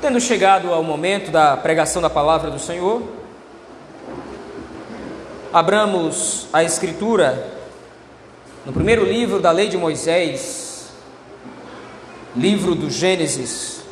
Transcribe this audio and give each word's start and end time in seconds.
Tendo 0.00 0.20
chegado 0.20 0.72
ao 0.72 0.80
momento 0.84 1.32
da 1.32 1.56
pregação 1.56 2.00
da 2.00 2.08
palavra 2.08 2.52
do 2.52 2.58
Senhor, 2.60 3.02
abramos 5.52 6.46
a 6.52 6.62
Escritura 6.62 7.58
no 8.64 8.72
primeiro 8.72 9.04
livro 9.04 9.40
da 9.40 9.50
lei 9.50 9.68
de 9.68 9.76
Moisés, 9.76 10.92
livro 12.36 12.76
do 12.76 12.88
Gênesis. 12.88 13.82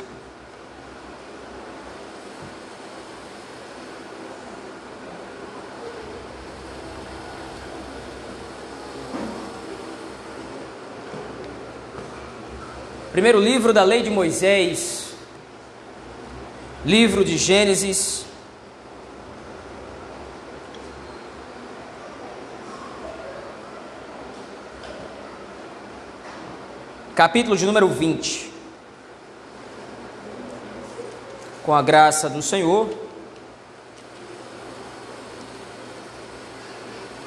Primeiro 13.11 13.41
livro 13.41 13.73
da 13.73 13.83
lei 13.83 14.01
de 14.03 14.09
Moisés, 14.09 15.06
livro 16.87 17.25
de 17.25 17.37
Gênesis, 17.37 18.25
capítulo 27.13 27.57
de 27.57 27.65
número 27.65 27.89
20. 27.89 28.53
Com 31.65 31.73
a 31.73 31.81
graça 31.81 32.29
do 32.29 32.41
Senhor, 32.41 32.89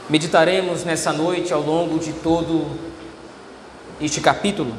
meditaremos 0.09 0.85
nessa 0.85 1.13
noite 1.13 1.53
ao 1.53 1.61
longo 1.61 1.99
de 1.99 2.15
todo 2.15 2.79
este 4.01 4.23
capítulo. 4.23 4.75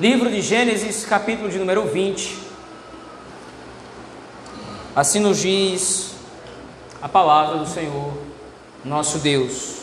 Livro 0.00 0.30
de 0.30 0.40
Gênesis, 0.40 1.04
capítulo 1.04 1.50
de 1.50 1.58
número 1.58 1.82
20. 1.88 2.38
Assim 4.94 5.18
nos 5.18 5.38
diz 5.40 6.12
a 7.02 7.08
palavra 7.08 7.56
do 7.56 7.66
Senhor, 7.66 8.16
nosso 8.84 9.18
Deus. 9.18 9.78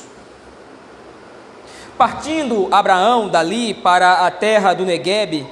Partindo 1.98 2.70
Abraão 2.72 3.28
dali 3.28 3.74
para 3.74 4.26
a 4.26 4.32
terra 4.32 4.74
do 4.74 4.86
Neguebe, 4.86 5.46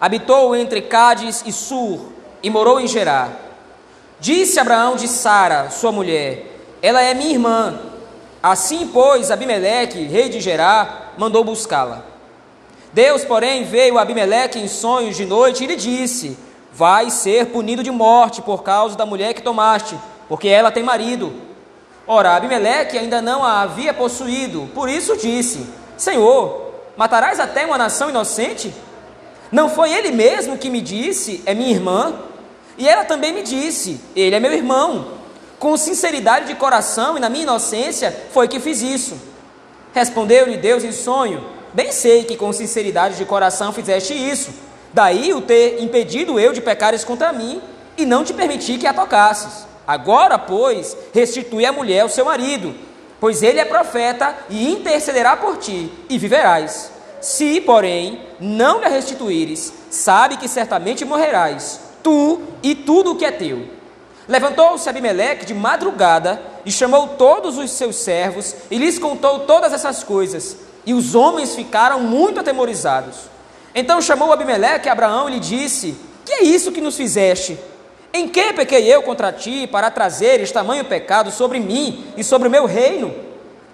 habitou 0.00 0.56
entre 0.56 0.82
Cádiz 0.82 1.44
e 1.46 1.52
Sur 1.52 2.12
e 2.42 2.50
morou 2.50 2.80
em 2.80 2.88
Gerar. 2.88 3.30
Disse 4.18 4.58
Abraão 4.58 4.96
de 4.96 5.06
Sara, 5.06 5.70
sua 5.70 5.92
mulher: 5.92 6.58
Ela 6.82 7.02
é 7.02 7.14
minha 7.14 7.34
irmã. 7.34 7.78
Assim, 8.42 8.90
pois, 8.92 9.30
Abimeleque, 9.30 10.02
rei 10.02 10.28
de 10.28 10.40
Gerar, 10.40 11.14
mandou 11.16 11.44
buscá-la. 11.44 12.17
Deus, 12.92 13.24
porém, 13.24 13.64
veio 13.64 13.98
a 13.98 14.02
Abimeleque 14.02 14.58
em 14.58 14.68
sonhos 14.68 15.16
de 15.16 15.26
noite 15.26 15.64
e 15.64 15.66
lhe 15.66 15.76
disse: 15.76 16.36
Vai 16.72 17.10
ser 17.10 17.46
punido 17.46 17.82
de 17.82 17.90
morte 17.90 18.40
por 18.40 18.62
causa 18.62 18.96
da 18.96 19.04
mulher 19.04 19.34
que 19.34 19.42
tomaste, 19.42 19.98
porque 20.28 20.48
ela 20.48 20.70
tem 20.70 20.82
marido. 20.82 21.32
Ora, 22.06 22.36
Abimeleque 22.36 22.96
ainda 22.96 23.20
não 23.20 23.44
a 23.44 23.60
havia 23.60 23.92
possuído, 23.92 24.70
por 24.74 24.88
isso 24.88 25.16
disse: 25.16 25.66
Senhor, 25.96 26.72
matarás 26.96 27.38
até 27.38 27.66
uma 27.66 27.76
nação 27.76 28.08
inocente? 28.08 28.72
Não 29.50 29.68
foi 29.68 29.92
ele 29.92 30.10
mesmo 30.10 30.56
que 30.56 30.70
me 30.70 30.80
disse: 30.80 31.42
É 31.44 31.54
minha 31.54 31.70
irmã? 31.70 32.14
E 32.78 32.88
ela 32.88 33.04
também 33.04 33.32
me 33.32 33.42
disse: 33.42 34.00
Ele 34.16 34.34
é 34.34 34.40
meu 34.40 34.52
irmão. 34.52 35.18
Com 35.58 35.76
sinceridade 35.76 36.46
de 36.46 36.54
coração 36.54 37.16
e 37.16 37.20
na 37.20 37.28
minha 37.28 37.42
inocência 37.42 38.16
foi 38.32 38.46
que 38.46 38.60
fiz 38.60 38.80
isso. 38.80 39.20
Respondeu-lhe 39.92 40.56
Deus 40.56 40.84
em 40.84 40.92
sonho: 40.92 41.44
Bem 41.78 41.92
sei 41.92 42.24
que 42.24 42.36
com 42.36 42.52
sinceridade 42.52 43.16
de 43.16 43.24
coração 43.24 43.72
fizeste 43.72 44.12
isso. 44.12 44.50
Daí 44.92 45.32
o 45.32 45.40
ter 45.40 45.80
impedido 45.80 46.36
eu 46.36 46.52
de 46.52 46.60
pecares 46.60 47.04
contra 47.04 47.32
mim 47.32 47.62
e 47.96 48.04
não 48.04 48.24
te 48.24 48.34
permiti 48.34 48.78
que 48.78 48.86
a 48.88 48.92
tocasses. 48.92 49.64
Agora, 49.86 50.36
pois, 50.40 50.96
restitui 51.14 51.64
a 51.64 51.70
mulher 51.70 52.00
ao 52.00 52.08
seu 52.08 52.24
marido, 52.24 52.74
pois 53.20 53.44
ele 53.44 53.60
é 53.60 53.64
profeta 53.64 54.36
e 54.50 54.72
intercederá 54.72 55.36
por 55.36 55.56
ti, 55.58 55.88
e 56.08 56.18
viverás. 56.18 56.90
Se, 57.20 57.60
porém, 57.60 58.22
não 58.40 58.80
lhe 58.80 58.88
restituíres, 58.88 59.72
sabe 59.88 60.36
que 60.36 60.48
certamente 60.48 61.04
morrerás, 61.04 61.78
tu 62.02 62.42
e 62.60 62.74
tudo 62.74 63.12
o 63.12 63.16
que 63.16 63.24
é 63.24 63.30
teu. 63.30 63.68
Levantou-se 64.26 64.88
Abimeleque 64.88 65.46
de 65.46 65.54
madrugada 65.54 66.42
e 66.66 66.72
chamou 66.72 67.10
todos 67.10 67.56
os 67.56 67.70
seus 67.70 67.94
servos 67.94 68.52
e 68.68 68.76
lhes 68.78 68.98
contou 68.98 69.46
todas 69.46 69.72
essas 69.72 70.02
coisas. 70.02 70.66
E 70.86 70.94
os 70.94 71.14
homens 71.14 71.54
ficaram 71.54 72.00
muito 72.00 72.40
atemorizados. 72.40 73.16
Então 73.74 74.00
chamou 74.00 74.32
Abimeleque 74.32 74.88
a 74.88 74.92
Abraão 74.92 75.28
e 75.28 75.34
lhe 75.34 75.40
disse: 75.40 75.96
Que 76.24 76.32
é 76.32 76.42
isso 76.42 76.72
que 76.72 76.80
nos 76.80 76.96
fizeste? 76.96 77.58
Em 78.12 78.26
que 78.26 78.52
pequei 78.52 78.92
eu 78.92 79.02
contra 79.02 79.32
ti 79.32 79.66
para 79.66 79.90
trazeres 79.90 80.50
tamanho 80.50 80.84
pecado 80.84 81.30
sobre 81.30 81.60
mim 81.60 82.06
e 82.16 82.24
sobre 82.24 82.48
o 82.48 82.50
meu 82.50 82.64
reino? 82.64 83.14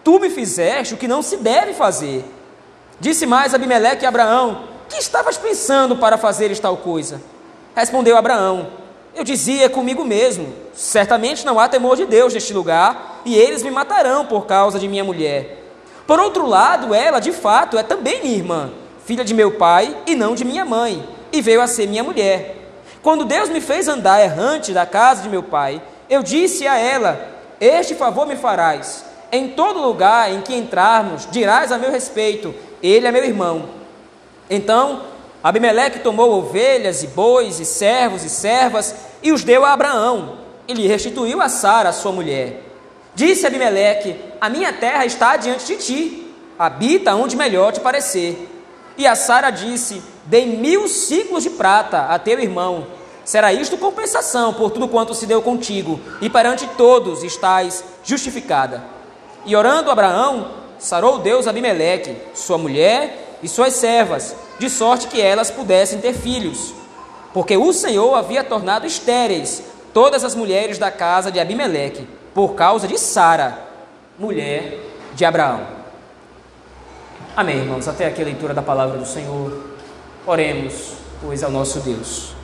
Tu 0.03 0.19
me 0.21 0.29
fizeste 0.29 0.95
o 0.95 0.97
que 0.97 1.09
não 1.09 1.23
se 1.23 1.39
deve 1.39 1.73
fazer. 1.73 2.25
Disse 3.01 3.25
mais 3.25 3.55
Abimeleque 3.55 4.05
a 4.05 4.09
Abraão: 4.09 4.65
Que 4.89 4.99
estavas 4.99 5.39
pensando 5.39 5.97
para 5.97 6.19
fazeres 6.19 6.61
tal 6.61 6.77
coisa? 6.77 7.23
Respondeu 7.75 8.17
Abraão: 8.17 8.69
Eu 9.15 9.25
dizia 9.25 9.71
comigo 9.71 10.05
mesmo: 10.05 10.53
Certamente 10.75 11.47
não 11.47 11.59
há 11.59 11.69
temor 11.69 11.97
de 11.97 12.05
Deus 12.05 12.35
neste 12.35 12.53
lugar, 12.53 13.23
e 13.25 13.35
eles 13.35 13.63
me 13.63 13.71
matarão 13.71 14.27
por 14.27 14.47
causa 14.47 14.79
de 14.79 14.89
minha 14.89 15.05
mulher. 15.05 15.64
Por 16.07 16.19
outro 16.21 16.47
lado, 16.47 16.95
ela, 16.95 17.21
de 17.21 17.33
fato, 17.33 17.79
é 17.79 17.83
também 17.83 18.23
minha 18.23 18.37
irmã, 18.37 18.71
filha 19.07 19.25
de 19.25 19.33
meu 19.33 19.53
pai 19.53 19.97
e 20.07 20.15
não 20.15 20.35
de 20.35 20.45
minha 20.45 20.65
mãe, 20.65 21.07
e 21.33 21.41
veio 21.41 21.61
a 21.61 21.67
ser 21.67 21.87
minha 21.87 22.05
mulher. 22.05 22.57
Quando 23.03 23.25
Deus 23.25 23.49
me 23.49 23.61
fez 23.61 23.89
andar 23.89 24.23
errante 24.23 24.73
da 24.73 24.87
casa 24.87 25.23
de 25.23 25.29
meu 25.29 25.43
pai, 25.43 25.83
eu 26.09 26.23
disse 26.23 26.67
a 26.67 26.79
ela: 26.79 27.29
Este 27.61 27.95
favor 27.95 28.27
me 28.27 28.37
farás. 28.37 29.05
Em 29.33 29.49
todo 29.49 29.81
lugar 29.81 30.33
em 30.33 30.41
que 30.43 30.55
entrarmos, 30.55 31.27
dirás 31.31 31.73
a 31.73 31.79
meu 31.79 31.91
respeito: 31.91 32.55
Ele 32.83 33.07
é 33.07 33.13
meu 33.13 33.25
irmão. 33.25 33.69
Então 34.49 35.03
Abimeleque 35.45 35.99
tomou 35.99 36.39
ovelhas 36.39 37.03
e 37.03 37.07
bois 37.09 37.61
e 37.61 37.67
servos 37.67 38.25
e 38.25 38.31
servas 38.31 38.95
e 39.23 39.31
os 39.31 39.45
deu 39.45 39.63
a 39.63 39.75
Abraão, 39.75 40.39
e 40.67 40.73
lhe 40.73 40.87
restituiu 40.87 41.43
a 41.43 41.51
Sara, 41.51 41.93
sua 41.93 42.13
mulher. 42.13 42.63
Disse 43.15 43.47
Abimeleque: 43.47 44.17
A 44.41 44.49
minha 44.49 44.73
terra 44.73 45.07
está 45.07 45.37
diante 45.37 45.67
de 45.67 45.77
ti, 45.77 46.35
habita 46.59 47.15
onde 47.15 47.37
melhor 47.37 47.73
te 47.73 47.81
parecer. 47.81 48.49
E 48.99 49.07
a 49.07 49.15
Sara 49.15 49.51
disse: 49.51 50.03
Dei 50.25 50.47
mil 50.47 50.89
ciclos 50.89 51.43
de 51.43 51.51
prata 51.51 52.07
a 52.07 52.19
teu 52.19 52.41
irmão. 52.41 52.87
Será 53.25 53.53
isto 53.53 53.79
compensação 53.79 54.53
por 54.53 54.71
tudo 54.71 54.89
quanto 54.89 55.15
se 55.15 55.27
deu 55.27 55.41
contigo, 55.41 55.99
e 56.21 56.29
perante 56.29 56.67
todos 56.77 57.23
estás 57.23 57.83
justificada. 58.03 58.85
E 59.47 59.57
orando 59.57 59.91
Abraão, 59.91 60.51
sarou 60.79 61.21
Deus 61.21 61.47
Abimeleque, 61.47 62.17
sua 62.35 62.59
mulher 62.59 63.39
e 63.43 63.49
suas 63.49 63.75
servas, 63.75 64.37
de 64.59 64.69
sorte 64.69 65.07
que 65.07 65.23
elas 65.23 65.51
pudessem 65.51 66.01
ter 66.01 66.13
filhos. 66.13 66.75
Porque 67.33 67.57
o 67.57 67.73
Senhor 67.73 68.15
havia 68.15 68.45
tornado 68.45 68.87
estéreis 68.87 69.63
todas 69.95 70.23
as 70.23 70.35
mulheres 70.35 70.77
da 70.77 70.91
casa 70.91 71.33
de 71.33 71.41
Abimeleque 71.41 72.07
por 72.35 72.55
causa 72.55 72.89
de 72.89 72.99
Sara, 72.99 73.57
mulher 74.19 74.81
de 75.15 75.25
Abraão. 75.25 75.67
Amém, 77.37 77.59
irmãos. 77.59 77.87
Até 77.87 78.07
aqui 78.07 78.21
a 78.21 78.25
leitura 78.25 78.53
da 78.53 78.63
palavra 78.63 78.99
do 78.99 79.07
Senhor. 79.07 79.71
Oremos, 80.27 80.95
pois, 81.23 81.43
ao 81.45 81.51
nosso 81.51 81.81
Deus. 81.81 82.35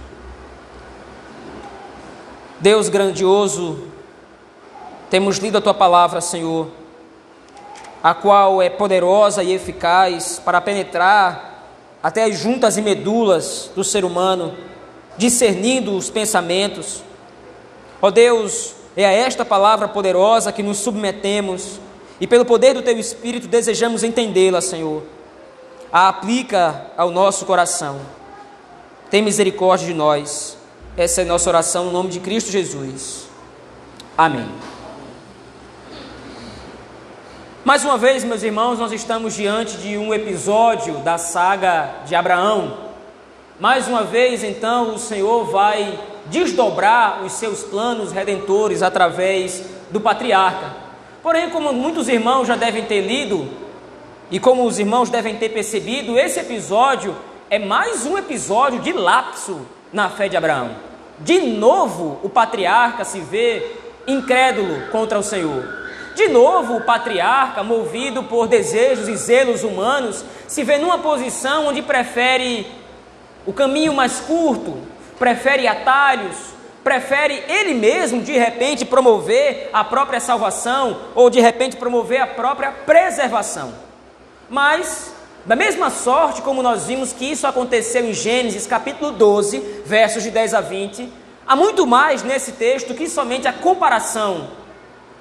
Deus 2.60 2.88
grandioso, 2.88 3.84
temos 5.08 5.38
lido 5.38 5.58
a 5.58 5.60
tua 5.60 5.74
palavra, 5.74 6.20
Senhor, 6.20 6.68
a 8.02 8.14
qual 8.14 8.60
é 8.60 8.68
poderosa 8.68 9.42
e 9.42 9.52
eficaz 9.52 10.40
para 10.44 10.60
penetrar 10.60 11.64
até 12.02 12.24
as 12.24 12.38
juntas 12.38 12.76
e 12.76 12.82
medulas 12.82 13.70
do 13.74 13.82
ser 13.82 14.04
humano, 14.04 14.54
discernindo 15.16 15.96
os 15.96 16.10
pensamentos. 16.10 17.02
Ó 18.00 18.10
Deus, 18.10 18.74
é 18.96 19.04
a 19.04 19.12
esta 19.12 19.44
palavra 19.44 19.88
poderosa 19.88 20.52
que 20.52 20.62
nos 20.62 20.78
submetemos 20.78 21.80
e, 22.20 22.26
pelo 22.26 22.44
poder 22.44 22.74
do 22.74 22.82
Teu 22.82 22.98
Espírito, 22.98 23.46
desejamos 23.46 24.02
entendê-la, 24.02 24.60
Senhor. 24.60 25.02
A 25.92 26.08
aplica 26.08 26.86
ao 26.96 27.10
nosso 27.10 27.46
coração. 27.46 28.00
Tem 29.10 29.22
misericórdia 29.22 29.86
de 29.86 29.94
nós. 29.94 30.56
Essa 30.96 31.22
é 31.22 31.24
a 31.24 31.26
nossa 31.26 31.48
oração 31.48 31.86
no 31.86 31.92
nome 31.92 32.10
de 32.10 32.20
Cristo 32.20 32.50
Jesus. 32.50 33.26
Amém. 34.16 34.48
Mais 37.64 37.84
uma 37.84 37.96
vez, 37.96 38.24
meus 38.24 38.42
irmãos, 38.42 38.78
nós 38.78 38.92
estamos 38.92 39.34
diante 39.34 39.76
de 39.78 39.96
um 39.96 40.12
episódio 40.12 40.98
da 40.98 41.18
saga 41.18 41.90
de 42.06 42.14
Abraão. 42.14 42.90
Mais 43.58 43.86
uma 43.86 44.02
vez, 44.02 44.42
então, 44.42 44.94
o 44.94 44.98
Senhor 44.98 45.44
vai 45.44 45.98
desdobrar 46.30 47.22
os 47.24 47.32
seus 47.32 47.62
planos 47.62 48.12
redentores 48.12 48.82
através 48.82 49.62
do 49.90 50.00
patriarca. 50.00 50.74
Porém, 51.22 51.50
como 51.50 51.72
muitos 51.72 52.08
irmãos 52.08 52.46
já 52.46 52.56
devem 52.56 52.84
ter 52.84 53.02
lido, 53.02 53.48
E 54.30 54.38
como 54.38 54.64
os 54.64 54.78
irmãos 54.78 55.10
devem 55.10 55.36
ter 55.36 55.48
percebido, 55.48 56.16
esse 56.16 56.38
episódio 56.38 57.16
é 57.50 57.58
mais 57.58 58.06
um 58.06 58.16
episódio 58.16 58.78
de 58.78 58.92
lapso 58.92 59.66
na 59.92 60.08
fé 60.08 60.28
de 60.28 60.36
Abraão. 60.36 60.70
De 61.18 61.40
novo, 61.40 62.20
o 62.22 62.28
patriarca 62.28 63.04
se 63.04 63.18
vê 63.18 63.72
incrédulo 64.06 64.86
contra 64.92 65.18
o 65.18 65.22
Senhor. 65.22 65.64
De 66.14 66.28
novo, 66.28 66.76
o 66.76 66.80
patriarca, 66.82 67.64
movido 67.64 68.22
por 68.22 68.46
desejos 68.46 69.08
e 69.08 69.16
zelos 69.16 69.64
humanos, 69.64 70.24
se 70.46 70.62
vê 70.62 70.78
numa 70.78 70.98
posição 70.98 71.66
onde 71.66 71.82
prefere 71.82 72.66
o 73.44 73.52
caminho 73.52 73.92
mais 73.92 74.20
curto, 74.20 74.76
prefere 75.20 75.68
atalhos, 75.68 76.34
prefere 76.82 77.44
ele 77.46 77.74
mesmo 77.74 78.22
de 78.22 78.32
repente 78.32 78.86
promover 78.86 79.68
a 79.70 79.84
própria 79.84 80.18
salvação 80.18 80.98
ou 81.14 81.28
de 81.28 81.38
repente 81.38 81.76
promover 81.76 82.22
a 82.22 82.26
própria 82.26 82.72
preservação. 82.72 83.74
Mas, 84.48 85.14
da 85.44 85.54
mesma 85.54 85.90
sorte 85.90 86.40
como 86.40 86.62
nós 86.62 86.86
vimos 86.86 87.12
que 87.12 87.30
isso 87.30 87.46
aconteceu 87.46 88.02
em 88.08 88.14
Gênesis 88.14 88.66
capítulo 88.66 89.10
12, 89.10 89.58
versos 89.84 90.22
de 90.22 90.30
10 90.30 90.54
a 90.54 90.62
20, 90.62 91.12
há 91.46 91.54
muito 91.54 91.86
mais 91.86 92.22
nesse 92.22 92.52
texto 92.52 92.94
que 92.94 93.06
somente 93.06 93.46
a 93.46 93.52
comparação 93.52 94.48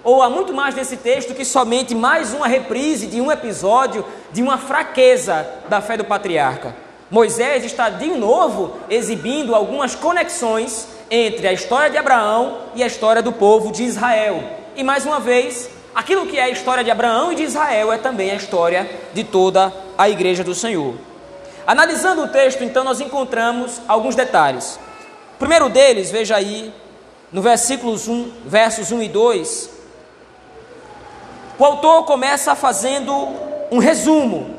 ou 0.02 0.24
há 0.24 0.30
muito 0.30 0.54
mais 0.54 0.76
nesse 0.76 0.96
texto 0.96 1.34
que 1.34 1.44
somente 1.44 1.94
mais 1.94 2.34
uma 2.34 2.48
reprise 2.48 3.06
de 3.06 3.20
um 3.20 3.30
episódio 3.30 4.06
de 4.32 4.42
uma 4.42 4.58
fraqueza 4.58 5.46
da 5.68 5.82
fé 5.82 5.98
do 5.98 6.06
patriarca. 6.06 6.74
Moisés 7.12 7.66
está 7.66 7.90
de 7.90 8.08
novo 8.08 8.78
exibindo 8.90 9.56
algumas 9.56 9.96
conexões 9.96 10.88
entre 11.10 11.48
a 11.48 11.54
história 11.54 11.90
de 11.90 11.98
Abraão 11.98 12.60
e 12.76 12.84
a 12.84 12.88
história 12.88 13.22
do 13.22 13.32
povo 13.32 13.72
de 13.72 13.84
Israel. 13.84 14.44
E 14.76 14.84
mais 14.84 15.06
uma 15.06 15.20
vez, 15.20 15.70
aquilo 15.96 16.28
que 16.28 16.38
é 16.38 16.44
a 16.44 16.50
história 16.50 16.84
de 16.84 16.92
Abraão 16.92 17.32
e 17.32 17.36
de 17.36 17.44
Israel 17.44 17.92
é 17.92 17.98
também 17.98 18.30
a 18.30 18.36
história 18.36 18.90
de 19.14 19.24
toda 19.24 19.74
a 19.98 20.08
igreja 20.08 20.44
do 20.44 20.54
Senhor. 20.54 20.96
Analisando 21.66 22.24
o 22.24 22.28
texto, 22.28 22.64
então, 22.64 22.84
nós 22.84 23.02
encontramos 23.02 23.82
alguns 23.88 24.16
detalhes. 24.16 24.80
O 25.36 25.40
primeiro 25.40 25.68
deles, 25.70 26.12
veja 26.12 26.36
aí, 26.36 26.72
no 27.32 27.42
versículos 27.42 28.08
1, 28.08 28.32
versos 28.46 28.92
1 28.92 29.02
e 29.02 29.10
2, 29.10 29.70
o 31.58 31.66
autor 31.66 32.06
começa 32.06 32.56
fazendo 32.56 33.14
um 33.72 33.80
resumo. 33.80 34.59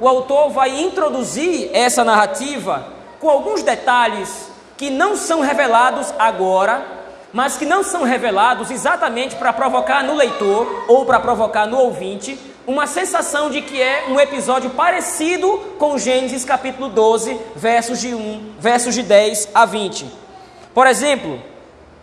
O 0.00 0.06
autor 0.06 0.50
vai 0.50 0.80
introduzir 0.80 1.70
essa 1.72 2.04
narrativa 2.04 2.86
com 3.18 3.28
alguns 3.28 3.62
detalhes 3.62 4.48
que 4.76 4.90
não 4.90 5.16
são 5.16 5.40
revelados 5.40 6.14
agora, 6.18 6.86
mas 7.32 7.56
que 7.56 7.66
não 7.66 7.82
são 7.82 8.04
revelados 8.04 8.70
exatamente 8.70 9.34
para 9.34 9.52
provocar 9.52 10.04
no 10.04 10.14
leitor 10.14 10.84
ou 10.86 11.04
para 11.04 11.18
provocar 11.18 11.66
no 11.66 11.78
ouvinte 11.78 12.38
uma 12.64 12.86
sensação 12.86 13.50
de 13.50 13.62
que 13.62 13.80
é 13.80 14.04
um 14.08 14.20
episódio 14.20 14.70
parecido 14.70 15.58
com 15.78 15.98
Gênesis 15.98 16.44
capítulo 16.44 16.88
12, 16.90 17.40
versos 17.56 17.98
de 17.98 18.14
1, 18.14 18.52
versos 18.60 18.94
de 18.94 19.02
10 19.02 19.48
a 19.54 19.64
20. 19.64 20.06
Por 20.74 20.86
exemplo, 20.86 21.42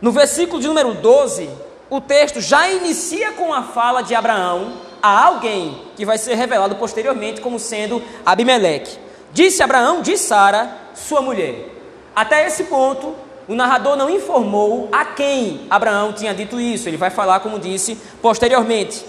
no 0.01 0.11
versículo 0.11 0.59
de 0.59 0.67
número 0.67 0.95
12, 0.95 1.49
o 1.89 2.01
texto 2.01 2.41
já 2.41 2.67
inicia 2.67 3.31
com 3.33 3.53
a 3.53 3.63
fala 3.63 4.01
de 4.01 4.13
Abraão 4.13 4.73
a 5.05 5.25
alguém 5.25 5.77
que 5.95 6.03
vai 6.03 6.17
ser 6.17 6.33
revelado 6.33 6.77
posteriormente 6.77 7.39
como 7.39 7.59
sendo 7.59 8.01
Abimeleque. 8.25 8.97
Disse 9.31 9.61
Abraão 9.61 10.01
de 10.01 10.17
Sara, 10.17 10.67
sua 10.95 11.21
mulher. 11.21 11.69
Até 12.15 12.47
esse 12.47 12.63
ponto, 12.63 13.13
o 13.47 13.53
narrador 13.53 13.95
não 13.95 14.09
informou 14.09 14.89
a 14.91 15.05
quem 15.05 15.67
Abraão 15.69 16.11
tinha 16.11 16.33
dito 16.33 16.59
isso. 16.59 16.89
Ele 16.89 16.97
vai 16.97 17.11
falar, 17.11 17.39
como 17.41 17.59
disse, 17.59 17.95
posteriormente. 18.19 19.05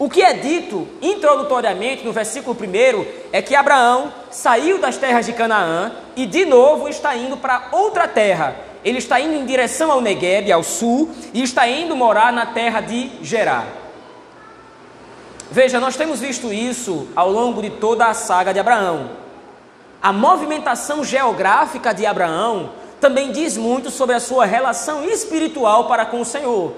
O 0.00 0.10
que 0.10 0.20
é 0.20 0.32
dito 0.34 0.88
introdutoriamente 1.00 2.04
no 2.04 2.12
versículo 2.12 2.56
1 2.60 3.06
é 3.32 3.40
que 3.40 3.54
Abraão 3.54 4.12
saiu 4.32 4.80
das 4.80 4.96
terras 4.96 5.26
de 5.26 5.32
Canaã 5.32 5.92
e 6.16 6.26
de 6.26 6.44
novo 6.44 6.88
está 6.88 7.14
indo 7.14 7.36
para 7.36 7.68
outra 7.70 8.08
terra, 8.08 8.56
ele 8.84 8.98
está 8.98 9.20
indo 9.20 9.34
em 9.34 9.46
direção 9.46 9.92
ao 9.92 10.00
Negueb, 10.00 10.50
ao 10.50 10.64
sul, 10.64 11.08
e 11.32 11.40
está 11.40 11.68
indo 11.68 11.94
morar 11.94 12.32
na 12.32 12.46
terra 12.46 12.80
de 12.80 13.12
Gerar. 13.22 13.85
Veja, 15.50 15.78
nós 15.78 15.96
temos 15.96 16.20
visto 16.20 16.52
isso 16.52 17.08
ao 17.14 17.30
longo 17.30 17.62
de 17.62 17.70
toda 17.70 18.06
a 18.06 18.14
saga 18.14 18.52
de 18.52 18.58
Abraão. 18.58 19.10
A 20.02 20.12
movimentação 20.12 21.04
geográfica 21.04 21.94
de 21.94 22.04
Abraão 22.04 22.70
também 23.00 23.30
diz 23.30 23.56
muito 23.56 23.90
sobre 23.90 24.16
a 24.16 24.20
sua 24.20 24.44
relação 24.44 25.04
espiritual 25.04 25.86
para 25.86 26.04
com 26.04 26.20
o 26.20 26.24
Senhor. 26.24 26.72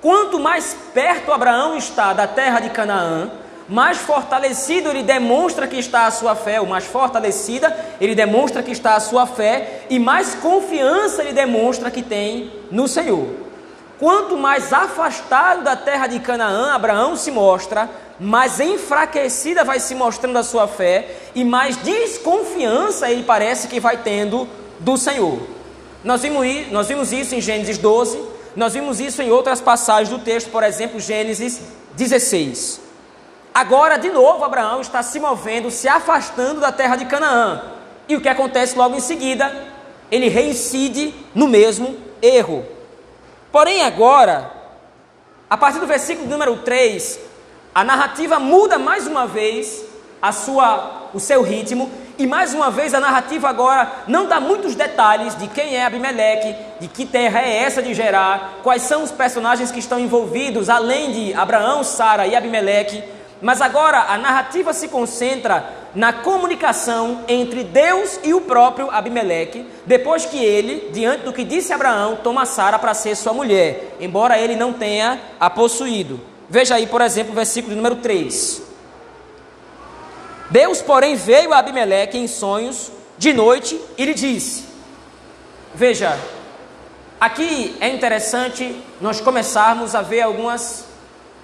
Quanto 0.00 0.40
mais 0.40 0.74
perto 0.94 1.32
Abraão 1.32 1.76
está 1.76 2.12
da 2.14 2.26
terra 2.26 2.60
de 2.60 2.70
Canaã, 2.70 3.30
mais 3.68 3.98
fortalecido 3.98 4.88
ele 4.88 5.02
demonstra 5.02 5.66
que 5.66 5.76
está 5.76 6.06
a 6.06 6.10
sua 6.10 6.34
fé, 6.34 6.60
o 6.60 6.66
mais 6.66 6.86
fortalecida 6.86 7.76
ele 8.00 8.14
demonstra 8.14 8.62
que 8.62 8.72
está 8.72 8.94
a 8.94 9.00
sua 9.00 9.26
fé 9.26 9.82
e 9.90 9.98
mais 9.98 10.34
confiança 10.34 11.22
ele 11.22 11.32
demonstra 11.32 11.90
que 11.90 12.02
tem 12.02 12.50
no 12.70 12.88
Senhor. 12.88 13.49
Quanto 14.00 14.34
mais 14.34 14.72
afastado 14.72 15.62
da 15.62 15.76
terra 15.76 16.06
de 16.06 16.20
Canaã 16.20 16.72
Abraão 16.72 17.16
se 17.16 17.30
mostra, 17.30 17.86
mais 18.18 18.58
enfraquecida 18.58 19.62
vai 19.62 19.78
se 19.78 19.94
mostrando 19.94 20.38
a 20.38 20.42
sua 20.42 20.66
fé 20.66 21.16
e 21.34 21.44
mais 21.44 21.76
desconfiança 21.76 23.10
ele 23.10 23.24
parece 23.24 23.68
que 23.68 23.78
vai 23.78 23.98
tendo 23.98 24.48
do 24.78 24.96
Senhor. 24.96 25.38
Nós 26.02 26.22
vimos, 26.22 27.12
isso 27.12 27.34
em 27.34 27.42
Gênesis 27.42 27.76
12, 27.76 28.18
nós 28.56 28.72
vimos 28.72 29.00
isso 29.00 29.20
em 29.20 29.30
outras 29.30 29.60
passagens 29.60 30.08
do 30.08 30.18
texto, 30.18 30.48
por 30.48 30.62
exemplo, 30.62 30.98
Gênesis 30.98 31.60
16. 31.94 32.80
Agora, 33.52 33.98
de 33.98 34.08
novo, 34.08 34.42
Abraão 34.42 34.80
está 34.80 35.02
se 35.02 35.20
movendo, 35.20 35.70
se 35.70 35.88
afastando 35.88 36.58
da 36.58 36.72
terra 36.72 36.96
de 36.96 37.04
Canaã. 37.04 37.60
E 38.08 38.16
o 38.16 38.20
que 38.22 38.30
acontece 38.30 38.78
logo 38.78 38.96
em 38.96 39.00
seguida? 39.00 39.54
Ele 40.10 40.28
reincide 40.28 41.14
no 41.34 41.46
mesmo 41.46 41.98
erro. 42.22 42.79
Porém, 43.52 43.82
agora, 43.82 44.50
a 45.48 45.56
partir 45.56 45.80
do 45.80 45.86
versículo 45.86 46.28
número 46.28 46.58
3, 46.58 47.18
a 47.74 47.82
narrativa 47.82 48.38
muda 48.38 48.78
mais 48.78 49.06
uma 49.06 49.26
vez 49.26 49.84
a 50.22 50.30
sua, 50.30 51.08
o 51.12 51.18
seu 51.18 51.42
ritmo, 51.42 51.90
e 52.16 52.26
mais 52.26 52.52
uma 52.54 52.70
vez 52.70 52.92
a 52.92 53.00
narrativa 53.00 53.48
agora 53.48 53.90
não 54.06 54.26
dá 54.26 54.38
muitos 54.38 54.74
detalhes 54.74 55.34
de 55.34 55.48
quem 55.48 55.74
é 55.74 55.84
Abimeleque, 55.84 56.54
de 56.78 56.86
que 56.86 57.06
terra 57.06 57.40
é 57.40 57.62
essa 57.62 57.82
de 57.82 57.94
Gerar, 57.94 58.58
quais 58.62 58.82
são 58.82 59.02
os 59.02 59.10
personagens 59.10 59.72
que 59.72 59.78
estão 59.78 59.98
envolvidos, 59.98 60.68
além 60.68 61.10
de 61.12 61.34
Abraão, 61.34 61.82
Sara 61.82 62.26
e 62.26 62.36
Abimeleque. 62.36 63.02
Mas 63.40 63.62
agora 63.62 64.00
a 64.00 64.18
narrativa 64.18 64.74
se 64.74 64.86
concentra 64.88 65.79
na 65.94 66.12
comunicação 66.12 67.24
entre 67.26 67.64
Deus 67.64 68.20
e 68.22 68.32
o 68.32 68.42
próprio 68.42 68.90
Abimeleque, 68.90 69.66
depois 69.84 70.24
que 70.24 70.42
ele, 70.42 70.90
diante 70.92 71.24
do 71.24 71.32
que 71.32 71.44
disse 71.44 71.72
Abraão, 71.72 72.18
toma 72.22 72.46
Sara 72.46 72.78
para 72.78 72.94
ser 72.94 73.16
sua 73.16 73.32
mulher, 73.32 73.96
embora 74.00 74.38
ele 74.38 74.54
não 74.54 74.72
tenha 74.72 75.20
a 75.38 75.50
possuído. 75.50 76.20
Veja 76.48 76.76
aí, 76.76 76.86
por 76.86 77.00
exemplo, 77.00 77.32
o 77.32 77.34
versículo 77.34 77.74
número 77.74 77.96
3. 77.96 78.62
Deus, 80.50 80.82
porém, 80.82 81.14
veio 81.14 81.52
a 81.52 81.58
Abimeleque 81.58 82.18
em 82.18 82.26
sonhos 82.26 82.90
de 83.16 83.32
noite 83.32 83.80
e 83.96 84.04
lhe 84.04 84.14
disse: 84.14 84.64
Veja, 85.74 86.18
aqui 87.20 87.76
é 87.80 87.88
interessante 87.88 88.80
nós 89.00 89.20
começarmos 89.20 89.94
a 89.94 90.02
ver 90.02 90.22
algumas, 90.22 90.86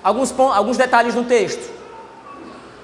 alguns, 0.03 0.35
alguns 0.39 0.77
detalhes 0.77 1.15
no 1.15 1.25
texto. 1.25 1.76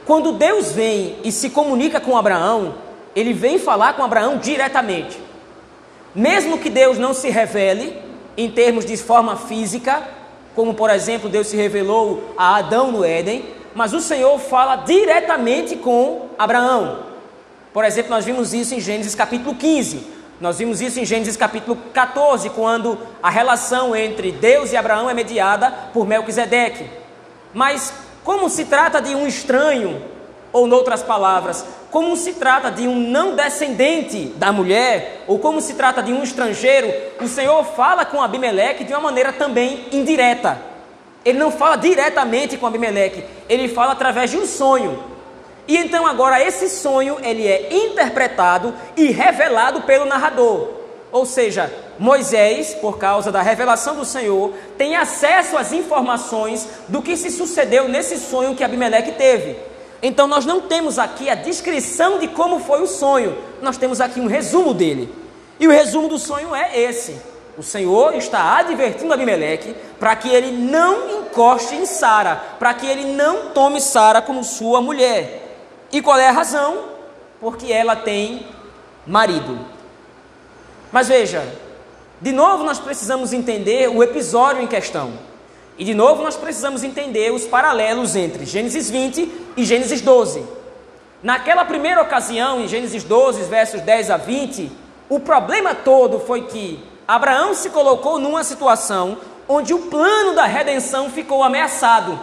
Quando 0.07 0.33
Deus 0.33 0.73
vem 0.73 1.17
e 1.23 1.31
se 1.31 1.51
comunica 1.51 2.01
com 2.01 2.17
Abraão, 2.17 2.75
ele 3.15 3.33
vem 3.33 3.59
falar 3.59 3.95
com 3.95 4.03
Abraão 4.03 4.39
diretamente. 4.39 5.19
Mesmo 6.15 6.59
que 6.59 6.69
Deus 6.69 6.99
não 6.99 7.15
se 7.15 7.31
revele 7.31 7.97
em 8.37 8.51
termos 8.51 8.85
de 8.85 8.97
forma 8.97 9.37
física, 9.37 10.03
como 10.55 10.75
por 10.75 10.91
exemplo 10.91 11.29
Deus 11.29 11.47
se 11.47 11.57
revelou 11.57 12.35
a 12.37 12.57
Adão 12.57 12.91
no 12.91 13.05
Éden, 13.05 13.45
mas 13.75 13.93
o 13.93 14.01
Senhor 14.01 14.39
fala 14.39 14.77
diretamente 14.77 15.77
com 15.77 16.29
Abraão. 16.39 17.13
Por 17.73 17.85
exemplo, 17.85 18.11
nós 18.11 18.25
vimos 18.25 18.53
isso 18.53 18.75
em 18.75 18.81
Gênesis 18.81 19.15
capítulo 19.15 19.55
15. 19.55 20.07
Nós 20.41 20.59
vimos 20.59 20.81
isso 20.81 20.99
em 20.99 21.05
Gênesis 21.05 21.37
capítulo 21.37 21.79
14, 21.95 22.51
quando 22.51 22.99
a 23.23 23.31
relação 23.31 23.95
entre 23.95 24.33
Deus 24.33 24.73
e 24.73 24.77
Abraão 24.77 25.09
é 25.09 25.15
mediada 25.15 25.71
por 25.93 26.07
Melquisedeque. 26.07 26.91
Mas 27.55 27.95
como 28.25 28.49
se 28.49 28.65
trata 28.67 29.01
de 29.01 29.15
um 29.15 29.27
estranho, 29.27 30.03
ou 30.53 30.67
noutras 30.67 31.03
palavras, 31.03 31.65
como 31.91 32.17
se 32.17 32.35
trata 32.35 32.71
de 32.71 32.87
um 32.87 32.95
não 32.95 33.35
descendente 33.35 34.27
da 34.37 34.53
mulher, 34.53 35.25
ou 35.27 35.39
como 35.39 35.61
se 35.61 35.75
trata 35.75 36.03
de 36.03 36.13
um 36.13 36.23
estrangeiro, 36.23 36.93
o 37.21 37.27
Senhor 37.27 37.65
fala 37.65 38.05
com 38.05 38.23
Abimeleque 38.23 38.85
de 38.85 38.93
uma 38.93 39.01
maneira 39.01 39.33
também 39.33 39.87
indireta. 39.93 40.61
Ele 41.25 41.39
não 41.39 41.51
fala 41.51 41.77
diretamente 41.77 42.57
com 42.57 42.67
Abimeleque, 42.67 43.25
ele 43.49 43.69
fala 43.69 43.93
através 43.93 44.31
de 44.31 44.37
um 44.37 44.47
sonho. 44.47 45.03
E 45.67 45.77
então 45.77 46.07
agora 46.07 46.43
esse 46.43 46.69
sonho 46.69 47.19
ele 47.23 47.47
é 47.47 47.69
interpretado 47.73 48.75
e 48.97 49.11
revelado 49.11 49.83
pelo 49.83 50.05
narrador. 50.05 50.69
Ou 51.13 51.25
seja, 51.25 51.73
Moisés, 52.03 52.75
por 52.75 52.99
causa 52.99 53.31
da 53.31 53.41
revelação 53.43 53.95
do 53.95 54.05
Senhor, 54.05 54.53
tem 54.77 54.97
acesso 54.97 55.57
às 55.57 55.73
informações 55.73 56.67
do 56.89 57.01
que 57.01 57.17
se 57.17 57.31
sucedeu 57.31 57.89
nesse 57.89 58.19
sonho 58.19 58.57
que 58.57 58.65
Abimeleque 58.65 59.13
teve. 59.13 59.57
Então 60.03 60.27
nós 60.27 60.45
não 60.45 60.63
temos 60.63 60.99
aqui 60.99 61.31
a 61.31 61.37
descrição 61.37 62.19
de 62.19 62.27
como 62.27 62.59
foi 62.59 62.83
o 62.83 62.89
sonho, 62.89 63.39
nós 63.63 63.77
temos 63.77 64.01
aqui 64.01 64.19
um 64.19 64.27
resumo 64.27 64.75
dele. 64.75 65.15
E 65.61 65.69
o 65.69 65.71
resumo 65.71 66.09
do 66.09 66.19
sonho 66.19 66.53
é 66.53 66.77
esse: 66.77 67.17
o 67.57 67.63
Senhor 67.63 68.17
está 68.17 68.57
advertindo 68.57 69.15
Abimeleque 69.15 69.73
para 70.01 70.17
que 70.17 70.29
ele 70.29 70.51
não 70.51 71.21
encoste 71.21 71.77
em 71.77 71.87
Sara, 71.87 72.35
para 72.59 72.75
que 72.75 72.85
ele 72.85 73.13
não 73.15 73.51
tome 73.51 73.81
Sara 73.81 74.21
como 74.21 74.43
sua 74.43 74.81
mulher. 74.81 75.57
E 75.93 76.03
qual 76.03 76.19
é 76.19 76.27
a 76.27 76.33
razão? 76.33 76.83
Porque 77.41 77.73
ela 77.73 77.95
tem 77.95 78.45
marido. 79.07 79.57
Mas 80.91 81.07
veja, 81.07 81.47
de 82.23 82.31
novo 82.31 82.63
nós 82.63 82.79
precisamos 82.79 83.33
entender 83.33 83.89
o 83.89 84.01
episódio 84.01 84.63
em 84.63 84.67
questão. 84.69 85.13
E 85.77 85.85
de 85.85 85.93
novo 85.93 86.23
nós 86.23 86.37
precisamos 86.37 86.85
entender 86.85 87.33
os 87.33 87.45
paralelos 87.45 88.15
entre 88.15 88.47
Gênesis 88.47 88.89
20 88.89 89.33
e 89.57 89.65
Gênesis 89.65 90.01
12. 90.01 90.45
Naquela 91.21 91.65
primeira 91.65 92.01
ocasião, 92.01 92.61
em 92.61 92.69
Gênesis 92.69 93.03
12, 93.03 93.43
versos 93.51 93.81
10 93.81 94.11
a 94.13 94.17
20, 94.17 94.71
o 95.09 95.19
problema 95.19 95.75
todo 95.75 96.21
foi 96.21 96.43
que 96.43 96.79
Abraão 97.09 97.55
se 97.55 97.71
colocou 97.71 98.21
numa 98.21 98.45
situação 98.45 99.19
onde 99.49 99.75
o 99.75 99.81
plano 99.87 100.33
da 100.33 100.45
redenção 100.45 101.11
ficou 101.11 101.43
ameaçado. 101.43 102.17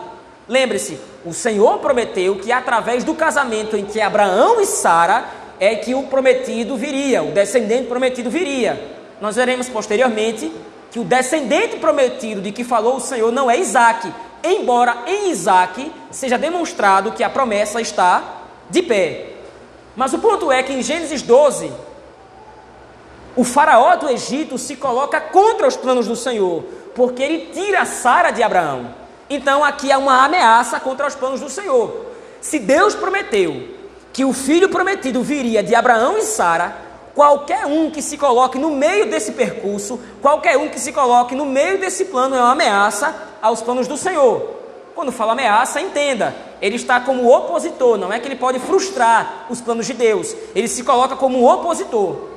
Lembre-se, 0.47 0.97
o 1.25 1.33
Senhor 1.33 1.79
prometeu 1.79 2.37
que 2.37 2.53
através 2.53 3.03
do 3.03 3.13
casamento 3.13 3.75
entre 3.75 3.99
Abraão 3.99 4.61
e 4.61 4.65
Sara 4.65 5.25
é 5.59 5.75
que 5.75 5.93
o 5.93 6.03
prometido 6.03 6.77
viria, 6.77 7.21
o 7.21 7.33
descendente 7.33 7.89
prometido 7.89 8.29
viria. 8.29 8.97
Nós 9.21 9.35
veremos 9.35 9.67
posteriormente 9.67 10.51
que 10.91 10.99
o 10.99 11.03
descendente 11.03 11.77
prometido 11.77 12.41
de 12.41 12.51
que 12.51 12.63
falou 12.63 12.95
o 12.95 13.01
Senhor 13.01 13.31
não 13.31 13.49
é 13.49 13.57
Isaac, 13.57 14.11
embora 14.43 15.03
em 15.05 15.29
Isaac 15.29 15.91
seja 16.09 16.37
demonstrado 16.37 17.11
que 17.11 17.23
a 17.23 17.29
promessa 17.29 17.81
está 17.81 18.23
de 18.69 18.81
pé. 18.81 19.33
Mas 19.95 20.13
o 20.13 20.19
ponto 20.19 20.51
é 20.51 20.63
que 20.63 20.73
em 20.73 20.81
Gênesis 20.81 21.21
12, 21.21 21.71
o 23.35 23.43
faraó 23.43 23.95
do 23.95 24.09
Egito 24.09 24.57
se 24.57 24.75
coloca 24.75 25.19
contra 25.19 25.67
os 25.67 25.75
planos 25.75 26.07
do 26.07 26.15
Senhor, 26.15 26.63
porque 26.95 27.21
ele 27.21 27.49
tira 27.53 27.85
Sara 27.85 28.31
de 28.31 28.41
Abraão. 28.41 28.95
Então 29.29 29.63
aqui 29.63 29.91
há 29.91 29.97
uma 29.97 30.25
ameaça 30.25 30.79
contra 30.79 31.07
os 31.07 31.15
planos 31.15 31.39
do 31.39 31.49
Senhor. 31.49 32.05
Se 32.41 32.57
Deus 32.57 32.95
prometeu 32.95 33.67
que 34.11 34.25
o 34.25 34.33
filho 34.33 34.69
prometido 34.69 35.21
viria 35.21 35.61
de 35.61 35.75
Abraão 35.75 36.17
e 36.17 36.23
Sara, 36.23 36.88
Qualquer 37.15 37.65
um 37.65 37.89
que 37.89 38.01
se 38.01 38.17
coloque 38.17 38.57
no 38.57 38.71
meio 38.71 39.09
desse 39.09 39.31
percurso, 39.33 39.99
qualquer 40.21 40.57
um 40.57 40.69
que 40.69 40.79
se 40.79 40.91
coloque 40.91 41.35
no 41.35 41.45
meio 41.45 41.79
desse 41.79 42.05
plano 42.05 42.35
é 42.35 42.39
uma 42.39 42.51
ameaça 42.51 43.15
aos 43.41 43.61
planos 43.61 43.87
do 43.87 43.97
Senhor. 43.97 44.57
Quando 44.95 45.11
fala 45.11 45.31
ameaça, 45.31 45.79
entenda, 45.79 46.35
ele 46.61 46.75
está 46.75 46.99
como 46.99 47.29
opositor, 47.33 47.97
não 47.97 48.11
é 48.11 48.19
que 48.19 48.27
ele 48.27 48.35
pode 48.35 48.59
frustrar 48.59 49.45
os 49.49 49.61
planos 49.61 49.85
de 49.87 49.93
Deus, 49.93 50.35
ele 50.53 50.67
se 50.67 50.83
coloca 50.83 51.15
como 51.15 51.49
opositor. 51.49 52.29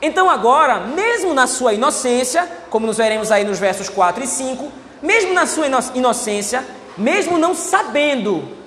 Então, 0.00 0.28
agora, 0.30 0.80
mesmo 0.80 1.34
na 1.34 1.46
sua 1.46 1.74
inocência, 1.74 2.48
como 2.70 2.86
nos 2.86 2.96
veremos 2.96 3.32
aí 3.32 3.44
nos 3.44 3.58
versos 3.58 3.88
4 3.88 4.22
e 4.22 4.26
5, 4.26 4.70
mesmo 5.02 5.32
na 5.32 5.46
sua 5.46 5.66
inocência, 5.94 6.64
mesmo 6.96 7.38
não 7.38 7.54
sabendo 7.54 8.57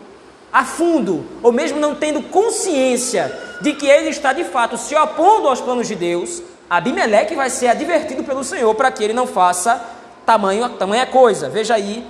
a 0.51 0.65
fundo, 0.65 1.25
ou 1.41 1.51
mesmo 1.51 1.79
não 1.79 1.95
tendo 1.95 2.21
consciência 2.23 3.31
de 3.61 3.73
que 3.73 3.87
ele 3.87 4.09
está 4.09 4.33
de 4.33 4.43
fato 4.43 4.77
se 4.77 4.95
opondo 4.95 5.47
aos 5.47 5.61
planos 5.61 5.87
de 5.87 5.95
Deus, 5.95 6.41
Abimeleque 6.69 7.35
vai 7.35 7.49
ser 7.49 7.67
advertido 7.67 8.23
pelo 8.23 8.43
Senhor 8.43 8.73
para 8.75 8.91
que 8.91 9.03
ele 9.03 9.13
não 9.13 9.27
faça 9.27 9.81
tamanho, 10.25 10.67
tamanha 10.69 11.05
coisa. 11.05 11.49
Veja 11.49 11.75
aí 11.75 12.05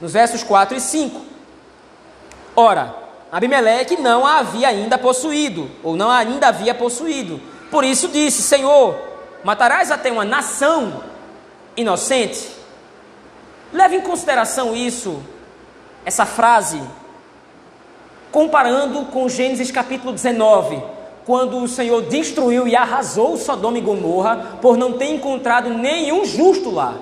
nos 0.00 0.12
versos 0.12 0.42
4 0.42 0.76
e 0.76 0.80
5. 0.80 1.20
Ora, 2.54 2.94
Abimeleque 3.30 3.96
não 3.96 4.26
a 4.26 4.38
havia 4.38 4.68
ainda 4.68 4.98
possuído, 4.98 5.70
ou 5.82 5.96
não 5.96 6.10
ainda 6.10 6.48
havia 6.48 6.74
possuído. 6.74 7.40
Por 7.70 7.84
isso 7.84 8.08
disse: 8.08 8.42
Senhor, 8.42 8.98
matarás 9.42 9.90
até 9.90 10.12
uma 10.12 10.24
nação 10.24 11.02
inocente? 11.74 12.50
Leve 13.72 13.96
em 13.96 14.02
consideração 14.02 14.76
isso, 14.76 15.22
essa 16.04 16.26
frase 16.26 16.82
comparando 18.32 19.04
com 19.04 19.28
Gênesis 19.28 19.70
capítulo 19.70 20.12
19, 20.12 20.82
quando 21.24 21.58
o 21.58 21.68
Senhor 21.68 22.02
destruiu 22.02 22.66
e 22.66 22.74
arrasou 22.74 23.36
Sodoma 23.36 23.78
e 23.78 23.80
Gomorra 23.82 24.58
por 24.60 24.76
não 24.76 24.94
ter 24.94 25.10
encontrado 25.10 25.68
nenhum 25.70 26.24
justo 26.24 26.70
lá. 26.70 26.94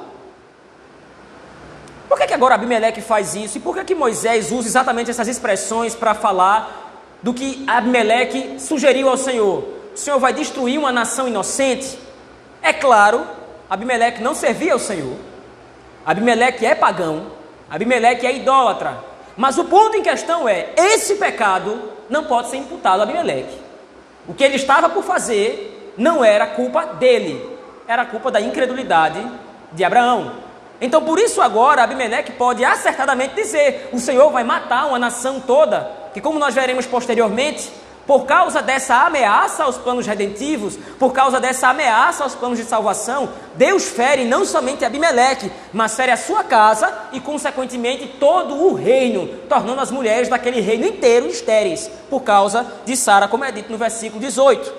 Por 2.09 2.19
que, 2.19 2.27
que 2.27 2.35
agora 2.35 2.57
Abimeleque 2.57 3.01
faz 3.01 3.37
isso? 3.37 3.57
E 3.57 3.61
por 3.61 3.77
que, 3.77 3.85
que 3.85 3.95
Moisés 3.95 4.51
usa 4.51 4.67
exatamente 4.67 5.11
essas 5.11 5.29
expressões 5.29 5.95
para 5.95 6.13
falar 6.13 6.91
do 7.23 7.33
que 7.33 7.65
Abimeleque 7.69 8.59
sugeriu 8.59 9.09
ao 9.09 9.17
Senhor? 9.17 9.65
O 9.95 9.97
Senhor 9.97 10.19
vai 10.19 10.33
destruir 10.33 10.77
uma 10.77 10.91
nação 10.91 11.29
inocente? 11.29 11.97
É 12.61 12.73
claro, 12.73 13.25
Abimeleque 13.71 14.21
não 14.21 14.35
servia 14.35 14.73
ao 14.73 14.79
Senhor. 14.81 15.17
Abimeleque 16.05 16.67
é 16.67 16.75
pagão. 16.75 17.27
Abimeleque 17.71 18.27
é 18.27 18.35
idólatra. 18.35 19.10
Mas 19.37 19.59
o 19.59 19.65
ponto 19.65 19.97
em 19.97 20.03
questão 20.03 20.49
é: 20.49 20.71
esse 20.77 21.17
pecado 21.17 21.81
não 22.09 22.25
pode 22.25 22.49
ser 22.49 22.57
imputado 22.57 23.01
a 23.01 23.03
Abimeleque. 23.05 23.59
O 24.29 24.35
que 24.35 24.45
ele 24.45 24.57
estava 24.57 24.89
por 24.89 25.03
fazer 25.03 25.93
não 25.97 26.25
era 26.25 26.47
culpa 26.47 26.87
dele, 26.87 27.59
era 27.87 28.05
culpa 28.05 28.31
da 28.31 28.41
incredulidade 28.41 29.21
de 29.73 29.85
Abraão. 29.85 30.33
Então, 30.81 31.03
por 31.03 31.19
isso, 31.19 31.43
agora 31.43 31.83
Abimeleque 31.83 32.33
pode 32.33 32.65
acertadamente 32.65 33.35
dizer: 33.35 33.91
o 33.93 33.99
Senhor 33.99 34.31
vai 34.31 34.45
matar 34.45 34.87
uma 34.87 34.99
nação 34.99 35.41
toda, 35.41 35.91
que, 36.15 36.21
como 36.21 36.39
nós 36.39 36.55
veremos 36.55 36.87
posteriormente, 36.87 37.71
por 38.11 38.27
causa 38.27 38.61
dessa 38.61 39.07
ameaça 39.07 39.63
aos 39.63 39.79
planos 39.79 40.05
redentivos, 40.05 40.77
por 40.99 41.13
causa 41.13 41.39
dessa 41.39 41.69
ameaça 41.69 42.25
aos 42.25 42.35
planos 42.35 42.59
de 42.59 42.65
salvação, 42.65 43.29
Deus 43.55 43.85
fere 43.85 44.25
não 44.25 44.45
somente 44.45 44.85
Abimeleque, 44.85 45.49
mas 45.73 45.95
fere 45.95 46.11
a 46.11 46.17
sua 46.17 46.43
casa 46.43 46.93
e, 47.13 47.21
consequentemente, 47.21 48.17
todo 48.19 48.67
o 48.67 48.75
reino, 48.75 49.29
tornando 49.49 49.81
as 49.81 49.93
mulheres 49.93 50.29
daquele 50.29 50.61
reino 50.61 50.89
inteiro 50.89 51.29
estéreis, 51.29 51.89
por 52.11 52.23
causa 52.23 52.67
de 52.85 52.97
Sara, 52.97 53.29
como 53.29 53.45
é 53.45 53.53
dito 53.53 53.71
no 53.71 53.79
versículo 53.79 54.21
18. 54.21 54.75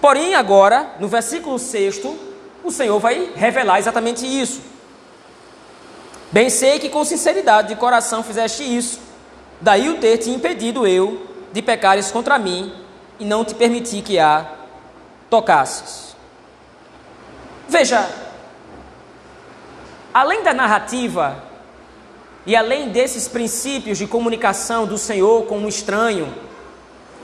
Porém, 0.00 0.36
agora, 0.36 0.92
no 1.00 1.08
versículo 1.08 1.58
6, 1.58 2.02
o 2.62 2.70
Senhor 2.70 3.00
vai 3.00 3.32
revelar 3.34 3.80
exatamente 3.80 4.24
isso. 4.24 4.60
Bem 6.30 6.48
sei 6.48 6.78
que 6.78 6.88
com 6.88 7.04
sinceridade 7.04 7.66
de 7.66 7.74
coração 7.74 8.22
fizeste 8.22 8.62
isso, 8.62 9.00
daí 9.60 9.88
o 9.88 9.98
ter 9.98 10.18
te 10.18 10.30
impedido 10.30 10.86
eu 10.86 11.31
de 11.52 11.62
pecares 11.62 12.10
contra 12.10 12.38
mim 12.38 12.72
e 13.18 13.24
não 13.24 13.44
te 13.44 13.54
permiti 13.54 14.02
que 14.02 14.18
a 14.18 14.46
tocasses. 15.28 16.16
Veja, 17.68 18.08
além 20.12 20.42
da 20.42 20.52
narrativa 20.52 21.42
e 22.44 22.56
além 22.56 22.88
desses 22.88 23.28
princípios 23.28 23.98
de 23.98 24.06
comunicação 24.06 24.86
do 24.86 24.98
Senhor 24.98 25.46
com 25.46 25.58
um 25.58 25.68
estranho, 25.68 26.34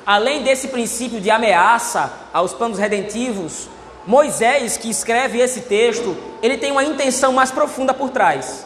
além 0.07 0.43
desse 0.43 0.69
princípio 0.69 1.21
de 1.21 1.31
ameaça 1.31 2.13
aos 2.33 2.55
planos 2.55 2.79
redentivos, 2.79 3.69
Moisés, 4.07 4.79
que 4.79 4.89
escreve 4.89 5.39
esse 5.39 5.63
texto, 5.63 6.17
ele 6.41 6.57
tem 6.57 6.73
uma 6.73 6.83
intenção 6.83 7.33
mais 7.33 7.51
profunda 7.51 7.93
por 7.93 8.09
trás. 8.09 8.65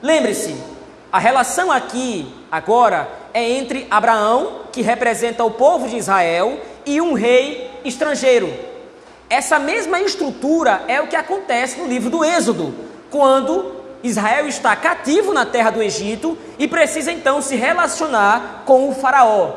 Lembre-se, 0.00 0.56
a 1.12 1.18
relação 1.18 1.70
aqui, 1.70 2.34
agora, 2.50 3.06
é 3.34 3.50
entre 3.50 3.86
Abraão, 3.90 4.62
que 4.72 4.82
representa 4.82 5.44
o 5.44 5.50
povo 5.50 5.88
de 5.88 5.96
Israel, 5.96 6.60
e 6.84 7.00
um 7.00 7.14
rei 7.14 7.70
estrangeiro. 7.84 8.52
Essa 9.28 9.58
mesma 9.58 10.00
estrutura 10.00 10.82
é 10.88 11.00
o 11.00 11.06
que 11.06 11.16
acontece 11.16 11.78
no 11.78 11.86
livro 11.86 12.10
do 12.10 12.24
Êxodo, 12.24 12.74
quando 13.10 13.82
Israel 14.02 14.46
está 14.46 14.74
cativo 14.74 15.32
na 15.32 15.46
terra 15.46 15.70
do 15.70 15.82
Egito 15.82 16.36
e 16.58 16.66
precisa 16.66 17.12
então 17.12 17.40
se 17.40 17.56
relacionar 17.56 18.62
com 18.66 18.88
o 18.88 18.94
Faraó. 18.94 19.52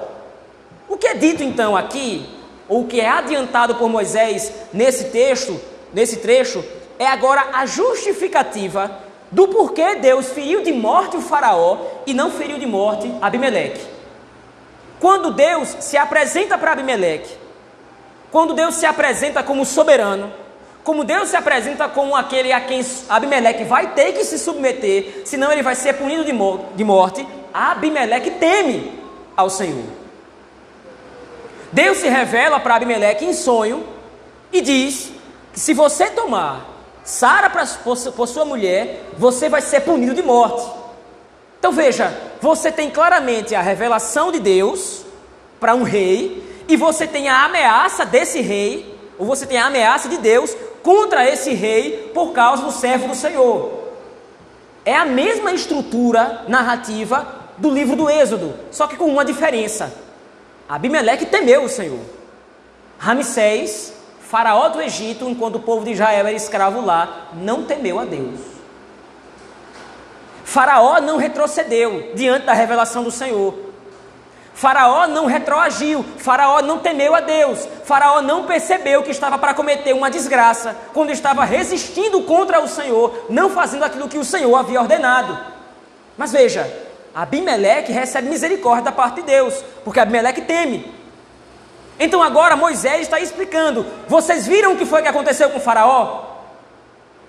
O 0.87 0.97
que 0.97 1.07
é 1.07 1.13
dito 1.15 1.43
então 1.43 1.75
aqui, 1.75 2.25
ou 2.69 2.81
o 2.81 2.87
que 2.87 3.01
é 3.01 3.09
adiantado 3.09 3.75
por 3.75 3.89
Moisés 3.89 4.51
nesse 4.71 5.05
texto, 5.05 5.59
nesse 5.93 6.17
trecho, 6.17 6.63
é 6.99 7.07
agora 7.07 7.47
a 7.53 7.65
justificativa 7.65 9.04
do 9.35 9.49
porquê 9.49 9.95
Deus 9.95 10.29
feriu 10.29 10.63
de 10.63 10.71
morte 10.71 11.17
o 11.17 11.21
Faraó 11.21 11.77
e 12.07 12.13
não 12.13 12.31
feriu 12.31 12.57
de 12.57 12.65
morte 12.65 13.13
Abimeleque. 13.21 13.85
Quando 14.97 15.33
Deus 15.33 15.75
se 15.81 15.97
apresenta 15.97 16.57
para 16.57 16.71
Abimeleque, 16.71 17.35
quando 18.31 18.53
Deus 18.53 18.75
se 18.75 18.85
apresenta 18.85 19.43
como 19.43 19.65
soberano, 19.65 20.31
como 20.85 21.03
Deus 21.03 21.27
se 21.27 21.35
apresenta 21.35 21.89
como 21.89 22.15
aquele 22.15 22.53
a 22.53 22.61
quem 22.61 22.79
Abimeleque 23.09 23.65
vai 23.65 23.93
ter 23.93 24.13
que 24.13 24.23
se 24.23 24.39
submeter, 24.39 25.23
senão 25.25 25.51
ele 25.51 25.61
vai 25.61 25.75
ser 25.75 25.95
punido 25.95 26.23
de 26.23 26.83
morte, 26.85 27.27
Abimeleque 27.53 28.31
teme 28.31 28.97
ao 29.35 29.49
Senhor. 29.49 29.83
Deus 31.73 31.97
se 31.97 32.07
revela 32.07 32.57
para 32.57 32.75
Abimeleque 32.75 33.25
em 33.25 33.33
sonho 33.33 33.85
e 34.49 34.61
diz 34.61 35.11
se 35.51 35.73
você 35.73 36.09
tomar 36.09 36.74
Sara 37.05 37.49
por 37.49 38.27
sua 38.27 38.43
mulher, 38.43 39.11
você 39.15 39.47
vai 39.47 39.61
ser 39.61 39.81
punido 39.81 40.15
de 40.15 40.23
morte. 40.23 40.67
Então 41.59 41.71
veja, 41.71 42.11
você 42.41 42.71
tem 42.71 42.89
claramente 42.89 43.55
a 43.55 43.61
revelação 43.61 44.31
de 44.31 44.39
Deus 44.39 45.05
para 45.59 45.75
um 45.75 45.83
rei, 45.83 46.43
e 46.67 46.75
você 46.75 47.05
tem 47.07 47.29
a 47.29 47.45
ameaça 47.45 48.05
desse 48.05 48.41
rei, 48.41 48.99
ou 49.17 49.25
você 49.25 49.45
tem 49.45 49.57
a 49.57 49.67
ameaça 49.67 50.09
de 50.09 50.17
Deus 50.17 50.55
contra 50.83 51.29
esse 51.29 51.53
rei 51.53 52.11
por 52.13 52.33
causa 52.33 52.63
do 52.63 52.71
servo 52.71 53.07
do 53.07 53.15
Senhor. 53.15 53.85
É 54.83 54.95
a 54.95 55.05
mesma 55.05 55.51
estrutura 55.53 56.43
narrativa 56.47 57.25
do 57.57 57.69
livro 57.69 57.95
do 57.95 58.09
Êxodo, 58.09 58.53
só 58.71 58.85
que 58.85 58.95
com 58.95 59.05
uma 59.05 59.23
diferença. 59.23 59.93
Abimeleque 60.67 61.27
temeu 61.27 61.63
o 61.63 61.69
Senhor. 61.69 62.01
Ramsés, 62.97 63.93
faraó 64.29 64.69
do 64.69 64.81
Egito, 64.81 65.29
enquanto 65.29 65.55
o 65.55 65.61
povo 65.61 65.85
de 65.85 65.91
Israel 65.91 66.19
era 66.19 66.31
escravo 66.31 66.83
lá, 66.83 67.29
não 67.33 67.63
temeu 67.63 67.99
a 67.99 68.05
Deus. 68.05 68.39
Faraó 70.43 70.99
não 71.01 71.17
retrocedeu 71.17 72.11
diante 72.13 72.45
da 72.45 72.53
revelação 72.53 73.03
do 73.03 73.11
Senhor. 73.11 73.53
Faraó 74.53 75.05
não 75.05 75.25
retroagiu, 75.25 76.03
Faraó 76.17 76.61
não 76.61 76.79
temeu 76.79 77.13
a 77.13 77.19
Deus, 77.19 77.67
Faraó 77.83 78.21
não 78.21 78.45
percebeu 78.45 79.03
que 79.03 79.11
estava 79.11 79.37
para 79.37 79.53
cometer 79.53 79.93
uma 79.93 80.09
desgraça 80.09 80.75
quando 80.93 81.11
estava 81.11 81.43
resistindo 81.43 82.21
contra 82.21 82.61
o 82.61 82.67
Senhor, 82.67 83.25
não 83.29 83.49
fazendo 83.49 83.83
aquilo 83.83 84.07
que 84.07 84.17
o 84.17 84.23
Senhor 84.23 84.55
havia 84.55 84.79
ordenado. 84.79 85.37
Mas 86.17 86.31
veja, 86.31 86.71
Abimeleque 87.13 87.91
recebe 87.91 88.29
misericórdia 88.29 88.85
da 88.85 88.91
parte 88.93 89.15
de 89.15 89.23
Deus, 89.23 89.63
porque 89.83 89.99
Abimeleque 89.99 90.41
teme. 90.41 90.93
Então 91.99 92.21
agora 92.21 92.55
Moisés 92.55 93.01
está 93.01 93.19
explicando: 93.19 93.85
vocês 94.07 94.47
viram 94.47 94.73
o 94.73 94.77
que 94.77 94.85
foi 94.85 95.01
que 95.01 95.07
aconteceu 95.07 95.49
com 95.49 95.59
Faraó? 95.59 96.35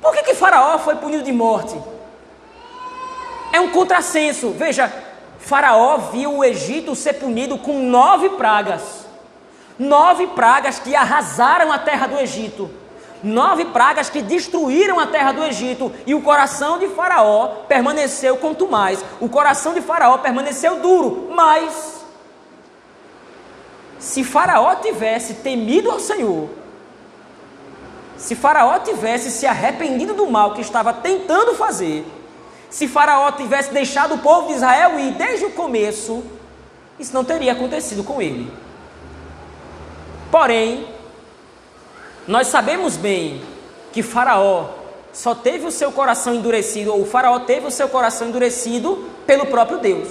Por 0.01 0.13
que, 0.13 0.23
que 0.23 0.35
Faraó 0.35 0.79
foi 0.79 0.97
punido 0.97 1.23
de 1.23 1.33
morte? 1.33 1.81
É 3.53 3.61
um 3.61 3.71
contrassenso. 3.71 4.51
Veja, 4.51 4.93
Faraó 5.39 5.97
viu 6.13 6.39
o 6.39 6.45
Egito 6.45 6.95
ser 6.95 7.15
punido 7.15 7.57
com 7.59 7.79
nove 7.81 8.31
pragas. 8.31 9.07
Nove 9.79 10.27
pragas 10.29 10.79
que 10.79 10.95
arrasaram 10.95 11.71
a 11.71 11.79
terra 11.79 12.07
do 12.07 12.19
Egito. 12.19 12.71
Nove 13.23 13.65
pragas 13.67 14.11
que 14.11 14.23
destruíram 14.23 14.99
a 14.99 15.07
terra 15.07 15.33
do 15.33 15.45
Egito. 15.45 15.93
E 16.07 16.15
o 16.15 16.23
coração 16.23 16.79
de 16.79 16.89
Faraó 16.89 17.49
permaneceu 17.69 18.37
quanto 18.37 18.69
mais. 18.69 19.05
O 19.21 19.29
coração 19.29 19.75
de 19.75 19.81
Faraó 19.81 20.19
permaneceu 20.19 20.81
duro. 20.81 21.29
Mas, 21.35 21.96
se 23.99 24.23
Faraó 24.23 24.75
tivesse 24.77 25.35
temido 25.35 25.91
ao 25.91 25.99
Senhor, 25.99 26.49
se 28.17 28.35
Faraó 28.35 28.79
tivesse 28.79 29.31
se 29.31 29.47
arrependido 29.47 30.15
do 30.15 30.27
mal 30.27 30.55
que 30.55 30.61
estava 30.61 30.93
tentando 30.93 31.55
fazer, 31.55 32.05
se 32.71 32.89
Faraó 32.89 33.31
tivesse 33.33 33.73
deixado 33.73 34.15
o 34.15 34.19
povo 34.19 34.49
de 34.49 34.55
Israel 34.55 34.99
ir 34.99 35.13
desde 35.13 35.47
o 35.47 35.53
começo, 35.53 36.25
isso 36.99 37.15
não 37.15 37.25
teria 37.25 37.53
acontecido 37.53 38.03
com 38.03 38.21
ele. 38.21 38.51
Porém, 40.31 40.87
nós 42.27 42.49
sabemos 42.49 42.97
bem 42.97 43.41
que 43.93 44.03
Faraó 44.03 44.71
só 45.13 45.35
teve 45.35 45.67
o 45.67 45.71
seu 45.71 45.93
coração 45.93 46.35
endurecido, 46.35 46.93
ou 46.93 47.07
Faraó 47.07 47.39
teve 47.41 47.67
o 47.67 47.71
seu 47.71 47.89
coração 47.89 48.29
endurecido 48.29 49.09
pelo 49.27 49.47
próprio 49.47 49.79
Deus. 49.79 50.09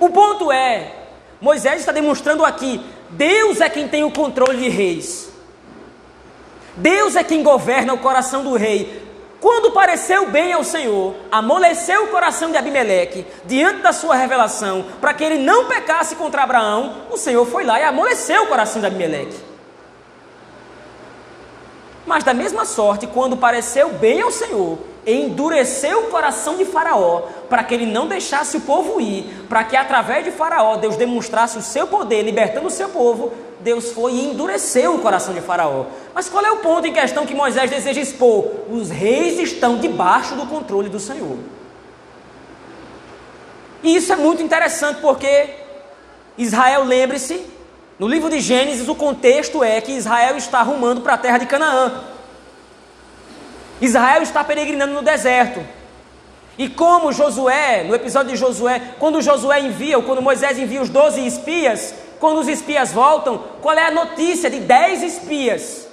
O 0.00 0.08
ponto 0.10 0.50
é, 0.50 1.01
Moisés 1.42 1.80
está 1.80 1.90
demonstrando 1.90 2.44
aqui: 2.44 2.80
Deus 3.10 3.60
é 3.60 3.68
quem 3.68 3.88
tem 3.88 4.04
o 4.04 4.12
controle 4.12 4.56
de 4.58 4.68
reis. 4.68 5.28
Deus 6.76 7.16
é 7.16 7.24
quem 7.24 7.42
governa 7.42 7.92
o 7.92 7.98
coração 7.98 8.44
do 8.44 8.54
rei. 8.54 9.02
Quando 9.40 9.72
pareceu 9.72 10.30
bem 10.30 10.52
ao 10.52 10.62
Senhor, 10.62 11.16
amoleceu 11.32 12.04
o 12.04 12.08
coração 12.08 12.52
de 12.52 12.56
Abimeleque 12.56 13.26
diante 13.44 13.82
da 13.82 13.92
sua 13.92 14.14
revelação, 14.14 14.86
para 15.00 15.12
que 15.12 15.24
ele 15.24 15.38
não 15.38 15.66
pecasse 15.66 16.14
contra 16.14 16.44
Abraão, 16.44 17.08
o 17.10 17.16
Senhor 17.16 17.44
foi 17.44 17.64
lá 17.64 17.80
e 17.80 17.82
amoleceu 17.82 18.44
o 18.44 18.46
coração 18.46 18.80
de 18.80 18.86
Abimeleque. 18.86 19.36
Mas 22.06 22.22
da 22.22 22.32
mesma 22.32 22.64
sorte, 22.64 23.08
quando 23.08 23.36
pareceu 23.36 23.88
bem 23.94 24.22
ao 24.22 24.30
Senhor, 24.30 24.78
endureceu 25.06 26.00
o 26.00 26.10
coração 26.10 26.56
de 26.56 26.64
Faraó, 26.64 27.22
para 27.48 27.64
que 27.64 27.74
ele 27.74 27.86
não 27.86 28.06
deixasse 28.06 28.56
o 28.56 28.60
povo 28.60 29.00
ir, 29.00 29.24
para 29.48 29.64
que 29.64 29.76
através 29.76 30.24
de 30.24 30.30
Faraó 30.30 30.76
Deus 30.76 30.96
demonstrasse 30.96 31.58
o 31.58 31.62
seu 31.62 31.86
poder, 31.86 32.22
libertando 32.22 32.66
o 32.66 32.70
seu 32.70 32.88
povo, 32.88 33.32
Deus 33.60 33.92
foi 33.92 34.12
e 34.12 34.24
endureceu 34.24 34.94
o 34.94 34.98
coração 34.98 35.34
de 35.34 35.40
Faraó. 35.40 35.86
Mas 36.14 36.28
qual 36.28 36.44
é 36.44 36.50
o 36.50 36.58
ponto 36.58 36.86
em 36.86 36.92
questão 36.92 37.26
que 37.26 37.34
Moisés 37.34 37.70
deseja 37.70 38.00
expor? 38.00 38.44
Os 38.70 38.90
reis 38.90 39.38
estão 39.38 39.78
debaixo 39.78 40.34
do 40.34 40.46
controle 40.46 40.88
do 40.88 40.98
Senhor. 40.98 41.38
E 43.82 43.96
isso 43.96 44.12
é 44.12 44.16
muito 44.16 44.42
interessante 44.42 45.00
porque 45.00 45.50
Israel, 46.38 46.84
lembre-se, 46.84 47.44
no 47.98 48.08
livro 48.08 48.30
de 48.30 48.40
Gênesis, 48.40 48.88
o 48.88 48.94
contexto 48.94 49.62
é 49.62 49.80
que 49.80 49.92
Israel 49.92 50.36
está 50.36 50.62
rumando 50.62 51.00
para 51.00 51.14
a 51.14 51.18
terra 51.18 51.38
de 51.38 51.46
Canaã. 51.46 52.11
Israel 53.82 54.22
está 54.22 54.44
peregrinando 54.44 54.94
no 54.94 55.02
deserto. 55.02 55.60
E 56.56 56.68
como 56.68 57.12
Josué, 57.12 57.82
no 57.82 57.94
episódio 57.96 58.30
de 58.30 58.38
Josué, 58.38 58.94
quando 59.00 59.20
Josué 59.20 59.58
envia, 59.60 59.96
ou 59.96 60.04
quando 60.04 60.22
Moisés 60.22 60.56
envia 60.56 60.80
os 60.80 60.88
doze 60.88 61.26
espias, 61.26 61.92
quando 62.20 62.38
os 62.38 62.46
espias 62.46 62.92
voltam, 62.92 63.42
qual 63.60 63.76
é 63.76 63.86
a 63.86 63.90
notícia 63.90 64.48
de 64.48 64.60
dez 64.60 65.02
espias? 65.02 65.88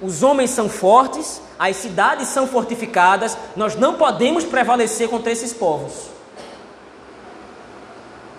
Os 0.00 0.22
homens 0.22 0.48
são 0.50 0.70
fortes, 0.70 1.42
as 1.58 1.76
cidades 1.76 2.28
são 2.28 2.46
fortificadas, 2.46 3.36
nós 3.54 3.76
não 3.76 3.94
podemos 3.94 4.44
prevalecer 4.44 5.08
contra 5.08 5.30
esses 5.30 5.52
povos. 5.52 6.08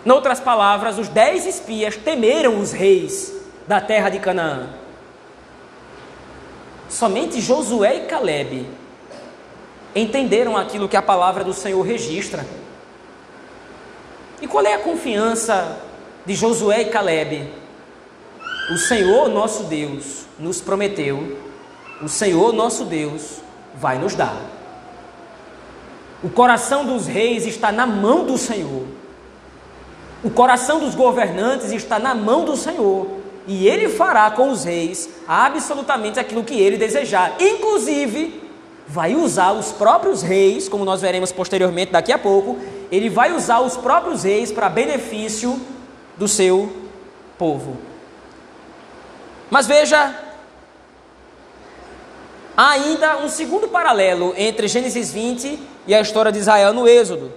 Em 0.04 0.10
outras 0.10 0.40
palavras, 0.40 0.98
os 0.98 1.08
dez 1.08 1.46
espias 1.46 1.96
temeram 1.96 2.60
os 2.60 2.72
reis 2.72 3.32
da 3.68 3.80
terra 3.80 4.10
de 4.10 4.18
Canaã. 4.18 4.70
Somente 6.90 7.42
Josué 7.42 7.98
e 7.98 8.06
Caleb 8.08 8.66
entenderam 9.96 10.56
aquilo 10.56 10.88
que 10.88 10.98
a 10.98 11.02
palavra 11.02 11.44
do 11.44 11.54
Senhor 11.54 11.82
registra. 11.82 12.46
E 14.42 14.48
qual 14.48 14.66
é 14.66 14.74
a 14.74 14.80
confiança 14.80 15.78
de 16.26 16.36
Josué 16.36 16.82
e 16.82 16.86
Caleb, 16.86 17.50
o 18.70 18.78
Senhor 18.78 19.30
nosso 19.30 19.64
Deus 19.64 20.26
nos 20.38 20.60
prometeu, 20.60 21.38
o 22.02 22.10
Senhor 22.10 22.54
nosso 22.54 22.84
Deus 22.84 23.38
vai 23.76 23.98
nos 23.98 24.14
dar. 24.14 24.38
O 26.24 26.30
coração 26.30 26.86
dos 26.86 27.08
reis 27.08 27.46
está 27.46 27.72
na 27.72 27.88
mão 27.88 28.26
do 28.26 28.38
Senhor. 28.38 28.86
O 30.24 30.30
coração 30.30 30.80
dos 30.80 30.96
governantes 30.96 31.72
está 31.72 31.98
na 31.98 32.14
mão 32.14 32.44
do 32.44 32.58
Senhor. 32.58 33.08
E 33.48 33.68
ele 33.68 33.88
fará 33.88 34.30
com 34.32 34.50
os 34.50 34.66
reis 34.66 35.10
absolutamente 35.28 36.20
aquilo 36.20 36.44
que 36.44 36.60
ele 36.60 36.76
desejar. 36.76 37.36
Inclusive, 37.40 38.47
vai 38.88 39.16
usar 39.16 39.52
os 39.52 39.72
próprios 39.72 40.22
reis, 40.22 40.70
como 40.70 40.86
nós 40.86 41.02
veremos 41.02 41.32
posteriormente 41.32 41.92
daqui 41.92 42.12
a 42.12 42.18
pouco, 42.18 42.58
ele 42.90 43.10
vai 43.10 43.34
usar 43.34 43.60
os 43.60 43.76
próprios 43.76 44.24
reis 44.24 44.52
para 44.52 44.70
benefício 44.70 45.60
do 46.16 46.28
seu 46.28 46.72
povo. 47.38 47.78
Mas 49.50 49.68
veja, 49.68 50.16
há 52.56 52.70
ainda 52.70 53.18
um 53.18 53.28
segundo 53.28 53.68
paralelo 53.68 54.34
entre 54.38 54.68
Gênesis 54.68 55.12
20 55.12 55.60
e 55.86 55.94
a 55.94 56.00
história 56.00 56.32
de 56.32 56.40
Israel 56.40 56.74
no 56.74 56.88
Êxodo. 56.88 57.34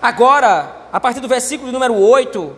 Agora, 0.00 0.86
a 0.90 0.98
partir 0.98 1.20
do 1.20 1.28
versículo 1.28 1.70
número 1.70 1.94
8, 1.94 2.56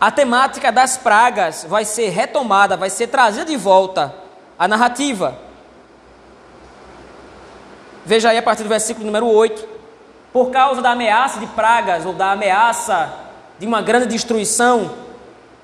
a 0.00 0.12
temática 0.12 0.70
das 0.70 0.96
pragas 0.96 1.66
vai 1.68 1.84
ser 1.84 2.10
retomada, 2.10 2.76
vai 2.76 2.88
ser 2.88 3.08
trazida 3.08 3.44
de 3.44 3.56
volta 3.56 4.27
à 4.58 4.66
narrativa. 4.66 5.38
Veja 8.04 8.30
aí 8.30 8.38
a 8.38 8.42
partir 8.42 8.62
do 8.62 8.68
versículo 8.68 9.06
número 9.06 9.26
8 9.26 9.68
por 10.32 10.50
causa 10.50 10.82
da 10.82 10.90
ameaça 10.90 11.40
de 11.40 11.46
pragas 11.46 12.04
ou 12.04 12.12
da 12.12 12.32
ameaça 12.32 13.12
de 13.58 13.66
uma 13.66 13.82
grande 13.82 14.06
destruição, 14.06 14.90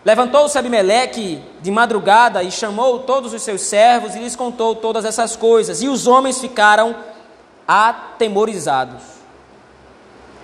levantou-se 0.04 0.58
Abimeleque 0.58 1.42
de 1.60 1.70
madrugada 1.70 2.42
e 2.42 2.50
chamou 2.50 3.00
todos 3.00 3.32
os 3.32 3.42
seus 3.42 3.60
servos 3.62 4.14
e 4.14 4.18
lhes 4.18 4.34
contou 4.34 4.74
todas 4.74 5.04
essas 5.04 5.36
coisas, 5.36 5.82
e 5.82 5.88
os 5.88 6.06
homens 6.06 6.40
ficaram 6.40 6.96
atemorizados. 7.66 9.02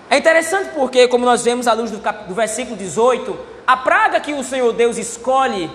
É 0.08 0.16
interessante 0.16 0.70
porque, 0.74 1.06
como 1.08 1.24
nós 1.24 1.44
vemos 1.44 1.68
à 1.68 1.72
luz 1.72 1.90
do, 1.90 1.98
cap... 1.98 2.26
do 2.26 2.34
versículo 2.34 2.76
18, 2.76 3.38
a 3.66 3.76
praga 3.76 4.20
que 4.20 4.32
o 4.32 4.42
Senhor 4.42 4.72
Deus 4.72 4.96
escolhe 4.96 5.70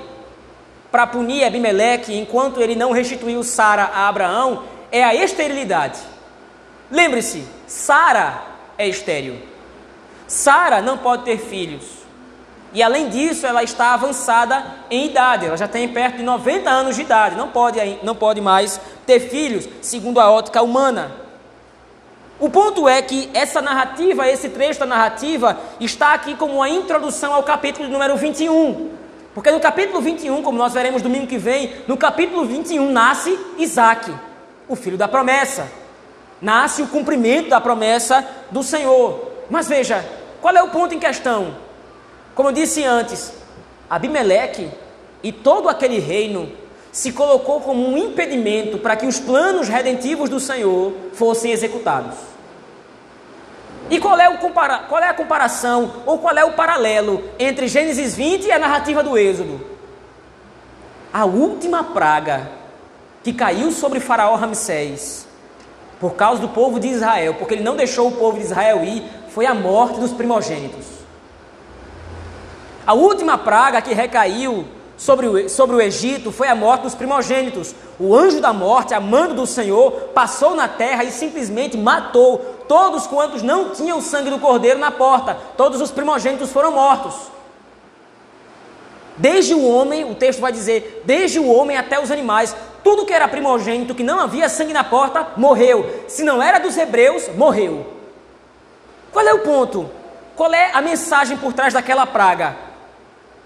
para 0.95 1.08
punir 1.08 1.43
Abimeleque 1.43 2.17
enquanto 2.17 2.62
ele 2.62 2.73
não 2.73 2.93
restituiu 2.93 3.43
Sara 3.43 3.84
a 3.93 4.08
Abraão 4.08 4.63
é 4.89 5.03
a 5.03 5.13
esterilidade. 5.13 5.99
Lembre-se, 6.89 7.45
Sara 7.67 8.41
é 8.77 8.88
estéril. 8.88 9.36
Sara 10.25 10.81
não 10.81 10.97
pode 10.97 11.25
ter 11.25 11.38
filhos. 11.38 11.84
E 12.71 12.81
além 12.81 13.10
disso, 13.10 13.45
ela 13.45 13.62
está 13.62 13.93
avançada 13.93 14.63
em 14.89 15.08
idade, 15.08 15.45
ela 15.45 15.58
já 15.58 15.67
tem 15.67 15.86
perto 15.89 16.15
de 16.15 16.23
90 16.23 16.69
anos 16.69 16.95
de 16.95 17.01
idade, 17.01 17.36
não 17.36 17.49
pode, 17.49 17.99
não 18.01 18.15
pode 18.15 18.39
mais 18.39 18.79
ter 19.05 19.19
filhos, 19.19 19.67
segundo 19.81 20.21
a 20.21 20.31
ótica 20.31 20.62
humana. 20.62 21.12
O 22.39 22.49
ponto 22.49 22.88
é 22.88 23.01
que 23.01 23.29
essa 23.34 23.62
narrativa, 23.62 24.29
esse 24.29 24.47
trecho 24.47 24.79
da 24.79 24.86
narrativa, 24.86 25.60
está 25.77 26.13
aqui 26.13 26.36
como 26.36 26.53
uma 26.55 26.69
introdução 26.69 27.34
ao 27.34 27.43
capítulo 27.43 27.89
número 27.89 28.15
21. 28.15 29.03
Porque 29.36 29.52
no 29.52 29.60
capítulo 29.60 30.00
21, 30.00 30.41
como 30.41 30.58
nós 30.58 30.74
veremos 30.74 31.02
domingo 31.02 31.28
que 31.28 31.38
vem, 31.38 31.74
no 31.89 31.98
capítulo 31.98 32.45
21 32.45 32.89
nasce 32.89 33.38
Isaac, 33.58 34.10
o 34.65 34.78
filho 34.78 34.98
da 34.98 35.10
promessa. 35.10 35.69
Nasce 36.41 36.82
o 36.82 36.88
cumprimento 36.88 37.50
da 37.50 37.60
promessa 37.60 38.26
do 38.50 38.63
Senhor. 38.63 39.30
Mas 39.50 39.67
veja, 39.67 40.10
qual 40.41 40.56
é 40.56 40.63
o 40.63 40.69
ponto 40.69 40.95
em 40.95 41.00
questão? 41.00 41.58
Como 42.34 42.48
eu 42.48 42.54
disse 42.54 42.86
antes, 42.86 43.34
Abimeleque 43.89 44.71
e 45.21 45.34
todo 45.34 45.67
aquele 45.67 46.00
reino 46.00 46.50
se 46.89 47.12
colocou 47.12 47.60
como 47.60 47.86
um 47.86 47.98
impedimento 47.98 48.78
para 48.78 48.95
que 48.95 49.06
os 49.06 49.19
planos 49.19 49.67
redentivos 49.67 50.30
do 50.30 50.39
Senhor 50.39 50.93
fossem 51.12 51.52
executados. 51.52 52.15
E 53.89 54.00
qual 54.00 54.19
é, 54.19 54.36
compara 54.38 54.80
qual 54.80 55.02
é 55.02 55.10
a 55.10 55.13
comparação 55.13 55.91
ou 56.06 56.17
qual 56.17 56.36
é 56.36 56.43
o 56.43 56.54
paralelo 56.54 57.24
entre 57.38 57.67
Gênesis 57.67 58.15
20 58.15 58.45
e 58.45 58.52
a 58.52 58.60
narrativa 58.60 59.04
do 59.04 59.17
Êxodo? 59.17 59.62
A 61.13 61.26
última 61.26 61.84
praga 61.84 62.50
que 63.24 63.32
caiu 63.32 63.71
sobre 63.71 64.00
Faraó 64.00 64.36
Ramsés, 64.36 65.28
por 66.00 66.13
causa 66.15 66.41
do 66.41 66.50
povo 66.50 66.80
de 66.80 66.88
Israel, 66.88 67.36
porque 67.36 67.54
ele 67.54 67.63
não 67.63 67.76
deixou 67.76 68.08
o 68.08 68.12
povo 68.12 68.38
de 68.38 68.43
Israel 68.43 68.84
ir, 68.84 69.04
foi 69.30 69.45
a 69.45 69.54
morte 69.54 70.00
dos 70.00 70.12
primogênitos. 70.12 70.86
A 72.86 72.93
última 72.93 73.38
praga 73.38 73.82
que 73.82 73.93
recaiu 73.93 74.65
sobre 74.98 75.28
o, 75.28 75.50
sobre 75.50 75.76
o 75.76 75.82
Egito 75.82 76.32
foi 76.32 76.48
a 76.48 76.56
morte 76.56 76.84
dos 76.84 76.95
primogênitos. 76.95 77.74
O 78.00 78.15
anjo 78.15 78.39
da 78.39 78.54
morte, 78.54 78.93
amando 78.93 79.34
do 79.34 79.48
Senhor, 79.48 79.91
passou 80.13 80.56
na 80.56 80.67
terra 80.67 81.04
e 81.04 81.12
simplesmente 81.12 81.78
matou 81.78 82.54
todos 82.67 83.08
quantos 83.08 83.41
não 83.41 83.69
tinham 83.69 84.01
sangue 84.01 84.30
do 84.30 84.39
cordeiro 84.39 84.80
na 84.80 84.91
porta. 84.91 85.38
Todos 85.58 85.82
os 85.82 85.91
primogênitos 85.91 86.51
foram 86.51 86.71
mortos. 86.71 87.15
Desde 89.17 89.54
o 89.54 89.65
homem, 89.65 90.10
o 90.10 90.15
texto 90.15 90.41
vai 90.41 90.51
dizer, 90.51 91.04
desde 91.06 91.39
o 91.39 91.49
homem 91.49 91.78
até 91.78 92.01
os 92.01 92.12
animais, 92.12 92.56
tudo 92.84 93.06
que 93.06 93.13
era 93.13 93.28
primogênito, 93.28 93.95
que 93.95 94.04
não 94.04 94.19
havia 94.19 94.49
sangue 94.49 94.73
na 94.73 94.84
porta, 94.84 95.28
morreu. 95.38 96.04
Se 96.08 96.23
não 96.23 96.43
era 96.43 96.60
dos 96.60 96.75
hebreus, 96.78 97.30
morreu. 97.36 97.86
Qual 99.12 99.25
é 99.25 99.34
o 99.34 99.39
ponto? 99.39 99.89
Qual 100.36 100.54
é 100.54 100.71
a 100.73 100.82
mensagem 100.82 101.38
por 101.38 101.54
trás 101.54 101.73
daquela 101.73 102.06
praga? 102.06 102.65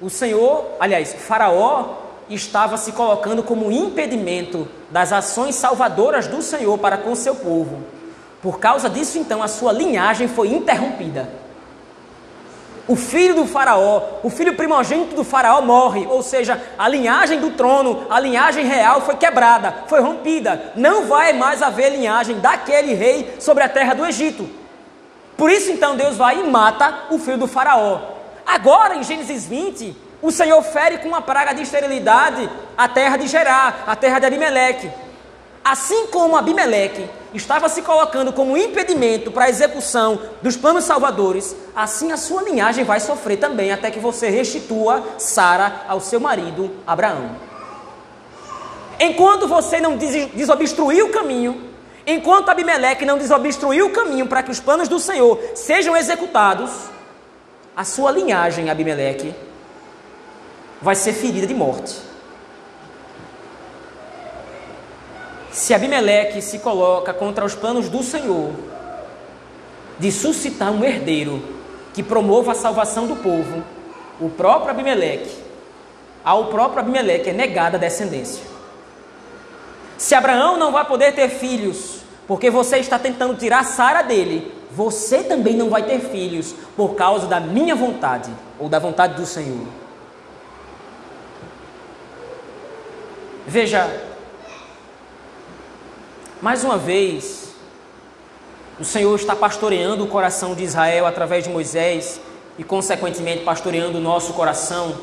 o 0.01 0.09
Senhor, 0.09 0.65
aliás, 0.79 1.13
Faraó 1.13 1.97
estava 2.29 2.77
se 2.77 2.91
colocando 2.91 3.43
como 3.43 3.71
impedimento 3.71 4.67
das 4.89 5.11
ações 5.11 5.55
salvadoras 5.55 6.27
do 6.27 6.41
Senhor 6.41 6.77
para 6.77 6.97
com 6.97 7.15
seu 7.15 7.35
povo. 7.35 7.83
Por 8.41 8.59
causa 8.59 8.89
disso, 8.89 9.17
então, 9.17 9.43
a 9.43 9.47
sua 9.47 9.71
linhagem 9.71 10.27
foi 10.27 10.49
interrompida. 10.49 11.29
O 12.87 12.95
filho 12.95 13.35
do 13.35 13.45
Faraó, 13.45 14.01
o 14.23 14.29
filho 14.31 14.55
primogênito 14.55 15.15
do 15.15 15.23
Faraó 15.23 15.61
morre, 15.61 16.07
ou 16.07 16.23
seja, 16.23 16.59
a 16.77 16.87
linhagem 16.87 17.39
do 17.39 17.51
trono, 17.51 18.07
a 18.09 18.19
linhagem 18.19 18.65
real 18.65 19.01
foi 19.01 19.15
quebrada, 19.15 19.83
foi 19.87 20.01
rompida. 20.01 20.71
Não 20.75 21.05
vai 21.05 21.33
mais 21.33 21.61
haver 21.61 21.91
linhagem 21.91 22.39
daquele 22.39 22.93
rei 22.93 23.35
sobre 23.39 23.63
a 23.63 23.69
terra 23.69 23.93
do 23.93 24.05
Egito. 24.05 24.49
Por 25.37 25.51
isso, 25.51 25.69
então, 25.71 25.95
Deus 25.95 26.17
vai 26.17 26.39
e 26.39 26.49
mata 26.49 27.05
o 27.11 27.19
filho 27.19 27.37
do 27.37 27.47
Faraó. 27.47 27.99
Agora, 28.45 28.95
em 28.95 29.03
Gênesis 29.03 29.45
20, 29.45 29.95
o 30.21 30.31
Senhor 30.31 30.61
fere 30.63 30.97
com 30.97 31.09
uma 31.09 31.21
praga 31.21 31.53
de 31.53 31.61
esterilidade 31.61 32.49
a 32.75 32.87
terra 32.87 33.17
de 33.17 33.27
Gerar, 33.27 33.83
a 33.85 33.95
terra 33.95 34.17
de 34.17 34.25
Abimeleque. 34.25 34.89
Assim 35.63 36.07
como 36.07 36.35
Abimeleque 36.35 37.07
estava 37.33 37.69
se 37.69 37.81
colocando 37.81 38.33
como 38.33 38.57
impedimento 38.57 39.31
para 39.31 39.45
a 39.45 39.49
execução 39.49 40.19
dos 40.41 40.57
planos 40.57 40.83
salvadores, 40.83 41.55
assim 41.75 42.11
a 42.11 42.17
sua 42.17 42.41
linhagem 42.43 42.83
vai 42.83 42.99
sofrer 42.99 43.37
também 43.37 43.71
até 43.71 43.91
que 43.91 43.99
você 43.99 44.29
restitua 44.29 45.03
Sara 45.17 45.83
ao 45.87 45.99
seu 45.99 46.19
marido 46.19 46.71
Abraão. 46.85 47.35
Enquanto 48.99 49.47
você 49.47 49.79
não 49.79 49.95
desobstruir 49.95 51.05
o 51.05 51.09
caminho, 51.09 51.69
enquanto 52.05 52.49
Abimeleque 52.49 53.05
não 53.05 53.17
desobstruir 53.17 53.85
o 53.85 53.91
caminho 53.91 54.27
para 54.27 54.43
que 54.43 54.51
os 54.51 54.59
planos 54.59 54.87
do 54.87 54.99
Senhor 54.99 55.39
sejam 55.55 55.95
executados, 55.95 56.71
a 57.75 57.85
sua 57.85 58.11
linhagem, 58.11 58.69
Abimeleque, 58.69 59.33
vai 60.81 60.95
ser 60.95 61.13
ferida 61.13 61.47
de 61.47 61.53
morte. 61.53 62.08
Se 65.59 65.73
Abimeleque 65.73 66.41
se 66.41 66.59
coloca 66.59 67.13
contra 67.13 67.43
os 67.43 67.53
planos 67.53 67.89
do 67.89 68.01
Senhor 68.01 68.53
de 69.99 70.09
suscitar 70.09 70.71
um 70.71 70.85
herdeiro 70.85 71.43
que 71.93 72.01
promova 72.01 72.53
a 72.53 72.55
salvação 72.55 73.07
do 73.07 73.17
povo, 73.17 73.61
o 74.21 74.29
próprio 74.29 74.71
Abimeleque, 74.71 75.37
ao 76.23 76.45
próprio 76.45 76.79
Abimeleque 76.79 77.31
é 77.31 77.33
negada 77.33 77.75
a 77.75 77.79
descendência. 77.79 78.41
Se 79.97 80.15
Abraão 80.15 80.55
não 80.55 80.71
vai 80.71 80.85
poder 80.85 81.13
ter 81.13 81.27
filhos, 81.27 82.03
porque 82.25 82.49
você 82.49 82.77
está 82.77 82.97
tentando 82.97 83.35
tirar 83.35 83.65
Sara 83.65 84.01
dele, 84.01 84.53
você 84.71 85.23
também 85.23 85.57
não 85.57 85.69
vai 85.69 85.83
ter 85.83 85.99
filhos 85.99 86.55
por 86.77 86.95
causa 86.95 87.27
da 87.27 87.41
minha 87.41 87.75
vontade 87.75 88.31
ou 88.57 88.69
da 88.69 88.79
vontade 88.79 89.15
do 89.15 89.25
Senhor. 89.25 89.67
Veja, 93.45 94.08
mais 96.41 96.63
uma 96.63 96.77
vez, 96.77 97.49
o 98.79 98.85
Senhor 98.85 99.13
está 99.15 99.35
pastoreando 99.35 100.05
o 100.05 100.07
coração 100.07 100.55
de 100.55 100.63
Israel 100.63 101.05
através 101.05 101.43
de 101.43 101.49
Moisés 101.49 102.19
e, 102.57 102.63
consequentemente, 102.63 103.43
pastoreando 103.43 103.97
o 103.97 104.01
nosso 104.01 104.31
coração, 104.31 104.95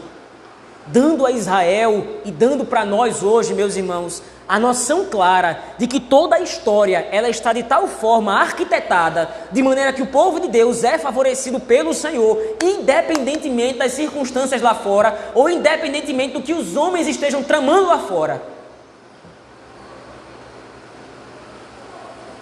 dando 0.86 1.26
a 1.26 1.30
Israel 1.30 2.20
e 2.24 2.30
dando 2.30 2.64
para 2.64 2.86
nós 2.86 3.22
hoje, 3.22 3.52
meus 3.52 3.76
irmãos, 3.76 4.22
a 4.48 4.58
noção 4.58 5.06
clara 5.10 5.60
de 5.76 5.86
que 5.86 6.00
toda 6.00 6.36
a 6.36 6.40
história 6.40 7.06
ela 7.10 7.28
está 7.28 7.52
de 7.52 7.64
tal 7.64 7.86
forma 7.86 8.32
arquitetada, 8.32 9.28
de 9.52 9.62
maneira 9.62 9.92
que 9.92 10.02
o 10.02 10.06
povo 10.06 10.40
de 10.40 10.48
Deus 10.48 10.84
é 10.84 10.96
favorecido 10.96 11.60
pelo 11.60 11.92
Senhor, 11.92 12.38
independentemente 12.62 13.78
das 13.78 13.92
circunstâncias 13.92 14.62
lá 14.62 14.74
fora, 14.74 15.32
ou 15.34 15.50
independentemente 15.50 16.32
do 16.32 16.42
que 16.42 16.54
os 16.54 16.76
homens 16.76 17.06
estejam 17.06 17.42
tramando 17.42 17.88
lá 17.88 17.98
fora. 17.98 18.55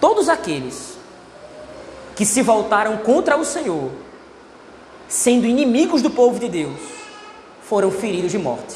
Todos 0.05 0.29
aqueles 0.29 0.99
que 2.15 2.27
se 2.27 2.43
voltaram 2.43 2.95
contra 2.97 3.35
o 3.37 3.43
Senhor, 3.43 3.89
sendo 5.07 5.47
inimigos 5.47 6.03
do 6.03 6.11
povo 6.11 6.39
de 6.39 6.47
Deus, 6.47 6.79
foram 7.63 7.89
feridos 7.89 8.29
de 8.29 8.37
morte. 8.37 8.75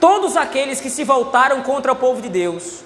Todos 0.00 0.36
aqueles 0.36 0.80
que 0.80 0.90
se 0.90 1.04
voltaram 1.04 1.62
contra 1.62 1.92
o 1.92 1.94
povo 1.94 2.20
de 2.20 2.28
Deus, 2.28 2.80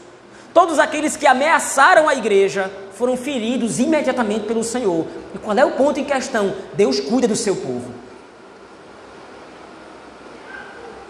todos 0.52 0.78
aqueles 0.78 1.16
que 1.16 1.26
ameaçaram 1.26 2.06
a 2.06 2.14
igreja, 2.14 2.70
foram 2.92 3.16
feridos 3.16 3.78
imediatamente 3.78 4.44
pelo 4.44 4.62
Senhor. 4.62 5.06
E 5.34 5.38
qual 5.38 5.56
é 5.56 5.64
o 5.64 5.72
ponto 5.72 5.98
em 5.98 6.04
questão? 6.04 6.54
Deus 6.74 7.00
cuida 7.00 7.26
do 7.26 7.34
seu 7.34 7.56
povo. 7.56 7.90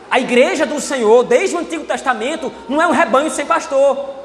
A 0.09 0.21
igreja 0.21 0.64
do 0.64 0.81
Senhor, 0.81 1.25
desde 1.25 1.57
o 1.57 1.59
Antigo 1.59 1.83
Testamento, 1.83 2.53
não 2.69 2.81
é 2.81 2.87
um 2.87 2.93
rebanho 2.93 3.29
sem 3.29 3.45
pastor. 3.45 4.18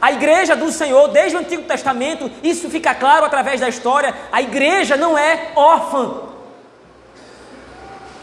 A 0.00 0.12
igreja 0.12 0.54
do 0.54 0.70
Senhor, 0.70 1.08
desde 1.08 1.36
o 1.36 1.40
Antigo 1.40 1.62
Testamento, 1.64 2.30
isso 2.42 2.70
fica 2.70 2.94
claro 2.94 3.24
através 3.24 3.60
da 3.60 3.68
história, 3.68 4.14
a 4.30 4.40
igreja 4.40 4.96
não 4.96 5.18
é 5.18 5.52
órfã. 5.56 6.28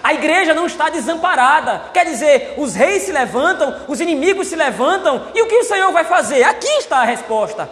A 0.02 0.14
igreja 0.14 0.54
não 0.54 0.68
está 0.68 0.90
desamparada. 0.90 1.86
Quer 1.92 2.06
dizer, 2.06 2.54
os 2.58 2.76
reis 2.76 3.04
se 3.04 3.12
levantam, 3.12 3.82
os 3.88 4.00
inimigos 4.00 4.48
se 4.48 4.56
levantam, 4.56 5.28
e 5.34 5.42
o 5.42 5.48
que 5.48 5.58
o 5.58 5.64
Senhor 5.64 5.92
vai 5.92 6.06
fazer? 6.06 6.44
Aqui 6.44 6.68
está 6.78 6.98
a 6.98 7.06
resposta. 7.06 7.70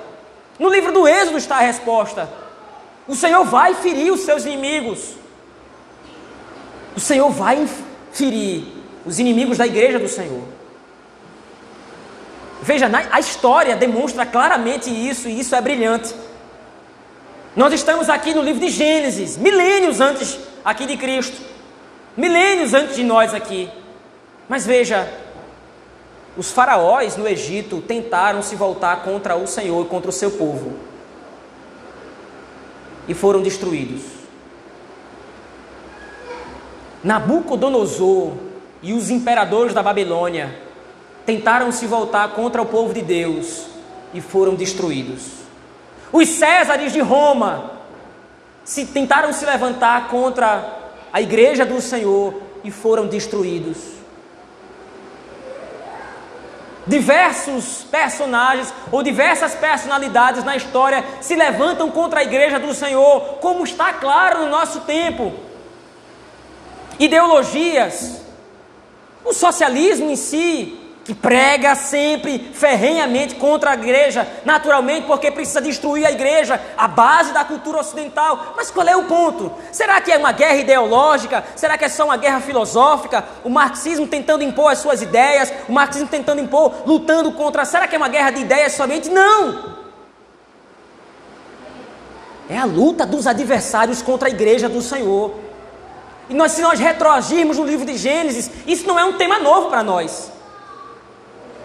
No 0.58 0.70
livro 0.70 0.92
do 0.92 1.08
Êxodo 1.08 1.38
está 1.38 1.58
a 1.58 1.62
resposta. 1.62 2.28
O 3.08 3.16
Senhor 3.16 3.44
vai 3.46 3.76
ferir 3.76 4.12
os 4.12 4.22
seus 4.22 4.46
inimigos. 4.46 5.14
O 6.96 7.00
Senhor 7.00 7.30
vai 7.30 7.68
ferir 8.12 8.66
os 9.06 9.20
inimigos 9.20 9.58
da 9.58 9.68
igreja 9.68 10.00
do 10.00 10.08
Senhor. 10.08 10.53
Veja, 12.64 12.90
a 13.12 13.20
história 13.20 13.76
demonstra 13.76 14.26
claramente 14.26 14.90
isso, 14.90 15.30
e 15.30 15.40
isso 15.40 15.56
é 15.56 15.62
brilhante. 15.62 16.14
Nós 17.56 17.74
estamos 17.74 18.10
aqui 18.10 18.34
no 18.34 18.42
livro 18.42 18.60
de 18.60 18.70
Gênesis, 18.70 19.38
milênios 19.38 20.02
antes 20.02 20.40
aqui 20.66 20.86
de 20.86 20.98
Cristo 20.98 21.54
milênios 22.16 22.74
antes 22.74 22.96
de 22.96 23.04
nós 23.04 23.34
aqui. 23.34 23.70
Mas 24.48 24.66
veja, 24.66 25.12
os 26.38 26.52
faraós 26.52 27.18
no 27.18 27.28
Egito 27.28 27.82
tentaram 27.82 28.42
se 28.42 28.56
voltar 28.56 29.04
contra 29.04 29.36
o 29.36 29.48
Senhor 29.48 29.86
e 29.86 29.90
contra 29.90 30.10
o 30.10 30.14
seu 30.14 30.32
povo. 30.32 30.74
E 33.08 33.14
foram 33.14 33.42
destruídos. 33.42 34.04
Nabucodonosor 37.04 38.34
e 38.82 38.94
os 38.94 39.10
imperadores 39.10 39.74
da 39.74 39.84
Babilônia 39.84 40.58
tentaram 41.26 41.72
se 41.72 41.88
voltar 41.88 42.30
contra 42.30 42.62
o 42.62 42.66
povo 42.66 42.94
de 42.94 43.02
Deus 43.02 43.66
e 44.14 44.22
foram 44.22 44.56
destruídos. 44.56 45.44
Os 46.12 46.30
Césares 46.30 46.94
de 46.94 47.00
Roma 47.00 47.72
se 48.64 48.86
tentaram 48.86 49.34
se 49.34 49.46
levantar 49.46 50.08
contra 50.10 50.82
a 51.12 51.22
igreja 51.22 51.66
do 51.66 51.82
Senhor 51.82 52.36
e 52.64 52.72
foram 52.72 53.08
destruídos. 53.08 53.78
Diversos 56.86 57.86
personagens 57.90 58.74
ou 58.92 59.02
diversas 59.02 59.56
personalidades 59.56 60.44
na 60.44 60.56
história 60.56 61.04
se 61.22 61.34
levantam 61.34 61.90
contra 61.90 62.20
a 62.20 62.24
igreja 62.24 62.60
do 62.60 62.74
Senhor, 62.74 63.38
como 63.40 63.64
está 63.64 63.94
claro 63.94 64.42
no 64.42 64.50
nosso 64.50 64.82
tempo. 64.82 65.34
Ideologias, 67.00 68.22
o 69.24 69.34
socialismo 69.34 70.12
em 70.12 70.16
si, 70.18 70.83
que 71.04 71.14
prega 71.14 71.76
sempre 71.76 72.40
ferrenhamente 72.54 73.36
contra 73.36 73.72
a 73.72 73.74
igreja, 73.74 74.26
naturalmente 74.46 75.06
porque 75.06 75.30
precisa 75.30 75.62
destruir 75.62 76.06
a 76.06 76.12
igreja, 76.12 76.62
a 76.78 76.88
base 76.88 77.34
da 77.34 77.44
cultura 77.44 77.80
ocidental. 77.80 78.54
Mas 78.56 78.72
qual 78.72 78.88
é 78.88 78.96
o 78.96 79.04
ponto? 79.04 79.52
Será 79.72 80.00
que 80.00 80.12
é 80.12 80.18
uma 80.18 80.32
guerra 80.32 80.56
ideológica? 80.56 81.44
Será 81.56 81.78
que 81.78 81.84
é 81.86 81.90
só 81.90 82.06
uma 82.06 82.16
guerra 82.16 82.40
filosófica? 82.40 83.24
O 83.44 83.50
marxismo 83.50 84.08
tentando 84.08 84.44
impor 84.44 84.72
as 84.72 84.80
suas 84.80 85.02
ideias, 85.02 85.52
o 85.68 85.74
marxismo 85.74 86.08
tentando 86.08 86.42
impor, 86.42 86.74
lutando 86.86 87.32
contra. 87.34 87.66
Será 87.66 87.86
que 87.88 87.96
é 87.96 87.98
uma 87.98 88.10
guerra 88.10 88.32
de 88.32 88.42
ideias 88.42 88.74
somente? 88.74 89.10
Não! 89.10 89.74
É 92.50 92.58
a 92.58 92.66
luta 92.66 93.06
dos 93.06 93.28
adversários 93.28 94.02
contra 94.02 94.30
a 94.30 94.32
igreja 94.32 94.70
do 94.70 94.82
Senhor. 94.82 95.34
E 96.30 96.34
nós, 96.34 96.54
se 96.54 96.62
nós 96.62 96.80
retroagirmos 96.80 97.58
no 97.58 97.66
livro 97.66 97.86
de 97.86 97.98
Gênesis, 97.98 98.50
isso 98.66 98.88
não 98.88 98.98
é 98.98 99.04
um 99.04 99.14
tema 99.14 99.40
novo 99.40 99.70
para 99.70 99.84
nós. 99.84 100.33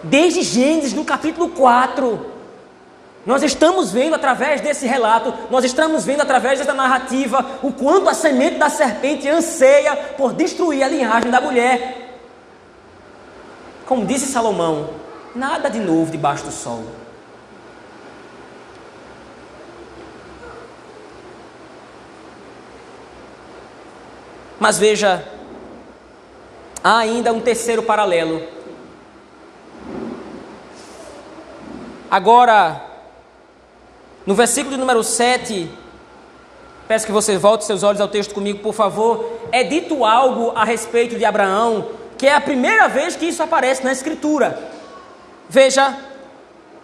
Desde 0.03 0.41
Gênesis, 0.41 0.93
no 0.93 1.03
capítulo 1.03 1.49
4, 1.49 2.39
nós 3.25 3.43
estamos 3.43 3.91
vendo 3.91 4.15
através 4.15 4.61
desse 4.61 4.87
relato, 4.87 5.33
nós 5.51 5.65
estamos 5.65 6.05
vendo 6.05 6.21
através 6.21 6.57
dessa 6.57 6.73
narrativa, 6.73 7.45
o 7.61 7.71
quanto 7.71 8.09
a 8.09 8.13
semente 8.13 8.57
da 8.57 8.69
serpente 8.69 9.27
anseia 9.27 9.95
por 10.17 10.33
destruir 10.33 10.83
a 10.83 10.87
linhagem 10.87 11.29
da 11.29 11.41
mulher. 11.41 12.21
Como 13.85 14.05
disse 14.05 14.31
Salomão, 14.31 14.91
nada 15.35 15.69
de 15.69 15.79
novo 15.79 16.11
debaixo 16.11 16.45
do 16.45 16.51
sol. 16.51 16.85
Mas 24.59 24.77
veja, 24.77 25.25
há 26.83 26.97
ainda 26.99 27.33
um 27.33 27.39
terceiro 27.39 27.83
paralelo 27.83 28.58
Agora, 32.09 32.81
no 34.25 34.33
versículo 34.33 34.73
de 34.73 34.79
número 34.79 35.03
7, 35.03 35.69
peço 36.87 37.05
que 37.05 37.11
você 37.11 37.37
volte 37.37 37.65
seus 37.65 37.83
olhos 37.83 38.01
ao 38.01 38.07
texto 38.07 38.33
comigo, 38.33 38.59
por 38.59 38.73
favor. 38.73 39.39
É 39.51 39.63
dito 39.63 40.03
algo 40.03 40.51
a 40.55 40.63
respeito 40.63 41.17
de 41.17 41.25
Abraão, 41.25 41.89
que 42.17 42.25
é 42.25 42.33
a 42.33 42.41
primeira 42.41 42.87
vez 42.87 43.15
que 43.15 43.27
isso 43.27 43.43
aparece 43.43 43.83
na 43.83 43.91
Escritura. 43.91 44.59
Veja, 45.47 45.95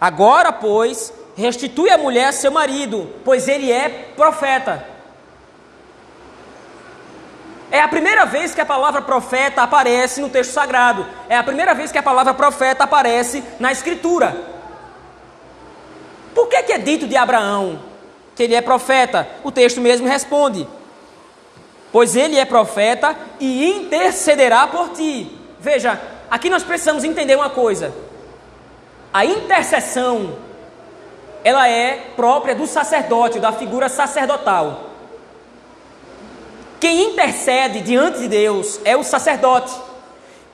agora, 0.00 0.52
pois, 0.52 1.12
restitui 1.36 1.90
a 1.90 1.98
mulher 1.98 2.26
a 2.26 2.32
seu 2.32 2.52
marido, 2.52 3.10
pois 3.24 3.48
ele 3.48 3.72
é 3.72 3.88
profeta. 4.16 4.84
É 7.68 7.80
a 7.80 7.88
primeira 7.88 8.24
vez 8.24 8.54
que 8.54 8.60
a 8.60 8.66
palavra 8.66 9.02
profeta 9.02 9.62
aparece 9.62 10.20
no 10.20 10.28
texto 10.28 10.52
sagrado. 10.52 11.04
É 11.28 11.36
a 11.36 11.42
primeira 11.42 11.74
vez 11.74 11.90
que 11.90 11.98
a 11.98 12.02
palavra 12.02 12.32
profeta 12.32 12.84
aparece 12.84 13.42
na 13.58 13.72
Escritura. 13.72 14.55
Por 16.36 16.48
que, 16.48 16.62
que 16.64 16.72
é 16.74 16.76
dito 16.76 17.06
de 17.06 17.16
Abraão 17.16 17.80
que 18.34 18.42
ele 18.42 18.54
é 18.54 18.60
profeta? 18.60 19.26
O 19.42 19.50
texto 19.50 19.80
mesmo 19.80 20.06
responde: 20.06 20.68
Pois 21.90 22.14
ele 22.14 22.38
é 22.38 22.44
profeta 22.44 23.16
e 23.40 23.64
intercederá 23.70 24.66
por 24.66 24.90
ti. 24.90 25.34
Veja, 25.58 25.98
aqui 26.30 26.50
nós 26.50 26.62
precisamos 26.62 27.04
entender 27.04 27.34
uma 27.36 27.48
coisa. 27.48 27.90
A 29.14 29.24
intercessão 29.24 30.36
ela 31.42 31.66
é 31.70 32.10
própria 32.14 32.54
do 32.54 32.66
sacerdote, 32.66 33.40
da 33.40 33.52
figura 33.52 33.88
sacerdotal. 33.88 34.90
Quem 36.78 37.12
intercede 37.12 37.80
diante 37.80 38.18
de 38.18 38.28
Deus 38.28 38.78
é 38.84 38.94
o 38.94 39.02
sacerdote. 39.02 39.72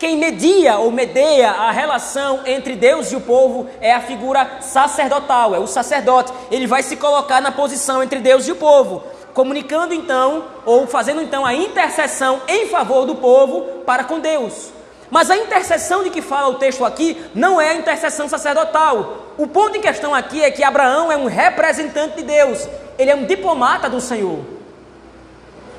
Quem 0.03 0.17
media 0.17 0.79
ou 0.79 0.91
medeia 0.91 1.53
a 1.53 1.71
relação 1.71 2.41
entre 2.45 2.75
Deus 2.75 3.13
e 3.13 3.15
o 3.15 3.21
povo 3.21 3.69
é 3.81 3.93
a 3.93 4.01
figura 4.01 4.59
sacerdotal, 4.61 5.55
é 5.55 5.61
o 5.61 5.67
sacerdote. 5.69 6.33
Ele 6.51 6.67
vai 6.67 6.83
se 6.83 6.97
colocar 6.97 7.41
na 7.41 7.53
posição 7.53 8.03
entre 8.03 8.19
Deus 8.19 8.49
e 8.49 8.51
o 8.51 8.57
povo, 8.57 9.05
comunicando 9.33 9.95
então, 9.95 10.47
ou 10.67 10.89
fazendo 10.89 11.23
então 11.23 11.47
a 11.47 11.55
intercessão 11.55 12.43
em 12.49 12.67
favor 12.67 13.07
do 13.07 13.15
povo 13.15 13.61
para 13.87 14.03
com 14.03 14.19
Deus. 14.19 14.73
Mas 15.09 15.31
a 15.31 15.37
intercessão 15.37 16.03
de 16.03 16.11
que 16.11 16.21
fala 16.21 16.49
o 16.49 16.55
texto 16.59 16.85
aqui 16.85 17.25
não 17.33 17.61
é 17.61 17.71
a 17.71 17.75
intercessão 17.75 18.29
sacerdotal. 18.29 19.35
O 19.39 19.47
ponto 19.47 19.79
em 19.79 19.81
questão 19.81 20.13
aqui 20.13 20.43
é 20.43 20.51
que 20.51 20.65
Abraão 20.65 21.13
é 21.13 21.17
um 21.17 21.27
representante 21.27 22.17
de 22.17 22.23
Deus, 22.25 22.69
ele 22.99 23.13
é 23.13 23.15
um 23.15 23.25
diplomata 23.25 23.89
do 23.89 24.01
Senhor. 24.01 24.41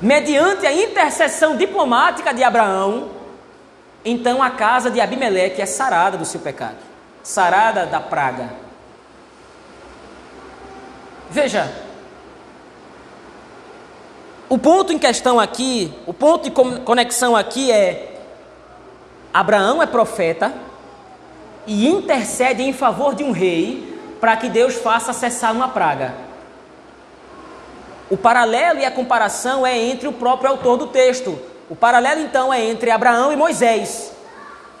Mediante 0.00 0.66
a 0.66 0.72
intercessão 0.72 1.58
diplomática 1.58 2.32
de 2.32 2.42
Abraão, 2.42 3.13
então 4.04 4.42
a 4.42 4.50
casa 4.50 4.90
de 4.90 5.00
Abimeleque 5.00 5.62
é 5.62 5.66
sarada 5.66 6.18
do 6.18 6.24
seu 6.24 6.40
pecado, 6.40 6.76
sarada 7.22 7.86
da 7.86 8.00
praga. 8.00 8.50
Veja, 11.30 11.72
o 14.48 14.58
ponto 14.58 14.92
em 14.92 14.98
questão 14.98 15.40
aqui, 15.40 15.92
o 16.06 16.12
ponto 16.12 16.44
de 16.44 16.50
conexão 16.82 17.34
aqui 17.34 17.72
é: 17.72 18.20
Abraão 19.32 19.82
é 19.82 19.86
profeta 19.86 20.52
e 21.66 21.88
intercede 21.88 22.62
em 22.62 22.72
favor 22.72 23.14
de 23.14 23.24
um 23.24 23.32
rei 23.32 23.98
para 24.20 24.36
que 24.36 24.48
Deus 24.48 24.74
faça 24.74 25.12
cessar 25.12 25.52
uma 25.52 25.68
praga. 25.68 26.14
O 28.10 28.16
paralelo 28.16 28.78
e 28.78 28.84
a 28.84 28.90
comparação 28.90 29.66
é 29.66 29.76
entre 29.76 30.06
o 30.06 30.12
próprio 30.12 30.50
autor 30.50 30.76
do 30.76 30.88
texto, 30.88 31.38
o 31.68 31.76
paralelo 31.76 32.20
então 32.20 32.52
é 32.52 32.64
entre 32.64 32.90
Abraão 32.90 33.32
e 33.32 33.36
Moisés. 33.36 34.12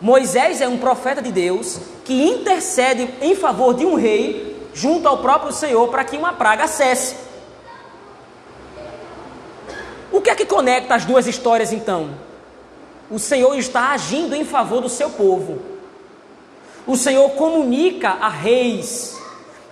Moisés 0.00 0.60
é 0.60 0.68
um 0.68 0.78
profeta 0.78 1.22
de 1.22 1.32
Deus 1.32 1.78
que 2.04 2.24
intercede 2.24 3.08
em 3.22 3.34
favor 3.34 3.74
de 3.74 3.86
um 3.86 3.94
rei 3.94 4.68
junto 4.74 5.08
ao 5.08 5.18
próprio 5.18 5.52
Senhor 5.52 5.88
para 5.88 6.04
que 6.04 6.16
uma 6.16 6.32
praga 6.32 6.66
cesse. 6.66 7.16
O 10.12 10.20
que 10.20 10.30
é 10.30 10.34
que 10.34 10.44
conecta 10.44 10.94
as 10.94 11.04
duas 11.04 11.26
histórias 11.26 11.72
então? 11.72 12.10
O 13.10 13.18
Senhor 13.18 13.54
está 13.56 13.92
agindo 13.92 14.34
em 14.34 14.44
favor 14.44 14.80
do 14.80 14.88
seu 14.88 15.10
povo. 15.10 15.60
O 16.86 16.96
Senhor 16.96 17.30
comunica 17.30 18.10
a 18.10 18.28
reis 18.28 19.18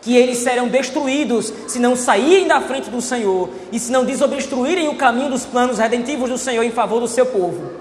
que 0.02 0.16
eles 0.16 0.38
serão 0.38 0.66
destruídos 0.68 1.52
se 1.68 1.78
não 1.78 1.94
saírem 1.94 2.48
da 2.48 2.60
frente 2.60 2.90
do 2.90 3.00
Senhor 3.00 3.48
e 3.70 3.78
se 3.78 3.92
não 3.92 4.04
desobstruírem 4.04 4.88
o 4.88 4.96
caminho 4.96 5.30
dos 5.30 5.46
planos 5.46 5.78
redentivos 5.78 6.28
do 6.28 6.36
Senhor 6.36 6.64
em 6.64 6.72
favor 6.72 7.00
do 7.00 7.06
seu 7.06 7.24
povo. 7.24 7.72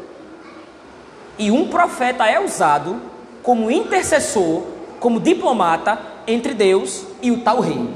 E 1.37 1.49
um 1.49 1.67
profeta 1.67 2.27
é 2.27 2.39
usado 2.39 3.01
como 3.41 3.71
intercessor, 3.71 4.61
como 4.99 5.19
diplomata 5.19 5.99
entre 6.27 6.53
Deus 6.53 7.03
e 7.23 7.31
o 7.31 7.41
tal 7.41 7.59
rei. 7.59 7.89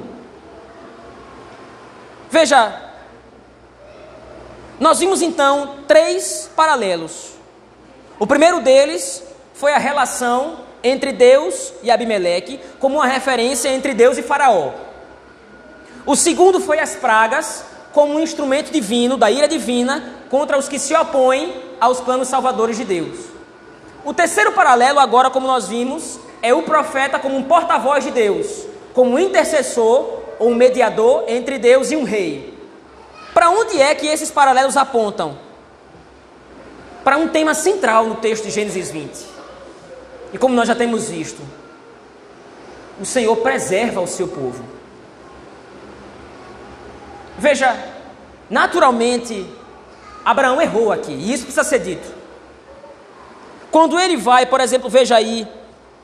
Veja, 2.31 2.81
nós 4.79 4.99
vimos 4.99 5.21
então 5.21 5.75
três 5.87 6.49
paralelos. 6.55 7.33
O 8.17 8.25
primeiro 8.25 8.59
deles 8.61 9.23
foi 9.53 9.71
a 9.71 9.77
relação 9.77 10.64
entre 10.85 11.11
Deus 11.11 11.73
e 11.81 11.89
Abimeleque, 11.89 12.59
como 12.79 12.97
uma 12.97 13.07
referência 13.07 13.69
entre 13.69 13.95
Deus 13.95 14.19
e 14.19 14.21
Faraó. 14.21 14.71
O 16.05 16.15
segundo 16.15 16.59
foi 16.59 16.79
as 16.79 16.95
pragas, 16.95 17.65
como 17.91 18.13
um 18.13 18.19
instrumento 18.19 18.71
divino, 18.71 19.17
da 19.17 19.31
ira 19.31 19.47
divina, 19.47 20.13
contra 20.29 20.59
os 20.59 20.69
que 20.69 20.77
se 20.77 20.93
opõem 20.95 21.59
aos 21.81 21.99
planos 21.99 22.27
salvadores 22.27 22.77
de 22.77 22.85
Deus. 22.85 23.17
O 24.03 24.13
terceiro 24.13 24.51
paralelo, 24.51 24.99
agora, 24.99 25.31
como 25.31 25.47
nós 25.47 25.67
vimos, 25.67 26.19
é 26.39 26.53
o 26.53 26.61
profeta 26.61 27.17
como 27.17 27.35
um 27.35 27.43
porta-voz 27.43 28.03
de 28.03 28.11
Deus, 28.11 28.67
como 28.93 29.15
um 29.15 29.19
intercessor 29.19 30.19
ou 30.37 30.49
um 30.49 30.55
mediador 30.55 31.23
entre 31.27 31.57
Deus 31.57 31.89
e 31.89 31.95
um 31.95 32.03
rei. 32.03 32.53
Para 33.33 33.49
onde 33.49 33.81
é 33.81 33.95
que 33.95 34.05
esses 34.05 34.29
paralelos 34.29 34.77
apontam? 34.77 35.39
Para 37.03 37.17
um 37.17 37.27
tema 37.27 37.55
central 37.55 38.05
no 38.05 38.15
texto 38.15 38.43
de 38.43 38.51
Gênesis 38.51 38.91
20. 38.91 39.34
E 40.35 40.37
como 40.37 40.53
nós 40.53 40.67
já 40.67 40.75
temos 40.75 41.07
visto, 41.07 41.41
o 42.99 43.05
Senhor 43.05 43.33
preserva 43.37 44.01
o 44.01 44.07
seu 44.07 44.27
povo. 44.27 44.65
Veja, 47.37 47.73
naturalmente, 48.49 49.49
Abraão 50.25 50.61
errou 50.61 50.91
aqui, 50.91 51.13
e 51.13 51.31
isso 51.31 51.45
precisa 51.45 51.63
ser 51.63 51.79
dito. 51.79 52.13
Quando 53.71 53.97
ele 53.97 54.17
vai, 54.17 54.45
por 54.45 54.59
exemplo, 54.59 54.89
veja 54.89 55.15
aí, 55.15 55.47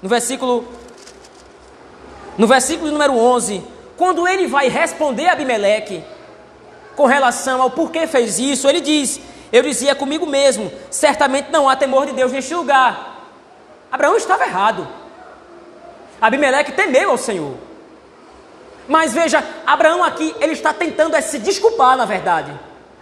no 0.02 0.08
versículo 0.08 0.66
No 2.38 2.48
versículo 2.48 2.90
número 2.90 3.18
11, 3.18 3.62
quando 3.98 4.26
ele 4.26 4.48
vai 4.48 4.70
responder 4.70 5.28
a 5.28 5.34
Abimeleque 5.34 6.02
com 6.96 7.06
relação 7.06 7.62
ao 7.62 7.70
porquê 7.70 8.08
fez 8.08 8.40
isso, 8.40 8.66
ele 8.66 8.80
diz: 8.80 9.20
Eu 9.52 9.62
dizia 9.62 9.94
comigo 9.94 10.26
mesmo, 10.26 10.72
certamente 10.90 11.52
não 11.52 11.68
há 11.68 11.76
temor 11.76 12.06
de 12.06 12.14
Deus 12.14 12.32
neste 12.32 12.56
lugar. 12.56 13.11
Abraão 13.92 14.16
estava 14.16 14.46
errado. 14.46 14.88
Abimeleque 16.22 16.72
temeu 16.72 17.12
ao 17.12 17.18
Senhor. 17.18 17.56
Mas 18.88 19.14
veja, 19.14 19.44
Abraão 19.66 20.04
aqui, 20.04 20.36
ele 20.40 20.54
está 20.54 20.74
tentando 20.74 21.16
é 21.16 21.22
se 21.22 21.40
desculpar, 21.40 21.98
na 21.98 22.06
verdade. 22.06 22.52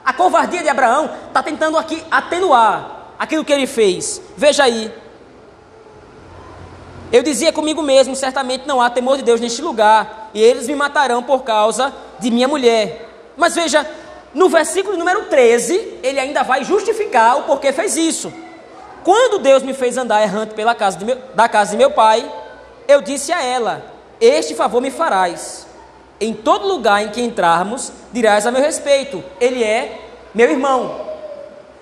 A 0.04 0.14
covardia 0.14 0.64
de 0.64 0.70
Abraão 0.70 1.10
está 1.28 1.44
tentando 1.44 1.78
aqui 1.78 2.04
atenuar 2.10 3.14
aquilo 3.20 3.46
que 3.46 3.54
ele 3.54 3.68
fez. 3.68 4.22
Veja 4.36 4.64
aí. 4.64 4.92
Eu 7.12 7.24
dizia 7.24 7.52
comigo 7.52 7.82
mesmo: 7.82 8.16
certamente 8.16 8.68
não 8.68 8.82
há 8.82 8.90
temor 8.90 9.18
de 9.18 9.24
Deus 9.24 9.42
neste 9.42 9.62
lugar, 9.62 10.30
e 10.34 10.42
eles 10.42 10.68
me 10.68 10.76
matarão 10.76 11.22
por 11.22 11.44
causa 11.44 11.94
de 12.20 12.32
minha 12.32 12.48
mulher. 12.48 13.10
Mas 13.36 13.56
veja, 13.56 13.90
no 14.34 14.50
versículo 14.50 14.98
número 14.98 15.26
13, 15.26 16.00
ele 16.04 16.20
ainda 16.20 16.44
vai 16.44 16.64
justificar 16.64 17.38
o 17.38 17.44
porquê 17.44 17.72
fez 17.72 17.98
isso. 17.98 18.32
Quando 19.04 19.40
Deus 19.40 19.64
me 19.64 19.74
fez 19.74 19.98
andar 19.98 20.22
errante 20.22 20.54
pela 20.54 20.76
casa 20.76 21.04
meu, 21.04 21.18
da 21.34 21.48
casa 21.48 21.72
de 21.72 21.78
meu 21.78 21.92
pai, 21.92 22.30
eu 22.88 23.02
disse 23.02 23.32
a 23.32 23.44
ela: 23.44 23.84
Este 24.20 24.56
favor 24.56 24.82
me 24.82 24.92
farás 24.92 25.68
em 26.20 26.34
todo 26.34 26.68
lugar 26.68 27.04
em 27.04 27.10
que 27.10 27.22
entrarmos, 27.22 27.92
dirás 28.12 28.46
a 28.46 28.52
meu 28.52 28.62
respeito: 28.62 29.24
Ele 29.40 29.64
é 29.64 30.00
meu 30.34 30.50
irmão. 30.50 31.08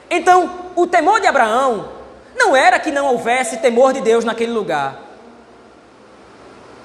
Então, 0.10 0.50
o 0.76 0.88
temor 0.88 1.20
de 1.20 1.28
Abraão 1.28 1.90
não 2.36 2.56
era 2.56 2.80
que 2.80 2.92
não 2.92 3.08
houvesse 3.08 3.58
temor 3.58 3.94
de 3.94 4.02
Deus 4.02 4.24
naquele 4.24 4.52
lugar. 4.52 5.07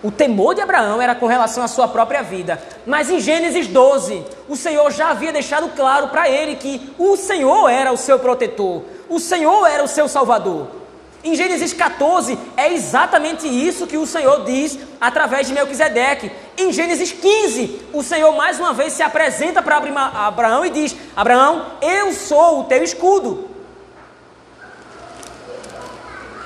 O 0.03 0.11
temor 0.11 0.55
de 0.55 0.61
Abraão 0.61 1.01
era 1.01 1.15
com 1.15 1.27
relação 1.27 1.63
à 1.63 1.69
sua 1.69 1.87
própria 1.87 2.23
vida. 2.23 2.61
Mas 2.85 3.09
em 3.09 3.21
Gênesis 3.21 3.69
12, 3.69 4.25
o 4.49 4.57
Senhor 4.57 4.91
já 4.91 5.11
havia 5.11 5.33
deixado 5.33 5.69
claro 5.77 6.09
para 6.09 6.29
ele 6.29 6.57
que 6.57 6.93
o 6.99 7.17
Senhor 7.17 7.69
era 7.69 7.93
o 7.93 7.97
seu 7.97 8.19
protetor, 8.19 8.83
o 9.09 9.21
Senhor 9.21 9.65
era 9.67 9.85
o 9.85 9.89
seu 9.89 10.09
salvador. 10.09 10.83
Em 11.25 11.37
Gênesis 11.37 11.73
14, 11.73 12.37
é 12.57 12.73
exatamente 12.73 13.47
isso 13.47 13.87
que 13.87 13.97
o 13.97 14.05
Senhor 14.05 14.45
diz 14.45 14.77
através 15.01 15.47
de 15.47 15.55
Melquisedeque. 15.55 16.33
Em 16.59 16.73
Gênesis 16.73 17.13
15, 17.13 17.83
o 17.93 18.03
Senhor 18.03 18.33
mais 18.33 18.59
uma 18.59 18.73
vez 18.73 18.93
se 18.93 19.05
apresenta 19.05 19.63
para 19.63 19.77
Abraão 19.77 20.67
e 20.67 20.71
diz: 20.71 20.97
Abraão, 21.15 21.67
eu 21.81 22.13
sou 22.13 22.61
o 22.61 22.65
teu 22.65 22.83
escudo. 22.83 23.49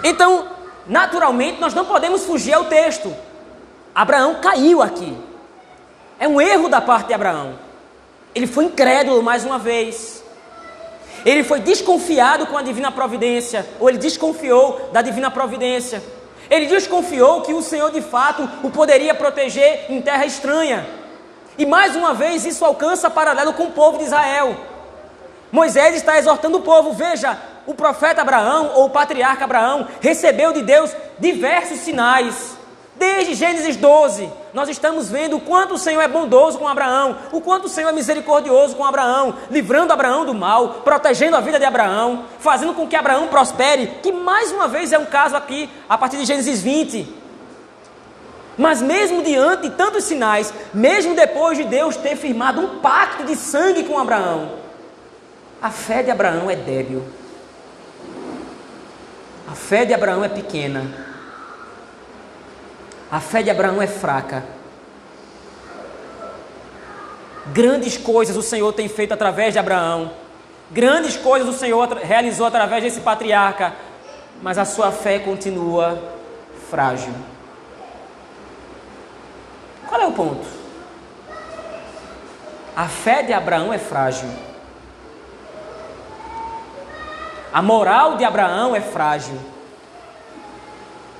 Então, 0.04 0.46
naturalmente, 0.86 1.58
nós 1.58 1.72
não 1.72 1.86
podemos 1.86 2.24
fugir 2.24 2.52
ao 2.52 2.66
texto. 2.66 3.16
Abraão 3.96 4.34
caiu 4.42 4.82
aqui. 4.82 5.16
É 6.20 6.28
um 6.28 6.38
erro 6.38 6.68
da 6.68 6.82
parte 6.82 7.06
de 7.06 7.14
Abraão. 7.14 7.58
Ele 8.34 8.46
foi 8.46 8.66
incrédulo 8.66 9.22
mais 9.22 9.42
uma 9.42 9.58
vez. 9.58 10.22
Ele 11.24 11.42
foi 11.42 11.60
desconfiado 11.60 12.46
com 12.46 12.58
a 12.58 12.62
divina 12.62 12.92
providência, 12.92 13.66
ou 13.80 13.88
ele 13.88 13.96
desconfiou 13.96 14.90
da 14.92 15.00
divina 15.00 15.30
providência. 15.30 16.02
Ele 16.50 16.66
desconfiou 16.66 17.40
que 17.40 17.54
o 17.54 17.62
Senhor 17.62 17.90
de 17.90 18.02
fato 18.02 18.46
o 18.62 18.68
poderia 18.68 19.14
proteger 19.14 19.86
em 19.88 20.02
terra 20.02 20.26
estranha. 20.26 20.86
E 21.56 21.64
mais 21.64 21.96
uma 21.96 22.12
vez 22.12 22.44
isso 22.44 22.66
alcança 22.66 23.08
paralelo 23.08 23.54
com 23.54 23.64
o 23.64 23.72
povo 23.72 23.96
de 23.96 24.04
Israel. 24.04 24.54
Moisés 25.50 25.96
está 25.96 26.18
exortando 26.18 26.58
o 26.58 26.62
povo: 26.62 26.92
veja, 26.92 27.38
o 27.66 27.72
profeta 27.72 28.20
Abraão 28.20 28.72
ou 28.74 28.84
o 28.84 28.90
patriarca 28.90 29.44
Abraão 29.44 29.88
recebeu 30.02 30.52
de 30.52 30.60
Deus 30.60 30.94
diversos 31.18 31.78
sinais. 31.78 32.55
Desde 32.98 33.34
Gênesis 33.34 33.76
12, 33.76 34.30
nós 34.54 34.70
estamos 34.70 35.10
vendo 35.10 35.36
o 35.36 35.40
quanto 35.40 35.74
o 35.74 35.78
Senhor 35.78 36.00
é 36.00 36.08
bondoso 36.08 36.58
com 36.58 36.66
Abraão, 36.66 37.18
o 37.30 37.42
quanto 37.42 37.66
o 37.66 37.68
Senhor 37.68 37.90
é 37.90 37.92
misericordioso 37.92 38.74
com 38.74 38.84
Abraão, 38.84 39.34
livrando 39.50 39.92
Abraão 39.92 40.24
do 40.24 40.32
mal, 40.32 40.80
protegendo 40.82 41.36
a 41.36 41.40
vida 41.40 41.58
de 41.58 41.64
Abraão, 41.66 42.24
fazendo 42.38 42.72
com 42.72 42.86
que 42.86 42.96
Abraão 42.96 43.28
prospere, 43.28 43.98
que 44.02 44.10
mais 44.10 44.50
uma 44.50 44.66
vez 44.66 44.92
é 44.92 44.98
um 44.98 45.04
caso 45.04 45.36
aqui, 45.36 45.68
a 45.86 45.98
partir 45.98 46.16
de 46.16 46.24
Gênesis 46.24 46.62
20. 46.62 47.06
Mas 48.56 48.80
mesmo 48.80 49.22
diante 49.22 49.68
de 49.68 49.70
tantos 49.76 50.04
sinais, 50.04 50.54
mesmo 50.72 51.14
depois 51.14 51.58
de 51.58 51.64
Deus 51.64 51.96
ter 51.96 52.16
firmado 52.16 52.62
um 52.62 52.78
pacto 52.78 53.24
de 53.24 53.36
sangue 53.36 53.84
com 53.84 53.98
Abraão, 53.98 54.52
a 55.60 55.70
fé 55.70 56.02
de 56.02 56.10
Abraão 56.10 56.50
é 56.50 56.56
débil. 56.56 57.02
A 59.46 59.54
fé 59.54 59.84
de 59.84 59.92
Abraão 59.92 60.24
é 60.24 60.28
pequena. 60.28 61.15
A 63.10 63.20
fé 63.20 63.42
de 63.42 63.50
Abraão 63.50 63.80
é 63.80 63.86
fraca. 63.86 64.44
Grandes 67.46 67.96
coisas 67.96 68.36
o 68.36 68.42
Senhor 68.42 68.72
tem 68.72 68.88
feito 68.88 69.12
através 69.12 69.52
de 69.52 69.58
Abraão. 69.58 70.10
Grandes 70.70 71.16
coisas 71.16 71.48
o 71.48 71.56
Senhor 71.56 71.88
realizou 71.98 72.46
através 72.46 72.82
desse 72.82 73.00
patriarca. 73.00 73.72
Mas 74.42 74.58
a 74.58 74.64
sua 74.64 74.90
fé 74.90 75.20
continua 75.20 75.98
frágil. 76.68 77.14
Qual 79.88 80.00
é 80.00 80.06
o 80.06 80.12
ponto? 80.12 80.46
A 82.76 82.88
fé 82.88 83.22
de 83.22 83.32
Abraão 83.32 83.72
é 83.72 83.78
frágil. 83.78 84.28
A 87.52 87.62
moral 87.62 88.16
de 88.16 88.24
Abraão 88.24 88.74
é 88.74 88.80
frágil. 88.80 89.38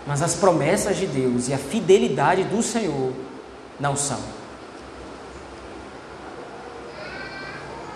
Mas 0.07 0.23
as 0.23 0.35
promessas 0.35 0.97
de 0.97 1.07
Deus 1.07 1.49
e 1.49 1.55
a 1.55 1.59
fidelidade 1.59 2.45
do 2.45 2.62
Senhor 2.62 3.12
não 3.81 3.97
são. 3.97 4.21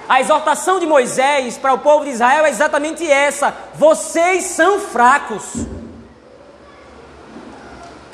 A 0.09 0.21
exortação 0.21 0.81
de 0.81 0.87
Moisés 0.87 1.57
para 1.57 1.73
o 1.73 1.79
povo 1.79 2.05
de 2.05 2.11
Israel 2.11 2.45
é 2.45 2.51
exatamente 2.51 3.09
essa: 3.09 3.55
vocês 3.77 4.43
são 4.45 4.81
fracos. 4.81 5.67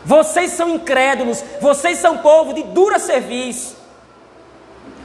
Vocês 0.05 0.53
são 0.53 0.69
incrédulos, 0.69 1.43
vocês 1.61 1.99
são 1.99 2.19
povo 2.19 2.53
de 2.53 2.63
dura 2.63 2.99
serviço. 2.99 3.77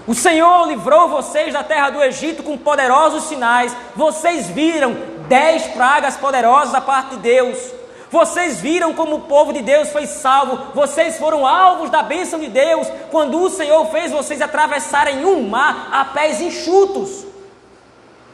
O 0.05 0.13
Senhor 0.13 0.67
livrou 0.67 1.07
vocês 1.07 1.53
da 1.53 1.63
terra 1.63 1.91
do 1.91 2.03
Egito 2.03 2.43
com 2.43 2.57
poderosos 2.57 3.23
sinais. 3.23 3.75
Vocês 3.95 4.47
viram 4.47 4.95
dez 5.27 5.63
pragas 5.67 6.17
poderosas 6.17 6.73
da 6.73 6.81
parte 6.81 7.11
de 7.11 7.21
Deus. 7.21 7.57
Vocês 8.11 8.59
viram 8.59 8.93
como 8.93 9.15
o 9.15 9.21
povo 9.21 9.53
de 9.53 9.61
Deus 9.61 9.89
foi 9.89 10.05
salvo, 10.05 10.73
vocês 10.75 11.17
foram 11.17 11.47
alvos 11.47 11.89
da 11.89 12.03
bênção 12.03 12.37
de 12.37 12.47
Deus, 12.47 12.85
quando 13.09 13.41
o 13.41 13.49
Senhor 13.49 13.85
fez 13.85 14.11
vocês 14.11 14.41
atravessarem 14.41 15.25
um 15.25 15.47
mar 15.47 15.87
a 15.93 16.03
pés 16.03 16.41
enxutos. 16.41 17.25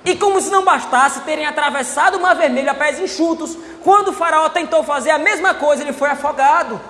E 0.03 0.15
como 0.15 0.41
se 0.41 0.49
não 0.49 0.65
bastasse 0.65 1.21
terem 1.21 1.45
atravessado 1.45 2.17
o 2.17 2.21
mar 2.21 2.35
vermelho 2.35 2.71
a 2.71 2.73
pés 2.73 2.99
enxutos, 2.99 3.55
quando 3.83 4.07
o 4.07 4.13
faraó 4.13 4.49
tentou 4.49 4.83
fazer 4.83 5.11
a 5.11 5.19
mesma 5.19 5.53
coisa, 5.53 5.83
ele 5.83 5.93
foi 5.93 6.09
afogado. 6.09 6.81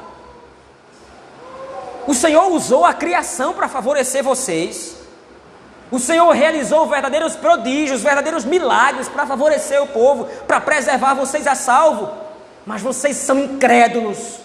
O 2.08 2.14
Senhor 2.14 2.48
usou 2.54 2.86
a 2.86 2.94
criação 2.94 3.54
para 3.54 3.68
favorecer 3.68 4.24
vocês. 4.24 4.96
O 5.92 6.00
Senhor 6.00 6.32
realizou 6.32 6.88
verdadeiros 6.88 7.36
prodígios, 7.36 8.02
verdadeiros 8.02 8.46
milagres 8.46 9.10
para 9.10 9.26
favorecer 9.26 9.84
o 9.84 9.88
povo, 9.88 10.24
para 10.48 10.62
preservar 10.62 11.16
vocês 11.16 11.46
a 11.46 11.56
salvo 11.56 12.27
mas 12.68 12.82
vocês 12.82 13.16
são 13.16 13.40
incrédulos. 13.40 14.42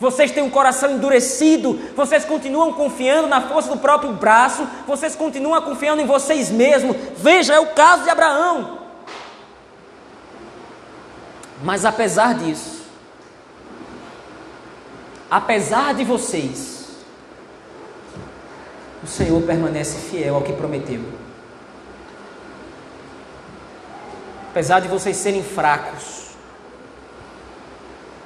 Vocês 0.00 0.32
têm 0.32 0.42
um 0.42 0.50
coração 0.50 0.90
endurecido, 0.90 1.80
vocês 1.94 2.24
continuam 2.24 2.72
confiando 2.72 3.28
na 3.28 3.40
força 3.40 3.70
do 3.70 3.78
próprio 3.78 4.12
braço, 4.14 4.66
vocês 4.84 5.14
continuam 5.14 5.62
confiando 5.62 6.02
em 6.02 6.06
vocês 6.06 6.50
mesmos. 6.50 6.96
Veja, 7.16 7.54
é 7.54 7.60
o 7.60 7.68
caso 7.68 8.02
de 8.02 8.10
Abraão. 8.10 8.80
Mas 11.62 11.84
apesar 11.84 12.34
disso, 12.34 12.82
apesar 15.30 15.94
de 15.94 16.02
vocês, 16.02 16.88
o 19.04 19.06
Senhor 19.06 19.40
permanece 19.42 19.98
fiel 20.10 20.34
ao 20.34 20.42
que 20.42 20.52
prometeu. 20.52 21.00
Apesar 24.50 24.80
de 24.80 24.88
vocês 24.88 25.16
serem 25.16 25.44
fracos, 25.44 26.21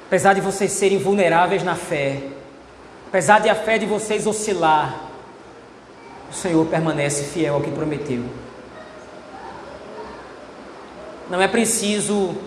apesar 0.07 0.33
de 0.33 0.39
vocês 0.39 0.71
serem 0.71 0.97
vulneráveis 0.97 1.63
na 1.63 1.75
fé, 1.75 2.23
apesar 3.09 3.39
de 3.39 3.49
a 3.49 3.55
fé 3.55 3.77
de 3.77 3.85
vocês 3.85 4.25
oscilar, 4.25 5.01
o 6.31 6.33
Senhor 6.33 6.65
permanece 6.65 7.25
fiel 7.25 7.55
ao 7.55 7.61
que 7.61 7.69
prometeu. 7.69 8.23
Não 11.29 11.41
é 11.41 11.47
preciso 11.47 12.37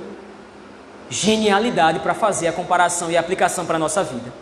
genialidade 1.10 1.98
para 2.00 2.14
fazer 2.14 2.48
a 2.48 2.52
comparação 2.52 3.10
e 3.10 3.16
a 3.16 3.20
aplicação 3.20 3.66
para 3.66 3.76
a 3.76 3.78
nossa 3.78 4.02
vida. 4.02 4.32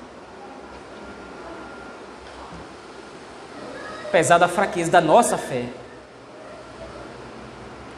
Apesar 4.07 4.39
da 4.39 4.47
fraqueza 4.47 4.93
da 4.93 5.01
nossa 5.01 5.37
fé, 5.37 5.64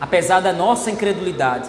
apesar 0.01 0.41
da 0.41 0.53
nossa 0.53 0.91
incredulidade, 0.91 1.69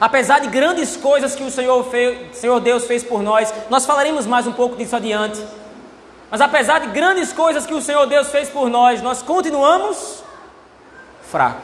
Apesar 0.00 0.40
de 0.40 0.48
grandes 0.48 0.96
coisas 0.96 1.34
que 1.34 1.42
o 1.42 1.50
Senhor, 1.50 1.84
fez, 1.84 2.36
Senhor 2.36 2.60
Deus 2.60 2.84
fez 2.84 3.02
por 3.02 3.22
nós, 3.22 3.52
nós 3.70 3.86
falaremos 3.86 4.26
mais 4.26 4.46
um 4.46 4.52
pouco 4.52 4.76
disso 4.76 4.96
adiante. 4.96 5.40
Mas 6.30 6.40
apesar 6.40 6.80
de 6.80 6.88
grandes 6.88 7.32
coisas 7.32 7.64
que 7.64 7.74
o 7.74 7.80
Senhor 7.80 8.06
Deus 8.06 8.28
fez 8.28 8.48
por 8.48 8.68
nós, 8.68 9.00
nós 9.00 9.22
continuamos 9.22 10.22
fracos. 11.30 11.62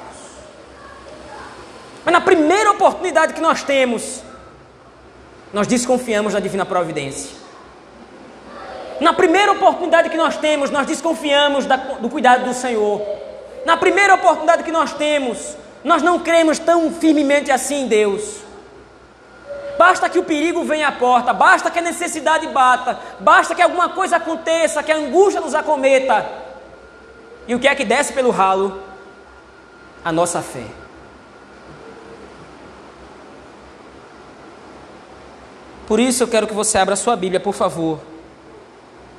Mas 2.04 2.12
na 2.12 2.20
primeira 2.20 2.70
oportunidade 2.70 3.34
que 3.34 3.40
nós 3.40 3.62
temos, 3.62 4.22
nós 5.52 5.66
desconfiamos 5.66 6.32
da 6.32 6.40
divina 6.40 6.64
providência. 6.64 7.40
Na 9.00 9.12
primeira 9.12 9.52
oportunidade 9.52 10.10
que 10.10 10.16
nós 10.16 10.36
temos, 10.36 10.70
nós 10.70 10.86
desconfiamos 10.86 11.66
da, 11.66 11.76
do 11.76 12.08
cuidado 12.08 12.44
do 12.44 12.54
Senhor. 12.54 13.02
Na 13.64 13.76
primeira 13.76 14.14
oportunidade 14.14 14.62
que 14.62 14.70
nós 14.70 14.92
temos, 14.92 15.56
nós 15.82 16.02
não 16.02 16.18
cremos 16.18 16.58
tão 16.58 16.92
firmemente 16.92 17.50
assim 17.50 17.82
em 17.82 17.88
Deus. 17.88 18.40
Basta 19.78 20.10
que 20.10 20.18
o 20.18 20.24
perigo 20.24 20.62
venha 20.62 20.88
à 20.88 20.92
porta, 20.92 21.32
basta 21.32 21.70
que 21.70 21.78
a 21.78 21.82
necessidade 21.82 22.46
bata, 22.48 22.98
basta 23.18 23.54
que 23.54 23.62
alguma 23.62 23.88
coisa 23.88 24.16
aconteça, 24.16 24.82
que 24.82 24.92
a 24.92 24.96
angústia 24.96 25.40
nos 25.40 25.54
acometa. 25.54 26.26
E 27.48 27.54
o 27.54 27.58
que 27.58 27.66
é 27.66 27.74
que 27.74 27.84
desce 27.84 28.12
pelo 28.12 28.30
ralo? 28.30 28.82
A 30.04 30.12
nossa 30.12 30.42
fé. 30.42 30.66
Por 35.86 35.98
isso 35.98 36.22
eu 36.22 36.28
quero 36.28 36.46
que 36.46 36.54
você 36.54 36.78
abra 36.78 36.94
sua 36.94 37.16
Bíblia, 37.16 37.40
por 37.40 37.54
favor, 37.54 37.98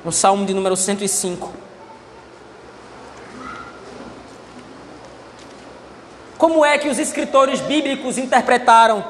no 0.04 0.10
Salmo 0.10 0.46
de 0.46 0.54
número 0.54 0.76
105. 0.76 1.61
Como 6.42 6.64
é 6.64 6.76
que 6.76 6.88
os 6.88 6.98
escritores 6.98 7.60
bíblicos 7.60 8.18
interpretaram 8.18 9.04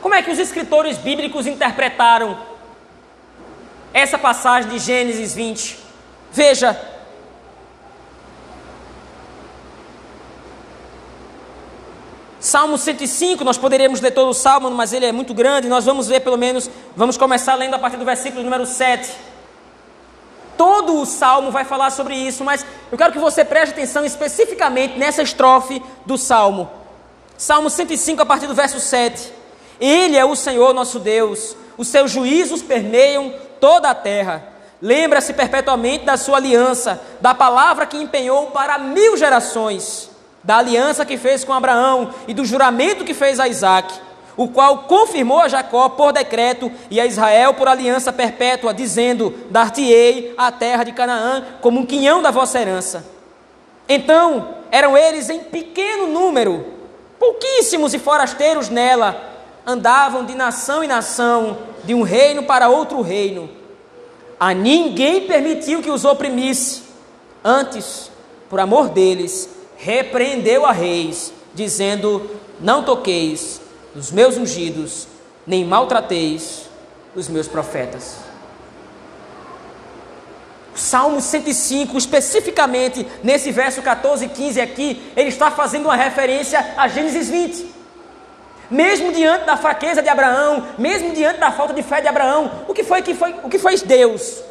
Como 0.00 0.14
é 0.14 0.22
que 0.22 0.30
os 0.30 0.38
escritores 0.38 0.96
bíblicos 0.96 1.46
interpretaram 1.46 2.38
essa 3.92 4.16
passagem 4.16 4.70
de 4.70 4.78
Gênesis 4.78 5.34
20? 5.34 5.78
Veja, 6.32 6.80
Salmo 12.40 12.78
105, 12.78 13.44
nós 13.44 13.58
poderíamos 13.58 14.00
ler 14.00 14.12
todo 14.12 14.30
o 14.30 14.34
salmo, 14.34 14.70
mas 14.70 14.94
ele 14.94 15.04
é 15.04 15.12
muito 15.12 15.34
grande, 15.34 15.68
nós 15.68 15.84
vamos 15.84 16.08
ver 16.08 16.20
pelo 16.20 16.38
menos, 16.38 16.70
vamos 16.96 17.18
começar 17.18 17.54
lendo 17.54 17.74
a 17.74 17.78
partir 17.78 17.98
do 17.98 18.04
versículo 18.06 18.42
número 18.42 18.64
7. 18.64 19.12
Todo 20.60 21.00
o 21.00 21.06
salmo 21.06 21.50
vai 21.50 21.64
falar 21.64 21.88
sobre 21.88 22.14
isso, 22.14 22.44
mas 22.44 22.66
eu 22.92 22.98
quero 22.98 23.14
que 23.14 23.18
você 23.18 23.42
preste 23.42 23.72
atenção 23.72 24.04
especificamente 24.04 24.98
nessa 24.98 25.22
estrofe 25.22 25.82
do 26.04 26.18
salmo. 26.18 26.70
Salmo 27.38 27.70
105, 27.70 28.20
a 28.20 28.26
partir 28.26 28.46
do 28.46 28.54
verso 28.54 28.78
7. 28.78 29.32
Ele 29.80 30.18
é 30.18 30.24
o 30.26 30.36
Senhor 30.36 30.74
nosso 30.74 30.98
Deus, 30.98 31.56
os 31.78 31.88
seus 31.88 32.10
juízos 32.10 32.60
permeiam 32.60 33.32
toda 33.58 33.88
a 33.88 33.94
terra. 33.94 34.44
Lembra-se 34.82 35.32
perpetuamente 35.32 36.04
da 36.04 36.18
sua 36.18 36.36
aliança, 36.36 37.00
da 37.22 37.32
palavra 37.32 37.86
que 37.86 37.96
empenhou 37.96 38.48
para 38.48 38.76
mil 38.76 39.16
gerações 39.16 40.10
da 40.44 40.58
aliança 40.58 41.06
que 41.06 41.16
fez 41.16 41.42
com 41.42 41.54
Abraão 41.54 42.12
e 42.28 42.34
do 42.34 42.44
juramento 42.44 43.02
que 43.02 43.14
fez 43.14 43.40
a 43.40 43.48
Isaac, 43.48 43.94
o 44.40 44.48
qual 44.48 44.84
confirmou 44.84 45.38
a 45.40 45.48
Jacó 45.48 45.90
por 45.90 46.14
decreto 46.14 46.72
e 46.90 46.98
a 46.98 47.04
Israel 47.04 47.52
por 47.52 47.68
aliança 47.68 48.10
perpétua, 48.10 48.72
dizendo: 48.72 49.34
Dar-te-ei 49.50 50.32
a 50.34 50.50
terra 50.50 50.82
de 50.82 50.92
Canaã 50.92 51.44
como 51.60 51.78
um 51.78 51.84
quinhão 51.84 52.22
da 52.22 52.30
vossa 52.30 52.58
herança. 52.58 53.04
Então 53.86 54.54
eram 54.70 54.96
eles 54.96 55.28
em 55.28 55.40
pequeno 55.40 56.06
número, 56.06 56.64
pouquíssimos 57.18 57.92
e 57.92 57.98
forasteiros 57.98 58.70
nela, 58.70 59.14
andavam 59.66 60.24
de 60.24 60.34
nação 60.34 60.82
em 60.82 60.88
nação, 60.88 61.58
de 61.84 61.92
um 61.92 62.00
reino 62.00 62.44
para 62.44 62.70
outro 62.70 63.02
reino. 63.02 63.50
A 64.38 64.54
ninguém 64.54 65.26
permitiu 65.26 65.82
que 65.82 65.90
os 65.90 66.06
oprimisse, 66.06 66.84
antes, 67.44 68.10
por 68.48 68.58
amor 68.58 68.88
deles, 68.88 69.50
repreendeu 69.76 70.64
a 70.64 70.72
reis, 70.72 71.30
dizendo: 71.52 72.30
Não 72.58 72.82
toqueis 72.82 73.60
os 73.94 74.10
meus 74.10 74.36
ungidos, 74.36 75.08
nem 75.46 75.64
maltrateis 75.64 76.68
os 77.14 77.28
meus 77.28 77.48
profetas. 77.48 78.16
Salmo 80.74 81.20
105, 81.20 81.98
especificamente 81.98 83.06
nesse 83.22 83.50
verso 83.50 83.82
14 83.82 84.24
e 84.24 84.28
15 84.28 84.60
aqui, 84.60 85.12
ele 85.16 85.28
está 85.28 85.50
fazendo 85.50 85.86
uma 85.86 85.96
referência 85.96 86.74
a 86.76 86.88
Gênesis 86.88 87.28
20. 87.28 87.80
Mesmo 88.70 89.12
diante 89.12 89.44
da 89.44 89.56
fraqueza 89.56 90.00
de 90.00 90.08
Abraão, 90.08 90.68
mesmo 90.78 91.12
diante 91.12 91.40
da 91.40 91.50
falta 91.50 91.74
de 91.74 91.82
fé 91.82 92.00
de 92.00 92.06
Abraão, 92.06 92.64
o 92.68 92.72
que 92.72 92.84
foi 92.84 93.02
que 93.02 93.14
foi, 93.14 93.34
o 93.42 93.48
que 93.48 93.58
fez 93.58 93.82
Deus? 93.82 94.42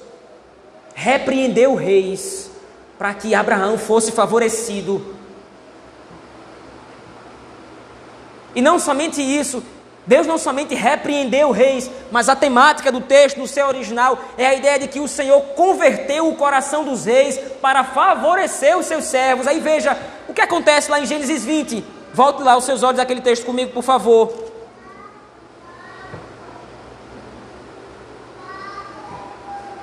Repreendeu 0.94 1.74
reis 1.74 2.52
para 2.98 3.14
que 3.14 3.34
Abraão 3.34 3.78
fosse 3.78 4.12
favorecido 4.12 5.16
E 8.56 8.62
não 8.62 8.80
somente 8.80 9.22
isso, 9.22 9.64
Deus 10.10 10.26
não 10.26 10.39
somente 10.39 10.74
repreendeu 10.74 11.52
reis, 11.52 11.89
mas 12.12 12.30
a 12.30 12.36
temática 12.36 12.91
do 12.91 13.00
texto, 13.00 13.38
no 13.38 13.47
seu 13.47 13.68
original, 13.68 14.18
é 14.39 14.47
a 14.47 14.56
ideia 14.56 14.80
de 14.80 14.88
que 14.88 15.00
o 15.00 15.08
Senhor 15.08 15.39
converteu 15.56 16.28
o 16.28 16.36
coração 16.36 16.84
dos 16.84 17.06
reis 17.06 17.38
para 17.62 17.84
favorecer 17.84 18.76
os 18.76 18.88
seus 18.88 19.04
servos. 19.04 19.45
Aí 19.45 19.60
veja 19.60 19.95
o 20.28 20.34
que 20.34 20.41
acontece 20.41 20.89
lá 20.89 21.00
em 21.00 21.06
Gênesis 21.06 21.45
20. 21.45 21.86
Volte 22.12 22.41
lá 22.41 22.58
os 22.58 22.64
seus 22.64 22.82
olhos 22.82 22.97
daquele 22.97 23.22
texto 23.22 23.45
comigo, 23.45 23.72
por 23.72 23.84
favor. 23.84 24.34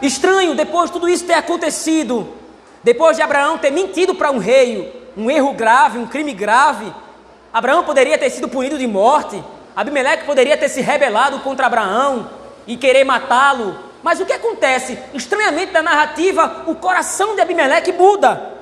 Estranho, 0.02 0.56
depois 0.56 0.90
de 0.90 0.94
tudo 0.94 1.08
isso 1.08 1.24
ter 1.24 1.34
acontecido, 1.34 2.28
depois 2.82 3.16
de 3.16 3.22
Abraão 3.22 3.58
ter 3.58 3.70
mentido 3.70 4.14
para 4.14 4.32
um 4.32 4.38
rei, 4.38 5.08
um 5.16 5.30
erro 5.30 5.52
grave, 5.52 5.98
um 5.98 6.06
crime 6.06 6.32
grave, 6.32 6.92
Abraão 7.56 7.84
poderia 7.84 8.18
ter 8.18 8.28
sido 8.28 8.50
punido 8.50 8.76
de 8.76 8.86
morte, 8.86 9.42
Abimeleque 9.74 10.26
poderia 10.26 10.58
ter 10.58 10.68
se 10.68 10.82
rebelado 10.82 11.38
contra 11.38 11.64
Abraão 11.64 12.28
e 12.66 12.76
querer 12.76 13.02
matá-lo. 13.02 13.78
Mas 14.02 14.20
o 14.20 14.26
que 14.26 14.32
acontece? 14.34 14.98
Estranhamente 15.14 15.72
na 15.72 15.80
narrativa, 15.80 16.64
o 16.66 16.74
coração 16.74 17.34
de 17.34 17.40
Abimeleque 17.40 17.92
muda. 17.92 18.52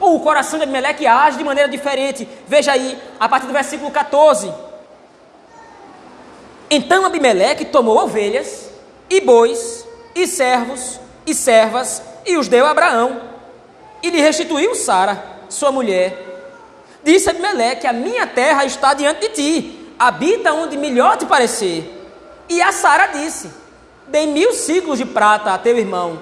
Ou 0.00 0.16
o 0.16 0.20
coração 0.20 0.58
de 0.58 0.64
Abimeleque 0.64 1.06
age 1.06 1.38
de 1.38 1.44
maneira 1.44 1.70
diferente. 1.70 2.28
Veja 2.48 2.72
aí, 2.72 3.00
a 3.20 3.28
partir 3.28 3.46
do 3.46 3.52
versículo 3.52 3.92
14. 3.92 4.52
Então 6.68 7.06
Abimeleque 7.06 7.66
tomou 7.66 7.96
ovelhas, 7.96 8.70
e 9.08 9.20
bois, 9.20 9.86
e 10.16 10.26
servos, 10.26 10.98
e 11.24 11.32
servas, 11.32 12.02
e 12.26 12.36
os 12.36 12.48
deu 12.48 12.66
a 12.66 12.70
Abraão, 12.70 13.20
e 14.02 14.10
lhe 14.10 14.20
restituiu 14.20 14.74
Sara, 14.74 15.22
sua 15.48 15.70
mulher, 15.70 16.26
Disse 17.08 17.30
Abimeleque: 17.30 17.86
A 17.86 17.92
minha 17.94 18.26
terra 18.26 18.66
está 18.66 18.92
diante 18.92 19.20
de 19.20 19.28
ti, 19.30 19.94
habita 19.98 20.52
onde 20.52 20.76
melhor 20.76 21.16
te 21.16 21.24
parecer. 21.24 21.90
E 22.50 22.60
a 22.60 22.70
Sara 22.70 23.06
disse: 23.06 23.50
Dei 24.06 24.26
mil 24.26 24.52
ciclos 24.52 24.98
de 24.98 25.06
prata 25.06 25.54
a 25.54 25.58
teu 25.58 25.78
irmão. 25.78 26.20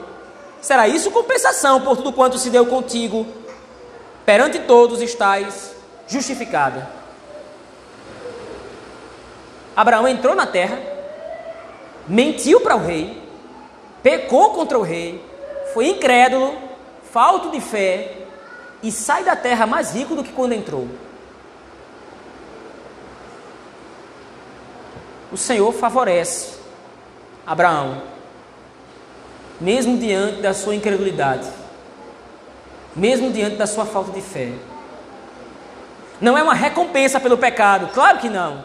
Será 0.62 0.86
isso 0.86 1.10
compensação 1.10 1.80
por 1.80 1.96
tudo 1.96 2.12
quanto 2.12 2.38
se 2.38 2.50
deu 2.50 2.66
contigo? 2.66 3.26
Perante 4.24 4.60
todos 4.60 5.02
estás 5.02 5.74
justificada. 6.06 6.88
Abraão 9.74 10.06
entrou 10.06 10.36
na 10.36 10.46
terra, 10.46 10.78
mentiu 12.06 12.60
para 12.60 12.76
o 12.76 12.86
rei, 12.86 13.20
pecou 14.04 14.50
contra 14.50 14.78
o 14.78 14.82
rei, 14.82 15.20
foi 15.74 15.88
incrédulo, 15.88 16.56
falto 17.12 17.50
de 17.50 17.60
fé, 17.60 18.25
e 18.86 18.92
sai 18.92 19.24
da 19.24 19.34
terra 19.34 19.66
mais 19.66 19.92
rico 19.92 20.14
do 20.14 20.22
que 20.22 20.32
quando 20.32 20.52
entrou. 20.52 20.86
O 25.32 25.36
Senhor 25.36 25.72
favorece 25.72 26.56
Abraão, 27.44 28.00
mesmo 29.60 29.98
diante 29.98 30.40
da 30.40 30.54
sua 30.54 30.76
incredulidade, 30.76 31.48
mesmo 32.94 33.32
diante 33.32 33.56
da 33.56 33.66
sua 33.66 33.84
falta 33.84 34.12
de 34.12 34.20
fé. 34.20 34.52
Não 36.20 36.38
é 36.38 36.42
uma 36.44 36.54
recompensa 36.54 37.18
pelo 37.18 37.36
pecado, 37.36 37.92
claro 37.92 38.18
que 38.18 38.28
não. 38.28 38.62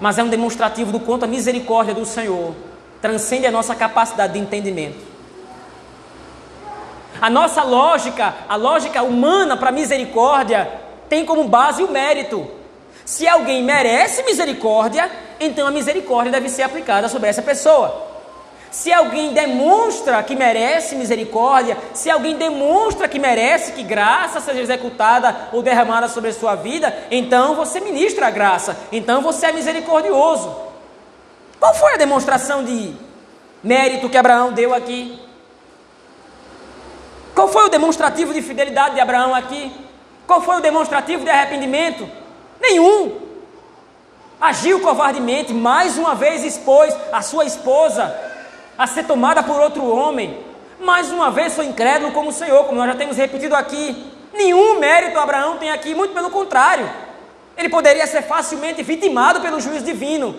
Mas 0.00 0.16
é 0.16 0.24
um 0.24 0.28
demonstrativo 0.30 0.90
do 0.90 1.00
quanto 1.00 1.24
a 1.24 1.28
misericórdia 1.28 1.92
do 1.92 2.06
Senhor 2.06 2.54
transcende 3.02 3.46
a 3.46 3.52
nossa 3.52 3.74
capacidade 3.74 4.32
de 4.32 4.38
entendimento. 4.38 5.13
A 7.24 7.30
nossa 7.30 7.62
lógica, 7.62 8.34
a 8.46 8.54
lógica 8.54 9.02
humana 9.02 9.56
para 9.56 9.72
misericórdia, 9.72 10.70
tem 11.08 11.24
como 11.24 11.44
base 11.44 11.82
o 11.82 11.90
mérito. 11.90 12.46
Se 13.02 13.26
alguém 13.26 13.62
merece 13.62 14.22
misericórdia, 14.24 15.10
então 15.40 15.66
a 15.66 15.70
misericórdia 15.70 16.30
deve 16.30 16.50
ser 16.50 16.64
aplicada 16.64 17.08
sobre 17.08 17.30
essa 17.30 17.40
pessoa. 17.40 18.12
se 18.70 18.92
alguém 18.92 19.32
demonstra 19.32 20.22
que 20.22 20.36
merece 20.36 20.96
misericórdia, 20.96 21.78
se 21.94 22.10
alguém 22.10 22.36
demonstra 22.36 23.08
que 23.08 23.18
merece 23.18 23.72
que 23.72 23.82
graça 23.82 24.38
seja 24.38 24.60
executada 24.60 25.48
ou 25.50 25.62
derramada 25.62 26.08
sobre 26.08 26.28
a 26.28 26.34
sua 26.34 26.54
vida, 26.56 26.94
então 27.10 27.54
você 27.54 27.80
ministra 27.80 28.26
a 28.26 28.30
graça, 28.30 28.76
então 28.92 29.22
você 29.22 29.46
é 29.46 29.52
misericordioso. 29.52 30.54
Qual 31.58 31.72
foi 31.72 31.94
a 31.94 31.96
demonstração 31.96 32.62
de 32.62 32.92
mérito 33.62 34.10
que 34.10 34.18
Abraão 34.18 34.52
deu 34.52 34.74
aqui? 34.74 35.23
Qual 37.34 37.48
foi 37.48 37.64
o 37.64 37.68
demonstrativo 37.68 38.32
de 38.32 38.40
fidelidade 38.40 38.94
de 38.94 39.00
Abraão 39.00 39.34
aqui? 39.34 39.72
Qual 40.26 40.40
foi 40.40 40.58
o 40.58 40.60
demonstrativo 40.60 41.24
de 41.24 41.30
arrependimento? 41.30 42.08
Nenhum. 42.60 43.20
Agiu 44.40 44.80
covardemente, 44.80 45.52
mais 45.52 45.98
uma 45.98 46.14
vez 46.14 46.44
expôs 46.44 46.94
a 47.12 47.22
sua 47.22 47.44
esposa 47.44 48.14
a 48.78 48.86
ser 48.86 49.04
tomada 49.04 49.42
por 49.42 49.60
outro 49.60 49.84
homem. 49.86 50.38
Mais 50.80 51.10
uma 51.10 51.30
vez 51.30 51.54
foi 51.54 51.66
incrédulo 51.66 52.12
como 52.12 52.30
o 52.30 52.32
Senhor, 52.32 52.64
como 52.64 52.78
nós 52.78 52.88
já 52.88 52.96
temos 52.96 53.16
repetido 53.16 53.54
aqui. 53.54 54.12
Nenhum 54.32 54.78
mérito 54.78 55.18
Abraão 55.18 55.56
tem 55.58 55.70
aqui, 55.70 55.94
muito 55.94 56.14
pelo 56.14 56.30
contrário. 56.30 56.88
Ele 57.56 57.68
poderia 57.68 58.06
ser 58.06 58.22
facilmente 58.22 58.82
vitimado 58.82 59.40
pelo 59.40 59.60
juiz 59.60 59.82
divino. 59.84 60.34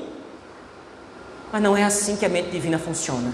Mas 1.51 1.61
não 1.61 1.75
é 1.75 1.83
assim 1.83 2.15
que 2.15 2.25
a 2.25 2.29
mente 2.29 2.49
divina 2.49 2.77
funciona. 2.77 3.33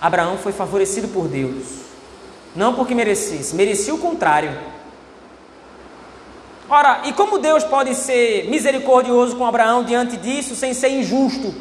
Abraão 0.00 0.36
foi 0.38 0.52
favorecido 0.52 1.08
por 1.08 1.26
Deus, 1.28 1.64
não 2.54 2.74
porque 2.74 2.94
merecesse, 2.94 3.54
merecia 3.54 3.94
o 3.94 3.98
contrário. 3.98 4.56
Ora, 6.68 7.02
e 7.04 7.12
como 7.12 7.38
Deus 7.38 7.62
pode 7.64 7.94
ser 7.94 8.48
misericordioso 8.50 9.36
com 9.36 9.46
Abraão 9.46 9.84
diante 9.84 10.16
disso 10.16 10.54
sem 10.56 10.74
ser 10.74 10.88
injusto? 10.88 11.54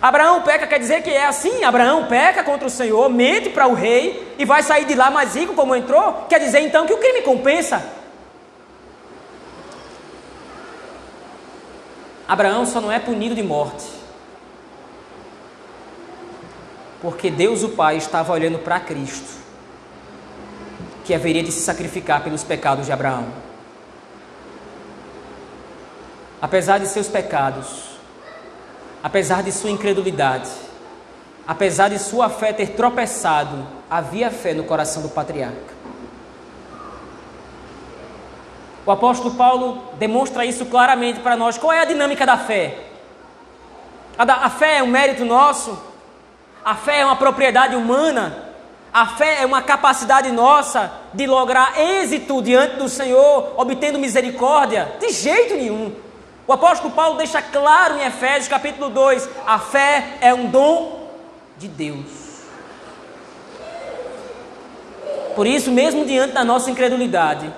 Abraão 0.00 0.42
peca 0.42 0.66
quer 0.66 0.80
dizer 0.80 1.02
que 1.02 1.10
é 1.10 1.26
assim? 1.26 1.62
Abraão 1.62 2.06
peca 2.06 2.42
contra 2.42 2.66
o 2.66 2.70
Senhor, 2.70 3.08
mente 3.08 3.50
para 3.50 3.68
o 3.68 3.74
rei 3.74 4.34
e 4.36 4.44
vai 4.44 4.62
sair 4.62 4.84
de 4.84 4.94
lá 4.94 5.10
mais 5.10 5.36
rico 5.36 5.54
como 5.54 5.76
entrou? 5.76 6.26
Quer 6.28 6.40
dizer 6.40 6.60
então 6.60 6.86
que 6.86 6.92
o 6.92 6.98
crime 6.98 7.22
compensa? 7.22 7.84
Abraão 12.26 12.66
só 12.66 12.80
não 12.80 12.90
é 12.90 12.98
punido 12.98 13.34
de 13.34 13.42
morte. 13.42 14.01
Porque 17.02 17.30
Deus 17.30 17.64
o 17.64 17.70
Pai 17.70 17.96
estava 17.96 18.32
olhando 18.32 18.60
para 18.60 18.78
Cristo, 18.78 19.42
que 21.04 21.12
haveria 21.12 21.42
de 21.42 21.50
se 21.50 21.60
sacrificar 21.60 22.22
pelos 22.22 22.44
pecados 22.44 22.86
de 22.86 22.92
Abraão. 22.92 23.26
Apesar 26.40 26.78
de 26.78 26.86
seus 26.86 27.08
pecados, 27.08 27.98
apesar 29.02 29.42
de 29.42 29.50
sua 29.50 29.70
incredulidade, 29.70 30.48
apesar 31.46 31.88
de 31.88 31.98
sua 31.98 32.30
fé 32.30 32.52
ter 32.52 32.68
tropeçado, 32.68 33.66
havia 33.90 34.30
fé 34.30 34.54
no 34.54 34.62
coração 34.62 35.02
do 35.02 35.08
patriarca. 35.08 35.72
O 38.86 38.90
apóstolo 38.90 39.34
Paulo 39.34 39.82
demonstra 39.98 40.44
isso 40.44 40.66
claramente 40.66 41.20
para 41.20 41.36
nós. 41.36 41.58
Qual 41.58 41.72
é 41.72 41.80
a 41.80 41.84
dinâmica 41.84 42.24
da 42.24 42.36
fé? 42.36 42.78
A, 44.16 44.24
da, 44.24 44.34
a 44.36 44.50
fé 44.50 44.78
é 44.78 44.82
um 44.82 44.88
mérito 44.88 45.24
nosso? 45.24 45.91
A 46.64 46.74
fé 46.74 47.00
é 47.00 47.04
uma 47.04 47.16
propriedade 47.16 47.74
humana? 47.74 48.50
A 48.92 49.06
fé 49.06 49.42
é 49.42 49.46
uma 49.46 49.62
capacidade 49.62 50.30
nossa 50.30 50.92
de 51.14 51.26
lograr 51.26 51.80
êxito 51.80 52.42
diante 52.42 52.76
do 52.76 52.88
Senhor, 52.88 53.54
obtendo 53.56 53.98
misericórdia? 53.98 54.92
De 55.00 55.10
jeito 55.10 55.54
nenhum. 55.54 55.92
O 56.46 56.52
apóstolo 56.52 56.92
Paulo 56.92 57.16
deixa 57.16 57.40
claro 57.40 57.96
em 57.96 58.04
Efésios 58.04 58.48
capítulo 58.48 58.90
2: 58.90 59.28
a 59.46 59.58
fé 59.58 60.18
é 60.20 60.34
um 60.34 60.46
dom 60.50 61.08
de 61.56 61.68
Deus. 61.68 62.22
Por 65.34 65.46
isso, 65.46 65.70
mesmo 65.70 66.04
diante 66.04 66.34
da 66.34 66.44
nossa 66.44 66.70
incredulidade, 66.70 67.52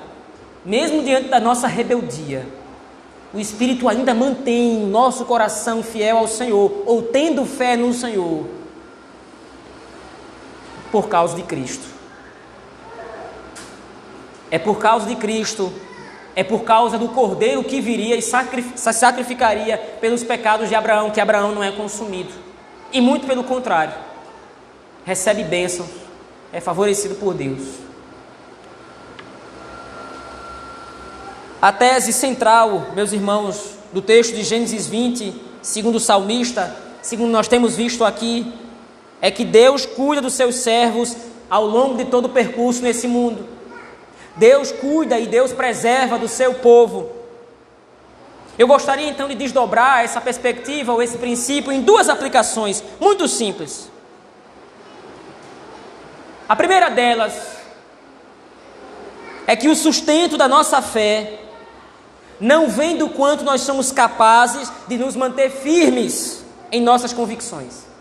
mesmo 0.65 1.03
diante 1.03 1.29
da 1.29 1.41
nossa 1.41 1.67
rebeldia, 1.67 2.47
o 3.33 3.41
Espírito 3.41 3.89
ainda 3.89 4.15
mantém 4.15 4.87
nosso 4.87 5.25
coração 5.25 5.83
fiel 5.83 6.19
ao 6.19 6.29
Senhor, 6.29 6.85
ou 6.87 7.03
tendo 7.03 7.45
fé 7.45 7.77
no 7.77 7.93
Senhor, 7.93 8.47
por 10.95 11.09
causa 11.09 11.35
de 11.35 11.43
Cristo. 11.43 11.89
É 14.49 14.61
por 14.61 14.79
causa 14.79 15.07
de 15.07 15.17
Cristo, 15.17 15.73
é 16.37 16.45
por 16.45 16.63
causa 16.63 16.97
do 16.97 17.09
Cordeiro 17.09 17.65
que 17.65 17.81
viria 17.81 18.15
e 18.15 18.23
sacrificaria 18.23 19.77
pelos 20.01 20.23
pecados 20.23 20.69
de 20.69 20.77
Abraão, 20.77 21.11
que 21.11 21.21
Abraão 21.21 21.53
não 21.53 21.65
é 21.65 21.73
consumido. 21.73 22.33
E 22.93 23.01
muito 23.01 23.27
pelo 23.27 23.43
contrário, 23.43 23.93
recebe 25.05 25.43
bênção, 25.43 25.85
é 26.53 26.61
favorecido 26.61 27.17
por 27.17 27.35
Deus. 27.35 27.65
A 31.61 31.73
tese 31.73 32.13
central, 32.13 32.93
meus 32.95 33.13
irmãos, 33.13 33.71
do 33.93 34.01
texto 34.01 34.33
de 34.33 34.45
Gênesis 34.45 34.87
20, 34.87 35.43
segundo 35.61 35.97
o 35.97 36.01
salmista, 36.01 36.73
segundo 37.03 37.33
nós 37.33 37.49
temos 37.49 37.75
visto 37.75 38.05
aqui, 38.05 38.64
é 39.25 39.31
que 39.31 39.43
Deus 39.43 39.87
cuida 39.87 40.21
dos 40.21 40.35
seus 40.35 40.57
servos 40.57 41.17
ao 41.49 41.65
longo 41.65 41.97
de 41.97 42.05
todo 42.05 42.27
o 42.27 42.29
percurso 42.29 42.83
nesse 42.83 43.09
mundo. 43.09 43.49
Deus 44.37 44.71
cuida 44.71 45.19
e 45.19 45.27
Deus 45.27 45.51
preserva 45.51 46.19
do 46.19 46.29
seu 46.29 46.53
povo. 46.53 47.11
Eu 48.59 48.67
gostaria 48.67 49.09
então 49.09 49.27
de 49.27 49.35
desdobrar 49.35 50.05
essa 50.05 50.21
perspectiva 50.21 50.93
ou 50.93 51.01
esse 51.01 51.17
princípio 51.17 51.73
em 51.73 51.81
duas 51.81 52.11
aplicações 52.11 52.85
muito 53.01 53.27
simples. 53.27 53.91
A 56.47 56.55
primeira 56.55 56.91
delas 56.91 57.33
é 59.47 59.57
que 59.57 59.71
o 59.71 59.75
sustento 59.75 60.37
da 60.37 60.47
nossa 60.47 60.83
fé 60.83 61.39
não 62.39 62.69
vem 62.69 62.99
do 62.99 63.09
quanto 63.09 63.43
nós 63.43 63.63
somos 63.63 63.91
capazes 63.91 64.71
de 64.87 64.99
nos 64.99 65.17
manter 65.17 65.51
firmes 65.51 66.45
em 66.71 66.83
nossas 66.83 67.15
convicções. 67.15 67.94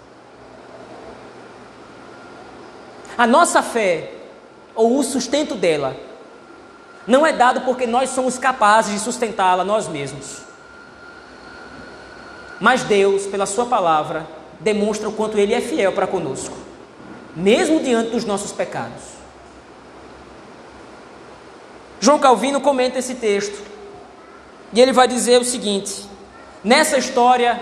A 3.18 3.28
nossa 3.28 3.62
fé, 3.62 4.12
ou 4.76 4.98
o 4.98 5.04
sustento 5.04 5.56
dela, 5.56 5.96
não 7.06 7.26
é 7.26 7.34
dado 7.34 7.62
porque 7.62 7.86
nós 7.86 8.10
somos 8.10 8.38
capazes 8.38 8.94
de 8.94 9.00
sustentá-la 9.00 9.64
nós 9.64 9.88
mesmos. 9.88 10.42
Mas 12.60 12.84
Deus, 12.84 13.26
pela 13.26 13.46
Sua 13.46 13.66
palavra, 13.66 14.26
demonstra 14.60 15.10
o 15.10 15.14
quanto 15.14 15.38
Ele 15.38 15.54
é 15.54 15.62
fiel 15.62 15.92
para 15.92 16.08
conosco, 16.08 16.56
mesmo 17.36 17.82
diante 17.82 18.12
dos 18.12 18.24
nossos 18.24 18.52
pecados. 18.52 19.14
João 22.00 22.20
Calvino 22.20 22.60
comenta 22.60 23.00
esse 23.00 23.16
texto 23.16 23.62
e 24.74 24.82
ele 24.82 24.92
vai 24.92 25.08
dizer 25.08 25.40
o 25.40 25.46
seguinte: 25.46 26.06
nessa 26.64 26.98
história, 26.98 27.62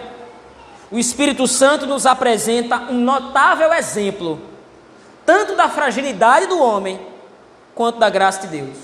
o 0.90 0.98
Espírito 0.98 1.48
Santo 1.48 1.86
nos 1.86 2.08
apresenta 2.08 2.78
um 2.90 3.00
notável 3.02 3.72
exemplo, 3.72 4.42
tanto 5.32 5.56
da 5.56 5.70
fragilidade 5.70 6.46
do 6.46 6.62
homem, 6.62 7.00
quanto 7.74 7.98
da 7.98 8.10
graça 8.10 8.42
de 8.42 8.48
Deus. 8.48 8.78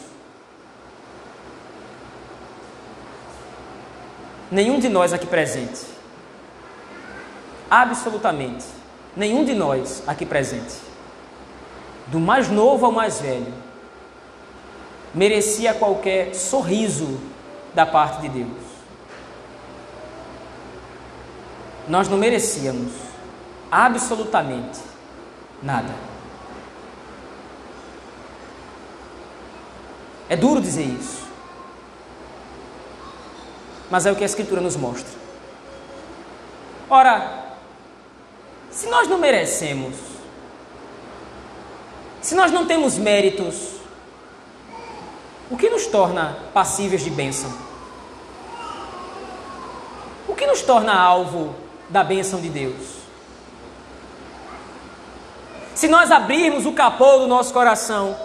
Nenhum 4.50 4.80
de 4.80 4.88
nós 4.88 5.12
aqui 5.12 5.28
presente, 5.28 5.82
absolutamente, 7.70 8.64
nenhum 9.14 9.44
de 9.44 9.54
nós 9.54 10.02
aqui 10.08 10.26
presente, 10.26 10.78
do 12.08 12.18
mais 12.18 12.48
novo 12.48 12.86
ao 12.86 12.94
mais 12.94 13.20
velho, 13.20 13.54
merecia 15.14 15.74
qualquer 15.74 16.34
sorriso 16.34 17.20
da 17.74 17.86
parte 17.86 18.22
de 18.22 18.30
Deus. 18.30 18.64
Nós 21.90 22.08
não 22.08 22.18
merecíamos 22.18 22.94
absolutamente 23.70 24.80
nada. 25.62 26.07
É 30.30 30.36
duro 30.36 30.62
dizer 30.62 30.84
isso, 30.84 31.26
mas 33.90 34.06
é 34.06 34.12
o 34.12 34.16
que 34.16 34.24
a 34.24 34.26
Escritura 34.26 34.60
nos 34.62 34.76
mostra. 34.76 35.18
Ora, 36.90 37.56
se 38.70 38.88
nós 38.88 39.08
não 39.08 39.18
merecemos, 39.18 39.96
se 42.22 42.36
nós 42.36 42.52
não 42.52 42.66
temos 42.66 42.98
méritos, 42.98 43.78
o 45.50 45.58
que 45.58 45.70
nos 45.70 45.86
torna 45.88 46.38
passíveis 46.54 47.04
de 47.04 47.10
bênção? 47.10 47.68
que 50.38 50.46
nos 50.46 50.62
torna 50.62 50.94
alvo 50.94 51.54
da 51.90 52.04
bênção 52.04 52.40
de 52.40 52.48
Deus? 52.48 52.98
Se 55.74 55.88
nós 55.88 56.12
abrirmos 56.12 56.66
o 56.66 56.72
capô 56.72 57.18
do 57.18 57.28
nosso 57.28 57.52
coração, 57.52 58.16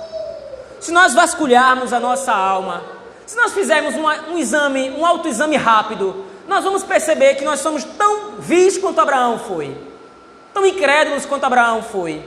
se 0.83 0.91
nós 0.91 1.15
vasculharmos 1.15 1.93
a 1.93 2.01
nossa 2.01 2.33
alma, 2.33 2.83
se 3.25 3.37
nós 3.37 3.53
fizermos 3.53 3.95
uma, 3.95 4.17
um 4.31 4.37
exame, 4.37 4.91
um 4.91 5.07
autoexame 5.07 5.57
rápido, 5.57 6.25
nós 6.49 6.65
vamos 6.65 6.83
perceber 6.83 7.37
que 7.37 7.45
nós 7.45 7.61
somos 7.61 7.85
tão 7.85 8.33
vis 8.41 8.77
quanto 8.79 9.01
Abraão 9.01 9.39
foi, 9.39 9.77
tão 10.53 10.67
incrédulos 10.67 11.25
quanto 11.25 11.45
Abraão 11.45 11.85
foi. 11.85 12.21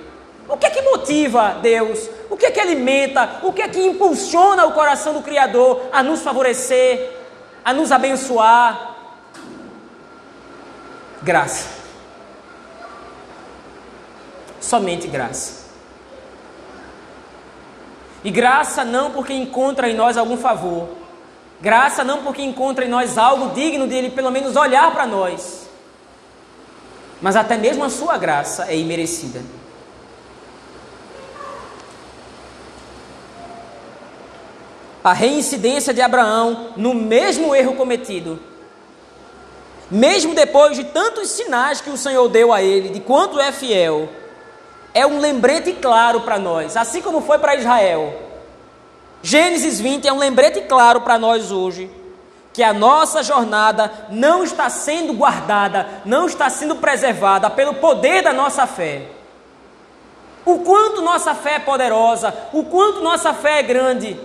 O 0.48 0.56
que 0.56 0.68
é 0.68 0.70
que 0.70 0.82
motiva 0.84 1.58
Deus? 1.62 2.10
O 2.30 2.38
que 2.38 2.46
é 2.46 2.52
que 2.52 2.62
alimenta? 2.62 3.42
O 3.44 3.52
que 3.52 3.62
é 3.62 3.68
que 3.68 3.84
impulsiona 3.84 4.66
o 4.66 4.72
coração 4.72 5.14
do 5.14 5.22
Criador 5.22 5.90
a 5.92 6.02
nos 6.02 6.22
favorecer, 6.22 7.12
a 7.64 7.74
nos 7.74 7.92
abençoar? 7.92 8.96
Graça. 11.22 11.68
Somente 14.62 15.08
graça. 15.08 15.55
E 18.26 18.32
graça 18.32 18.84
não 18.84 19.12
porque 19.12 19.32
encontra 19.32 19.90
em 19.90 19.94
nós 19.96 20.18
algum 20.18 20.36
favor. 20.36 20.90
Graça 21.62 22.04
não 22.04 22.24
porque 22.24 22.42
encontra 22.42 22.84
em 22.84 22.90
nós 22.90 23.18
algo 23.18 23.54
digno 23.54 23.88
de 23.88 23.96
Ele 23.96 24.10
pelo 24.10 24.32
menos 24.32 24.58
olhar 24.58 24.92
para 24.92 25.08
nós. 25.08 25.70
Mas 27.22 27.38
até 27.38 27.56
mesmo 27.56 27.86
a 27.86 27.90
sua 27.90 28.18
graça 28.18 28.66
é 28.68 28.76
imerecida. 28.76 29.42
a 35.06 35.14
reincidência 35.14 35.94
de 35.94 36.02
Abraão 36.02 36.70
no 36.76 36.96
mesmo 36.96 37.54
erro 37.54 37.76
cometido. 37.76 38.40
Mesmo 39.90 40.34
depois 40.34 40.76
de 40.76 40.84
tantos 40.86 41.30
sinais 41.30 41.80
que 41.80 41.92
o 41.92 41.98
Senhor 41.98 42.28
deu 42.28 42.52
a 42.52 42.64
ele, 42.64 42.90
de 42.90 43.00
quanto 43.00 43.40
é 43.40 43.52
fiel, 43.52 44.10
é 44.96 45.06
um 45.06 45.20
lembrete 45.20 45.74
claro 45.74 46.22
para 46.22 46.40
nós, 46.40 46.78
assim 46.78 47.02
como 47.02 47.20
foi 47.20 47.38
para 47.38 47.56
Israel. 47.56 48.22
Gênesis 49.22 49.80
20 49.82 50.08
é 50.08 50.14
um 50.14 50.18
lembrete 50.18 50.62
claro 50.62 51.02
para 51.02 51.20
nós 51.20 51.52
hoje, 51.52 51.92
que 52.54 52.64
a 52.64 52.72
nossa 52.74 53.22
jornada 53.22 53.92
não 54.10 54.46
está 54.46 54.70
sendo 54.70 55.14
guardada, 55.14 55.86
não 56.06 56.26
está 56.26 56.50
sendo 56.50 56.78
preservada 56.78 57.50
pelo 57.50 57.74
poder 57.74 58.24
da 58.24 58.32
nossa 58.32 58.66
fé. 58.66 59.08
O 60.46 60.60
quanto 60.60 61.02
nossa 61.02 61.36
fé 61.36 61.56
é 61.56 61.60
poderosa, 61.60 62.34
o 62.54 62.64
quanto 62.64 63.02
nossa 63.02 63.34
fé 63.34 63.60
é 63.60 63.64
grande, 63.64 64.18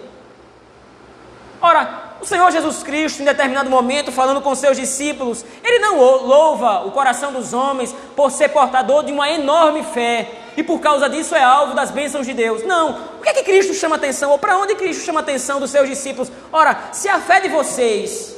Ora, 1.63 2.15
o 2.23 2.27
Senhor 2.27 2.51
Jesus 2.51 2.83
Cristo, 2.83 3.21
em 3.21 3.25
determinado 3.25 3.69
momento, 3.69 4.11
falando 4.11 4.41
com 4.41 4.55
seus 4.55 4.79
discípulos, 4.79 5.45
ele 5.63 5.79
não 5.79 5.99
louva 5.99 6.87
o 6.87 6.91
coração 6.91 7.33
dos 7.33 7.53
homens 7.53 7.95
por 8.17 8.31
ser 8.31 8.49
portador 8.49 9.05
de 9.05 9.13
uma 9.13 9.31
enorme 9.31 9.83
fé 9.83 10.27
e 10.61 10.63
por 10.63 10.79
causa 10.79 11.09
disso 11.09 11.35
é 11.35 11.43
alvo 11.43 11.75
das 11.75 11.91
bênçãos 11.91 12.27
de 12.27 12.35
Deus. 12.35 12.63
Não. 12.65 12.91
O 13.19 13.23
que 13.23 13.31
é 13.31 13.33
que 13.33 13.43
Cristo 13.43 13.73
chama 13.73 13.97
atenção? 13.97 14.31
Ou 14.31 14.39
para 14.39 14.59
onde 14.59 14.75
Cristo 14.75 15.03
chama 15.03 15.21
atenção 15.21 15.59
dos 15.59 15.71
seus 15.71 15.89
discípulos? 15.89 16.31
Ora, 16.53 16.91
se 16.93 17.09
a 17.09 17.19
fé 17.19 17.41
de 17.41 17.49
vocês 17.49 18.37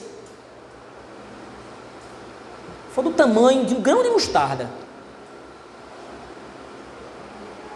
for 2.92 3.02
do 3.02 3.10
tamanho 3.10 3.64
de 3.64 3.74
um 3.74 3.80
grão 3.80 4.04
de 4.04 4.10
mostarda, 4.10 4.70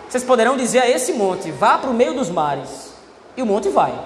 vocês 0.08 0.22
poderão 0.22 0.56
dizer 0.56 0.78
a 0.78 0.88
esse 0.88 1.12
monte: 1.12 1.50
vá 1.50 1.76
para 1.76 1.90
o 1.90 1.94
meio 1.94 2.14
dos 2.14 2.30
mares, 2.30 2.94
e 3.36 3.42
o 3.42 3.46
monte 3.46 3.68
vai. 3.68 3.98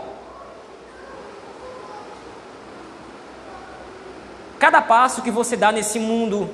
Cada 4.58 4.80
passo 4.80 5.20
que 5.20 5.30
você 5.30 5.54
dá 5.54 5.70
nesse 5.70 5.98
mundo, 5.98 6.48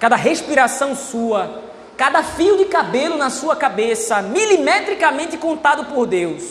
cada 0.00 0.16
respiração 0.16 0.96
sua, 0.96 1.67
cada 1.98 2.22
fio 2.22 2.56
de 2.56 2.66
cabelo 2.66 3.16
na 3.16 3.28
sua 3.28 3.56
cabeça, 3.56 4.22
milimetricamente 4.22 5.36
contado 5.36 5.86
por 5.86 6.06
Deus, 6.06 6.44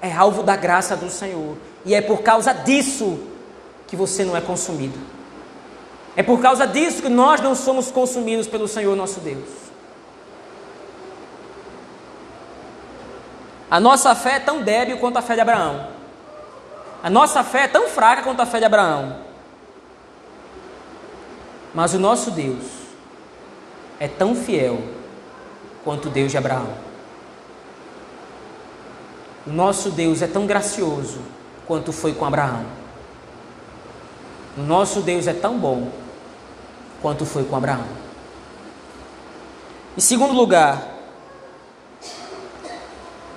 é 0.00 0.12
alvo 0.12 0.44
da 0.44 0.54
graça 0.54 0.96
do 0.96 1.10
Senhor. 1.10 1.56
E 1.84 1.92
é 1.92 2.00
por 2.00 2.22
causa 2.22 2.54
disso 2.54 3.18
que 3.88 3.96
você 3.96 4.24
não 4.24 4.36
é 4.36 4.40
consumido. 4.40 4.96
É 6.14 6.22
por 6.22 6.40
causa 6.40 6.68
disso 6.68 7.02
que 7.02 7.08
nós 7.08 7.40
não 7.40 7.56
somos 7.56 7.90
consumidos 7.90 8.46
pelo 8.46 8.68
Senhor 8.68 8.94
nosso 8.94 9.18
Deus. 9.18 9.48
A 13.68 13.80
nossa 13.80 14.14
fé 14.14 14.36
é 14.36 14.40
tão 14.40 14.62
débil 14.62 14.98
quanto 14.98 15.16
a 15.16 15.22
fé 15.22 15.34
de 15.34 15.40
Abraão. 15.40 15.88
A 17.02 17.10
nossa 17.10 17.42
fé 17.42 17.64
é 17.64 17.68
tão 17.68 17.88
fraca 17.88 18.22
quanto 18.22 18.40
a 18.40 18.46
fé 18.46 18.60
de 18.60 18.64
Abraão. 18.64 19.16
Mas 21.74 21.92
o 21.92 21.98
nosso 21.98 22.30
Deus 22.30 22.75
é 23.98 24.08
tão 24.08 24.34
fiel 24.34 24.78
quanto 25.84 26.08
o 26.08 26.10
Deus 26.10 26.30
de 26.30 26.38
Abraão. 26.38 26.68
O 29.46 29.50
nosso 29.50 29.90
Deus 29.90 30.22
é 30.22 30.26
tão 30.26 30.46
gracioso 30.46 31.20
quanto 31.66 31.92
foi 31.92 32.12
com 32.12 32.24
Abraão. 32.24 32.64
O 34.56 34.62
nosso 34.62 35.00
Deus 35.00 35.26
é 35.26 35.32
tão 35.32 35.58
bom 35.58 35.90
quanto 37.00 37.24
foi 37.24 37.44
com 37.44 37.54
Abraão. 37.56 37.86
Em 39.96 40.00
segundo 40.00 40.34
lugar, 40.34 40.94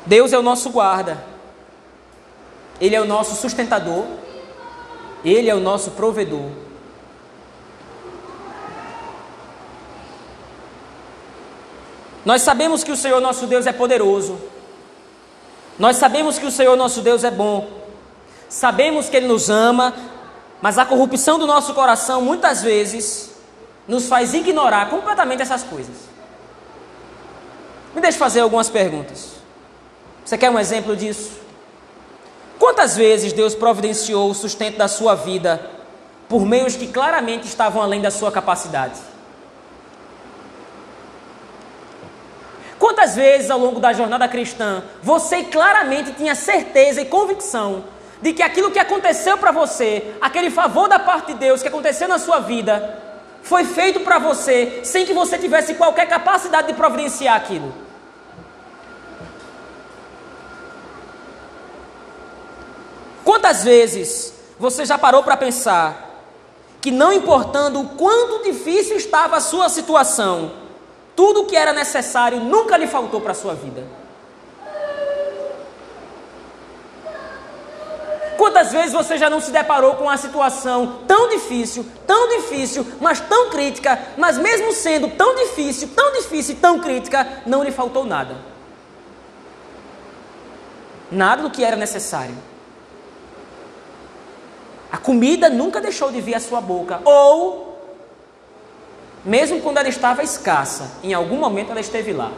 Deus 0.06 0.34
é 0.34 0.40
o 0.40 0.42
nosso 0.42 0.72
guarda, 0.72 1.24
Ele 2.82 2.96
é 2.96 3.02
o 3.02 3.06
nosso 3.06 3.36
sustentador, 3.36 4.06
Ele 5.24 5.50
é 5.50 5.56
o 5.56 5.60
nosso 5.60 5.92
provedor. 5.92 6.50
Nós 12.26 12.42
sabemos 12.42 12.84
que 12.84 12.92
o 12.92 12.98
Senhor 12.98 13.22
nosso 13.22 13.48
Deus 13.48 13.66
é 13.66 13.72
poderoso. 13.72 14.40
Nós 15.78 15.96
sabemos 15.96 16.38
que 16.38 16.46
o 16.46 16.52
Senhor 16.52 16.76
nosso 16.76 17.02
Deus 17.02 17.24
é 17.24 17.32
bom. 17.32 17.68
Sabemos 18.50 19.08
que 19.08 19.16
Ele 19.16 19.28
nos 19.28 19.50
ama, 19.50 19.94
mas 20.62 20.78
a 20.78 20.86
corrupção 20.86 21.40
do 21.40 21.48
nosso 21.48 21.74
coração 21.74 22.22
muitas 22.22 22.62
vezes 22.62 23.32
nos 23.88 24.08
faz 24.08 24.34
ignorar 24.34 24.90
completamente 24.90 25.42
essas 25.42 25.64
coisas. 25.64 25.96
Me 27.96 28.02
deixe 28.02 28.18
fazer 28.18 28.42
algumas 28.42 28.70
perguntas. 28.70 29.32
Você 30.26 30.38
quer 30.38 30.52
um 30.52 30.60
exemplo 30.60 30.96
disso? 30.96 31.32
Quantas 32.60 32.96
vezes 32.98 33.32
Deus 33.32 33.56
providenciou 33.56 34.30
o 34.30 34.36
sustento 34.36 34.78
da 34.78 34.88
sua 34.88 35.16
vida 35.16 35.72
por 36.28 36.46
meios 36.46 36.76
que 36.76 36.88
claramente 36.88 37.48
estavam 37.48 37.82
além 37.82 38.02
da 38.02 38.12
sua 38.12 38.32
capacidade? 38.32 39.00
Quantas 42.80 43.16
vezes 43.16 43.52
ao 43.52 43.60
longo 43.60 43.80
da 43.80 43.92
jornada 43.92 44.28
cristã 44.28 44.82
você 45.04 45.44
claramente 45.44 46.14
tinha 46.14 46.34
certeza 46.34 47.02
e 47.02 47.06
convicção 47.06 47.84
de 48.22 48.32
que 48.34 48.42
aquilo 48.42 48.72
que 48.72 48.80
aconteceu 48.80 49.38
para 49.38 49.52
você, 49.52 50.16
aquele 50.22 50.50
favor 50.50 50.88
da 50.88 50.98
parte 50.98 51.34
de 51.34 51.40
Deus 51.40 51.62
que 51.62 51.68
aconteceu 51.68 52.08
na 52.08 52.18
sua 52.18 52.40
vida, 52.40 52.98
foi 53.44 53.66
feito 53.66 54.00
para 54.00 54.18
você 54.18 54.80
sem 54.84 55.06
que 55.06 55.14
você 55.14 55.38
tivesse 55.38 55.74
qualquer 55.74 56.08
capacidade 56.08 56.68
de 56.70 56.74
providenciar 56.74 57.36
aquilo? 57.36 57.74
Quantas 63.26 63.64
vezes 63.64 64.34
você 64.58 64.86
já 64.86 64.98
parou 64.98 65.22
para 65.22 65.38
pensar 65.38 66.08
que, 66.82 66.92
não 66.92 67.12
importando 67.12 67.82
o 67.82 67.90
quanto 67.90 68.44
difícil 68.44 68.96
estava 68.96 69.38
a 69.38 69.42
sua 69.42 69.70
situação, 69.70 70.52
tudo 71.20 71.42
o 71.42 71.46
que 71.46 71.58
era 71.58 71.74
necessário 71.74 72.40
nunca 72.40 72.78
lhe 72.78 72.88
faltou 72.88 73.20
para 73.20 73.34
a 73.34 73.36
sua 73.36 73.54
vida. 73.54 73.84
Quantas 78.38 78.72
vezes 78.72 78.94
você 78.94 79.18
já 79.18 79.30
não 79.30 79.42
se 79.42 79.52
deparou 79.52 79.96
com 79.96 80.04
uma 80.04 80.16
situação 80.16 81.02
tão 81.06 81.28
difícil, 81.28 81.86
tão 82.08 82.30
difícil, 82.30 82.88
mas 83.02 83.20
tão 83.20 83.50
crítica, 83.50 84.00
mas 84.16 84.38
mesmo 84.38 84.72
sendo 84.72 85.10
tão 85.10 85.36
difícil, 85.36 85.90
tão 85.94 86.14
difícil 86.14 86.56
e 86.56 86.58
tão 86.58 86.80
crítica, 86.80 87.28
não 87.46 87.66
lhe 87.66 87.72
faltou 87.72 88.06
nada? 88.06 88.38
Nada 91.12 91.42
do 91.42 91.52
que 91.52 91.66
era 91.66 91.76
necessário. 91.76 92.38
A 94.90 94.98
comida 94.98 95.50
nunca 95.50 95.82
deixou 95.82 96.14
de 96.14 96.22
vir 96.22 96.36
à 96.36 96.40
sua 96.40 96.62
boca, 96.62 97.02
ou 97.04 97.69
mesmo 99.30 99.62
quando 99.62 99.78
ela 99.78 99.88
estava 99.88 100.24
escassa, 100.24 100.90
em 101.04 101.14
algum 101.14 101.38
momento 101.38 101.70
ela 101.70 101.80
esteve 101.80 102.12
lá. 102.12 102.32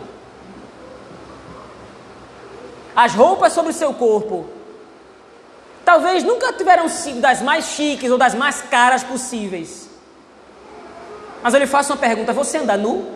As 2.93 3.13
roupas 3.13 3.53
sobre 3.53 3.71
o 3.71 3.73
seu 3.73 3.93
corpo 3.93 4.45
talvez 5.85 6.21
nunca 6.21 6.51
tiveram 6.51 6.89
sido 6.89 7.21
das 7.21 7.41
mais 7.41 7.63
chiques 7.63 8.11
ou 8.11 8.17
das 8.17 8.35
mais 8.35 8.61
caras 8.63 9.05
possíveis. 9.05 9.89
Mas 11.41 11.53
eu 11.53 11.61
lhe 11.61 11.65
faço 11.65 11.93
uma 11.93 11.97
pergunta: 11.97 12.33
você 12.33 12.57
anda 12.57 12.75
nu? 12.75 13.09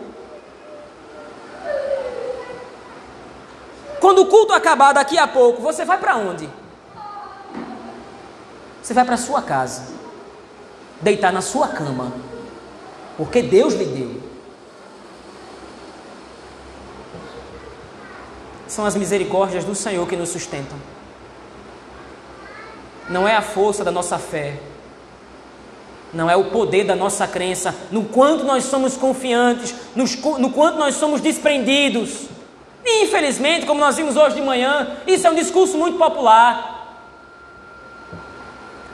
Quando 4.00 4.22
o 4.22 4.26
culto 4.26 4.54
acabar 4.54 4.94
daqui 4.94 5.18
a 5.18 5.28
pouco, 5.28 5.60
você 5.60 5.84
vai 5.84 5.98
para 5.98 6.16
onde? 6.16 6.48
Você 8.82 8.94
vai 8.94 9.04
para 9.04 9.18
sua 9.18 9.42
casa, 9.42 9.82
deitar 11.02 11.30
na 11.30 11.42
sua 11.42 11.68
cama 11.68 12.10
porque 13.16 13.42
Deus 13.42 13.74
lhe 13.74 13.84
deu. 13.84 14.22
São 18.68 18.84
as 18.84 18.94
misericórdias 18.94 19.64
do 19.64 19.74
Senhor 19.74 20.06
que 20.06 20.16
nos 20.16 20.28
sustentam. 20.28 20.76
Não 23.08 23.26
é 23.26 23.36
a 23.36 23.42
força 23.42 23.84
da 23.84 23.90
nossa 23.90 24.18
fé. 24.18 24.58
não 26.12 26.30
é 26.30 26.36
o 26.36 26.44
poder 26.50 26.84
da 26.84 26.96
nossa 26.96 27.26
crença, 27.26 27.74
no 27.90 28.04
quanto 28.04 28.44
nós 28.44 28.64
somos 28.64 28.96
confiantes, 28.96 29.74
no 29.94 30.50
quanto 30.50 30.78
nós 30.78 30.94
somos 30.94 31.20
desprendidos. 31.20 32.26
E 32.84 33.04
infelizmente, 33.04 33.66
como 33.66 33.80
nós 33.80 33.96
vimos 33.96 34.16
hoje 34.16 34.36
de 34.36 34.42
manhã, 34.42 34.96
isso 35.06 35.26
é 35.26 35.30
um 35.30 35.34
discurso 35.34 35.76
muito 35.76 35.98
popular. 35.98 36.75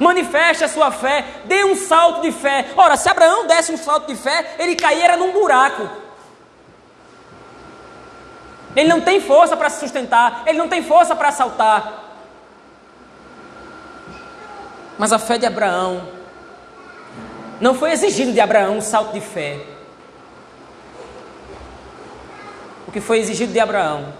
Manifeste 0.03 0.65
a 0.65 0.69
sua 0.69 0.91
fé, 0.91 1.25
dê 1.45 1.65
um 1.65 1.77
salto 1.77 2.23
de 2.23 2.33
fé. 2.33 2.67
Ora, 2.77 2.97
se 2.97 3.09
Abraão 3.09 3.47
desse 3.47 3.71
um 3.71 3.77
salto 3.77 4.09
de 4.09 4.17
fé, 4.17 4.57
ele 4.59 4.75
caía 4.75 5.17
num 5.17 5.31
buraco. 5.31 5.89
Ele 8.75 8.89
não 8.89 9.01
tem 9.01 9.21
força 9.21 9.57
para 9.57 9.71
se 9.71 9.79
sustentar, 9.79 10.43
ele 10.45 10.59
não 10.59 10.69
tem 10.69 10.83
força 10.83 11.15
para 11.15 11.31
saltar. 11.31 12.03
Mas 14.99 15.13
a 15.13 15.21
fé 15.21 15.39
de 15.39 15.47
Abraão 15.47 16.09
não 17.61 17.73
foi 17.73 17.93
exigido 17.93 18.33
de 18.33 18.41
Abraão 18.41 18.79
um 18.79 18.81
salto 18.81 19.13
de 19.13 19.21
fé. 19.21 19.61
O 22.89 22.91
que 22.91 23.01
foi 23.01 23.21
exigido 23.21 23.53
de 23.53 23.61
Abraão 23.61 24.13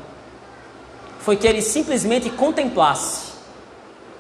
foi 1.19 1.37
que 1.37 1.47
ele 1.47 1.61
simplesmente 1.61 2.31
contemplasse 2.31 3.32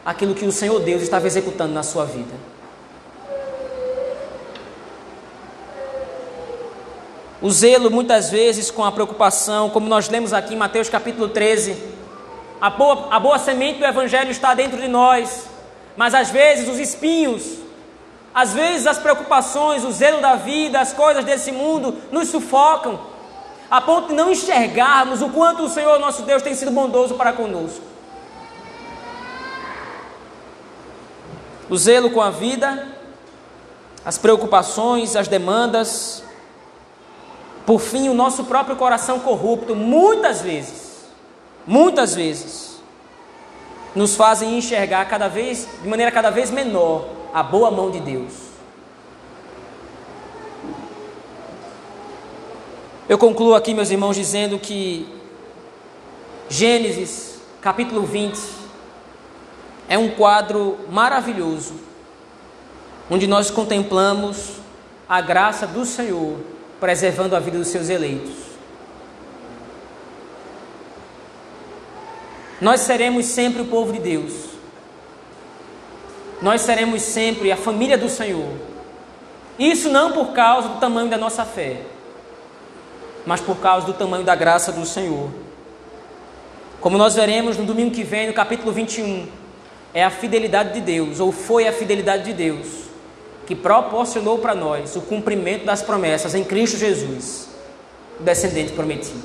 aquilo 0.04 0.34
que 0.34 0.44
o 0.44 0.52
Senhor 0.52 0.80
Deus 0.80 1.02
estava 1.02 1.26
executando 1.26 1.72
na 1.72 1.82
sua 1.82 2.04
vida. 2.04 2.34
O 7.40 7.50
zelo, 7.50 7.90
muitas 7.90 8.30
vezes, 8.30 8.70
com 8.70 8.84
a 8.84 8.92
preocupação, 8.92 9.68
como 9.70 9.88
nós 9.88 10.08
lemos 10.08 10.32
aqui 10.32 10.54
em 10.54 10.56
Mateus 10.56 10.88
capítulo 10.88 11.28
13, 11.28 11.76
a 12.60 12.70
boa, 12.70 13.08
a 13.10 13.18
boa 13.18 13.38
semente 13.38 13.80
do 13.80 13.84
Evangelho 13.84 14.30
está 14.30 14.54
dentro 14.54 14.80
de 14.80 14.86
nós, 14.86 15.46
mas 15.96 16.14
às 16.14 16.30
vezes 16.30 16.68
os 16.68 16.78
espinhos 16.78 17.62
às 18.34 18.54
vezes 18.54 18.86
as 18.86 18.98
preocupações, 18.98 19.84
o 19.84 19.92
zelo 19.92 20.20
da 20.20 20.36
vida, 20.36 20.80
as 20.80 20.92
coisas 20.92 21.24
desse 21.24 21.52
mundo 21.52 21.96
nos 22.10 22.28
sufocam, 22.28 22.98
a 23.70 23.80
ponto 23.80 24.08
de 24.08 24.14
não 24.14 24.30
enxergarmos 24.30 25.20
o 25.20 25.28
quanto 25.30 25.64
o 25.64 25.68
Senhor 25.68 25.98
nosso 25.98 26.22
Deus 26.22 26.42
tem 26.42 26.54
sido 26.54 26.70
bondoso 26.70 27.14
para 27.14 27.32
conosco. 27.32 27.91
O 31.70 31.76
zelo 31.76 32.10
com 32.10 32.20
a 32.20 32.30
vida, 32.30 32.88
as 34.04 34.18
preocupações, 34.18 35.16
as 35.16 35.28
demandas, 35.28 36.22
por 37.64 37.80
fim, 37.80 38.08
o 38.08 38.14
nosso 38.14 38.44
próprio 38.44 38.76
coração 38.76 39.20
corrupto, 39.20 39.76
muitas 39.76 40.42
vezes, 40.42 41.06
muitas 41.66 42.14
vezes, 42.14 42.82
nos 43.94 44.16
fazem 44.16 44.58
enxergar 44.58 45.04
cada 45.04 45.28
vez, 45.28 45.68
de 45.82 45.88
maneira 45.88 46.10
cada 46.10 46.30
vez 46.30 46.50
menor, 46.50 47.06
a 47.32 47.42
boa 47.42 47.70
mão 47.70 47.90
de 47.90 48.00
Deus. 48.00 48.32
Eu 53.08 53.18
concluo 53.18 53.54
aqui, 53.54 53.74
meus 53.74 53.90
irmãos, 53.90 54.16
dizendo 54.16 54.58
que 54.58 55.06
Gênesis, 56.48 57.40
capítulo 57.60 58.02
20, 58.02 58.61
é 59.88 59.98
um 59.98 60.10
quadro 60.10 60.78
maravilhoso, 60.90 61.74
onde 63.10 63.26
nós 63.26 63.50
contemplamos 63.50 64.58
a 65.08 65.20
graça 65.20 65.66
do 65.66 65.84
Senhor 65.84 66.38
preservando 66.80 67.36
a 67.36 67.40
vida 67.40 67.58
dos 67.58 67.68
seus 67.68 67.88
eleitos. 67.88 68.34
Nós 72.60 72.80
seremos 72.80 73.26
sempre 73.26 73.62
o 73.62 73.66
povo 73.66 73.92
de 73.92 73.98
Deus 73.98 74.52
nós 76.42 76.62
seremos 76.62 77.02
sempre 77.02 77.52
a 77.52 77.56
família 77.56 77.96
do 77.96 78.08
Senhor. 78.08 78.50
Isso 79.56 79.88
não 79.88 80.10
por 80.10 80.32
causa 80.32 80.68
do 80.68 80.80
tamanho 80.80 81.08
da 81.08 81.16
nossa 81.16 81.44
fé, 81.44 81.82
mas 83.24 83.40
por 83.40 83.58
causa 83.58 83.86
do 83.86 83.92
tamanho 83.92 84.24
da 84.24 84.34
graça 84.34 84.72
do 84.72 84.84
Senhor. 84.84 85.30
Como 86.80 86.98
nós 86.98 87.14
veremos 87.14 87.56
no 87.56 87.64
domingo 87.64 87.94
que 87.94 88.02
vem, 88.02 88.26
no 88.26 88.32
capítulo 88.32 88.72
21, 88.72 89.28
é 89.94 90.02
a 90.02 90.10
fidelidade 90.10 90.74
de 90.74 90.80
Deus, 90.80 91.20
ou 91.20 91.32
foi 91.32 91.68
a 91.68 91.72
fidelidade 91.72 92.24
de 92.24 92.32
Deus, 92.32 92.66
que 93.46 93.54
proporcionou 93.54 94.38
para 94.38 94.54
nós 94.54 94.96
o 94.96 95.02
cumprimento 95.02 95.64
das 95.64 95.82
promessas 95.82 96.34
em 96.34 96.44
Cristo 96.44 96.78
Jesus, 96.78 97.48
o 98.18 98.22
descendente 98.22 98.72
prometido. 98.72 99.22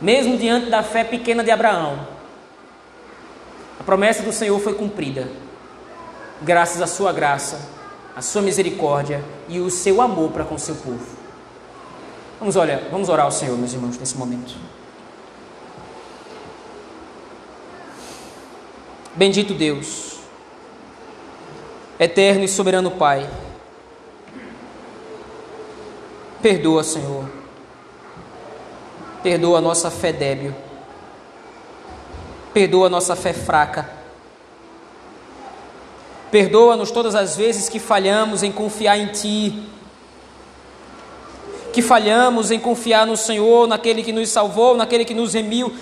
Mesmo 0.00 0.36
diante 0.36 0.70
da 0.70 0.82
fé 0.82 1.04
pequena 1.04 1.44
de 1.44 1.50
Abraão, 1.50 2.06
a 3.78 3.84
promessa 3.84 4.22
do 4.22 4.32
Senhor 4.32 4.58
foi 4.60 4.74
cumprida, 4.74 5.28
graças 6.40 6.80
à 6.80 6.86
sua 6.86 7.12
graça, 7.12 7.68
à 8.16 8.22
sua 8.22 8.42
misericórdia 8.42 9.22
e 9.48 9.58
o 9.58 9.70
seu 9.70 10.00
amor 10.00 10.30
para 10.30 10.44
com 10.44 10.54
o 10.54 10.58
seu 10.58 10.74
povo. 10.76 11.06
Vamos 12.38 12.56
olhar, 12.56 12.80
vamos 12.90 13.08
orar 13.08 13.26
ao 13.26 13.32
Senhor, 13.32 13.56
meus 13.56 13.72
irmãos, 13.72 13.98
nesse 13.98 14.16
momento. 14.16 14.54
Bendito 19.14 19.54
Deus, 19.54 20.18
eterno 21.98 22.44
e 22.44 22.48
soberano 22.48 22.90
Pai, 22.92 23.28
perdoa, 26.40 26.82
Senhor, 26.82 27.28
perdoa 29.22 29.58
a 29.58 29.60
nossa 29.60 29.90
fé 29.90 30.12
débil 30.12 30.54
Perdoa 32.52 32.90
nossa 32.90 33.16
fé 33.16 33.32
fraca. 33.32 33.88
Perdoa-nos 36.30 36.90
todas 36.90 37.14
as 37.14 37.36
vezes 37.36 37.68
que 37.68 37.78
falhamos 37.78 38.42
em 38.42 38.52
confiar 38.52 38.98
em 38.98 39.06
Ti, 39.06 39.68
que 41.72 41.80
falhamos 41.80 42.50
em 42.50 42.58
confiar 42.58 43.06
no 43.06 43.16
Senhor, 43.16 43.66
naquele 43.66 44.02
que 44.02 44.12
nos 44.12 44.28
salvou, 44.28 44.76
naquele 44.76 45.04
que 45.04 45.14
nos 45.14 45.32
remiu. 45.32 45.74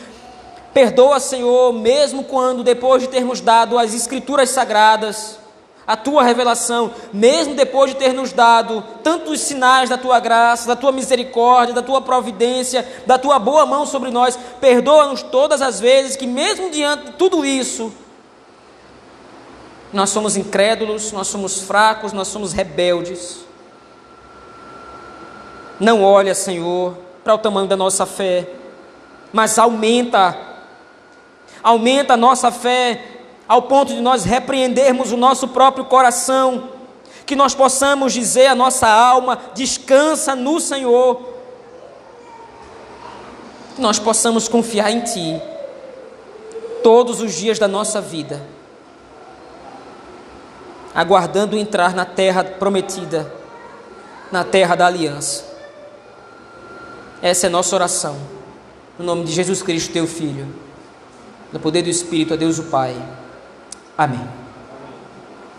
Perdoa, 0.72 1.18
Senhor, 1.18 1.72
mesmo 1.72 2.24
quando, 2.24 2.62
depois 2.62 3.02
de 3.02 3.08
termos 3.08 3.40
dado 3.40 3.78
as 3.78 3.92
Escrituras 3.92 4.50
sagradas, 4.50 5.38
a 5.86 5.96
tua 5.96 6.22
revelação, 6.22 6.92
mesmo 7.12 7.56
depois 7.56 7.90
de 7.90 7.96
ter 7.96 8.12
nos 8.12 8.32
dado 8.32 8.84
tantos 9.02 9.40
sinais 9.40 9.90
da 9.90 9.98
tua 9.98 10.20
graça, 10.20 10.68
da 10.68 10.76
tua 10.76 10.92
misericórdia, 10.92 11.74
da 11.74 11.82
tua 11.82 12.00
providência, 12.00 12.86
da 13.06 13.18
tua 13.18 13.40
boa 13.40 13.66
mão 13.66 13.84
sobre 13.84 14.08
nós, 14.10 14.38
perdoa-nos 14.60 15.22
todas 15.22 15.60
as 15.60 15.80
vezes 15.80 16.14
que, 16.14 16.28
mesmo 16.28 16.70
diante 16.70 17.06
de 17.06 17.12
tudo 17.14 17.44
isso, 17.44 17.92
nós 19.92 20.10
somos 20.10 20.36
incrédulos, 20.36 21.10
nós 21.10 21.26
somos 21.26 21.62
fracos, 21.62 22.12
nós 22.12 22.28
somos 22.28 22.52
rebeldes. 22.52 23.38
Não 25.80 26.04
olha, 26.04 26.36
Senhor, 26.36 26.96
para 27.24 27.34
o 27.34 27.38
tamanho 27.38 27.66
da 27.66 27.76
nossa 27.76 28.06
fé, 28.06 28.48
mas 29.32 29.58
aumenta, 29.58 30.38
aumenta 31.62 32.14
a 32.14 32.16
nossa 32.16 32.50
fé 32.50 33.00
ao 33.50 33.62
ponto 33.62 33.92
de 33.92 34.00
nós 34.00 34.24
repreendermos 34.24 35.10
o 35.10 35.16
nosso 35.16 35.48
próprio 35.48 35.84
coração, 35.84 36.68
que 37.26 37.34
nós 37.34 37.52
possamos 37.52 38.12
dizer 38.12 38.46
à 38.46 38.54
nossa 38.54 38.86
alma: 38.86 39.38
descansa 39.54 40.36
no 40.36 40.60
Senhor, 40.60 41.20
que 43.74 43.80
nós 43.80 43.98
possamos 43.98 44.46
confiar 44.46 44.92
em 44.92 45.00
Ti 45.00 45.42
todos 46.80 47.20
os 47.20 47.34
dias 47.34 47.58
da 47.58 47.66
nossa 47.66 48.00
vida, 48.00 48.40
aguardando 50.94 51.58
entrar 51.58 51.92
na 51.92 52.04
terra 52.04 52.44
prometida, 52.44 53.32
na 54.30 54.44
terra 54.44 54.76
da 54.76 54.86
aliança. 54.86 55.44
Essa 57.20 57.46
é 57.46 57.48
a 57.48 57.50
nossa 57.50 57.74
oração, 57.74 58.16
no 58.96 59.04
nome 59.04 59.24
de 59.24 59.32
Jesus 59.32 59.60
Cristo, 59.60 59.92
Teu 59.92 60.06
Filho, 60.06 60.69
no 61.52 61.60
poder 61.60 61.82
do 61.82 61.90
Espírito, 61.90 62.34
a 62.34 62.36
Deus 62.36 62.58
o 62.58 62.64
Pai. 62.64 62.96
Amém. 63.96 64.39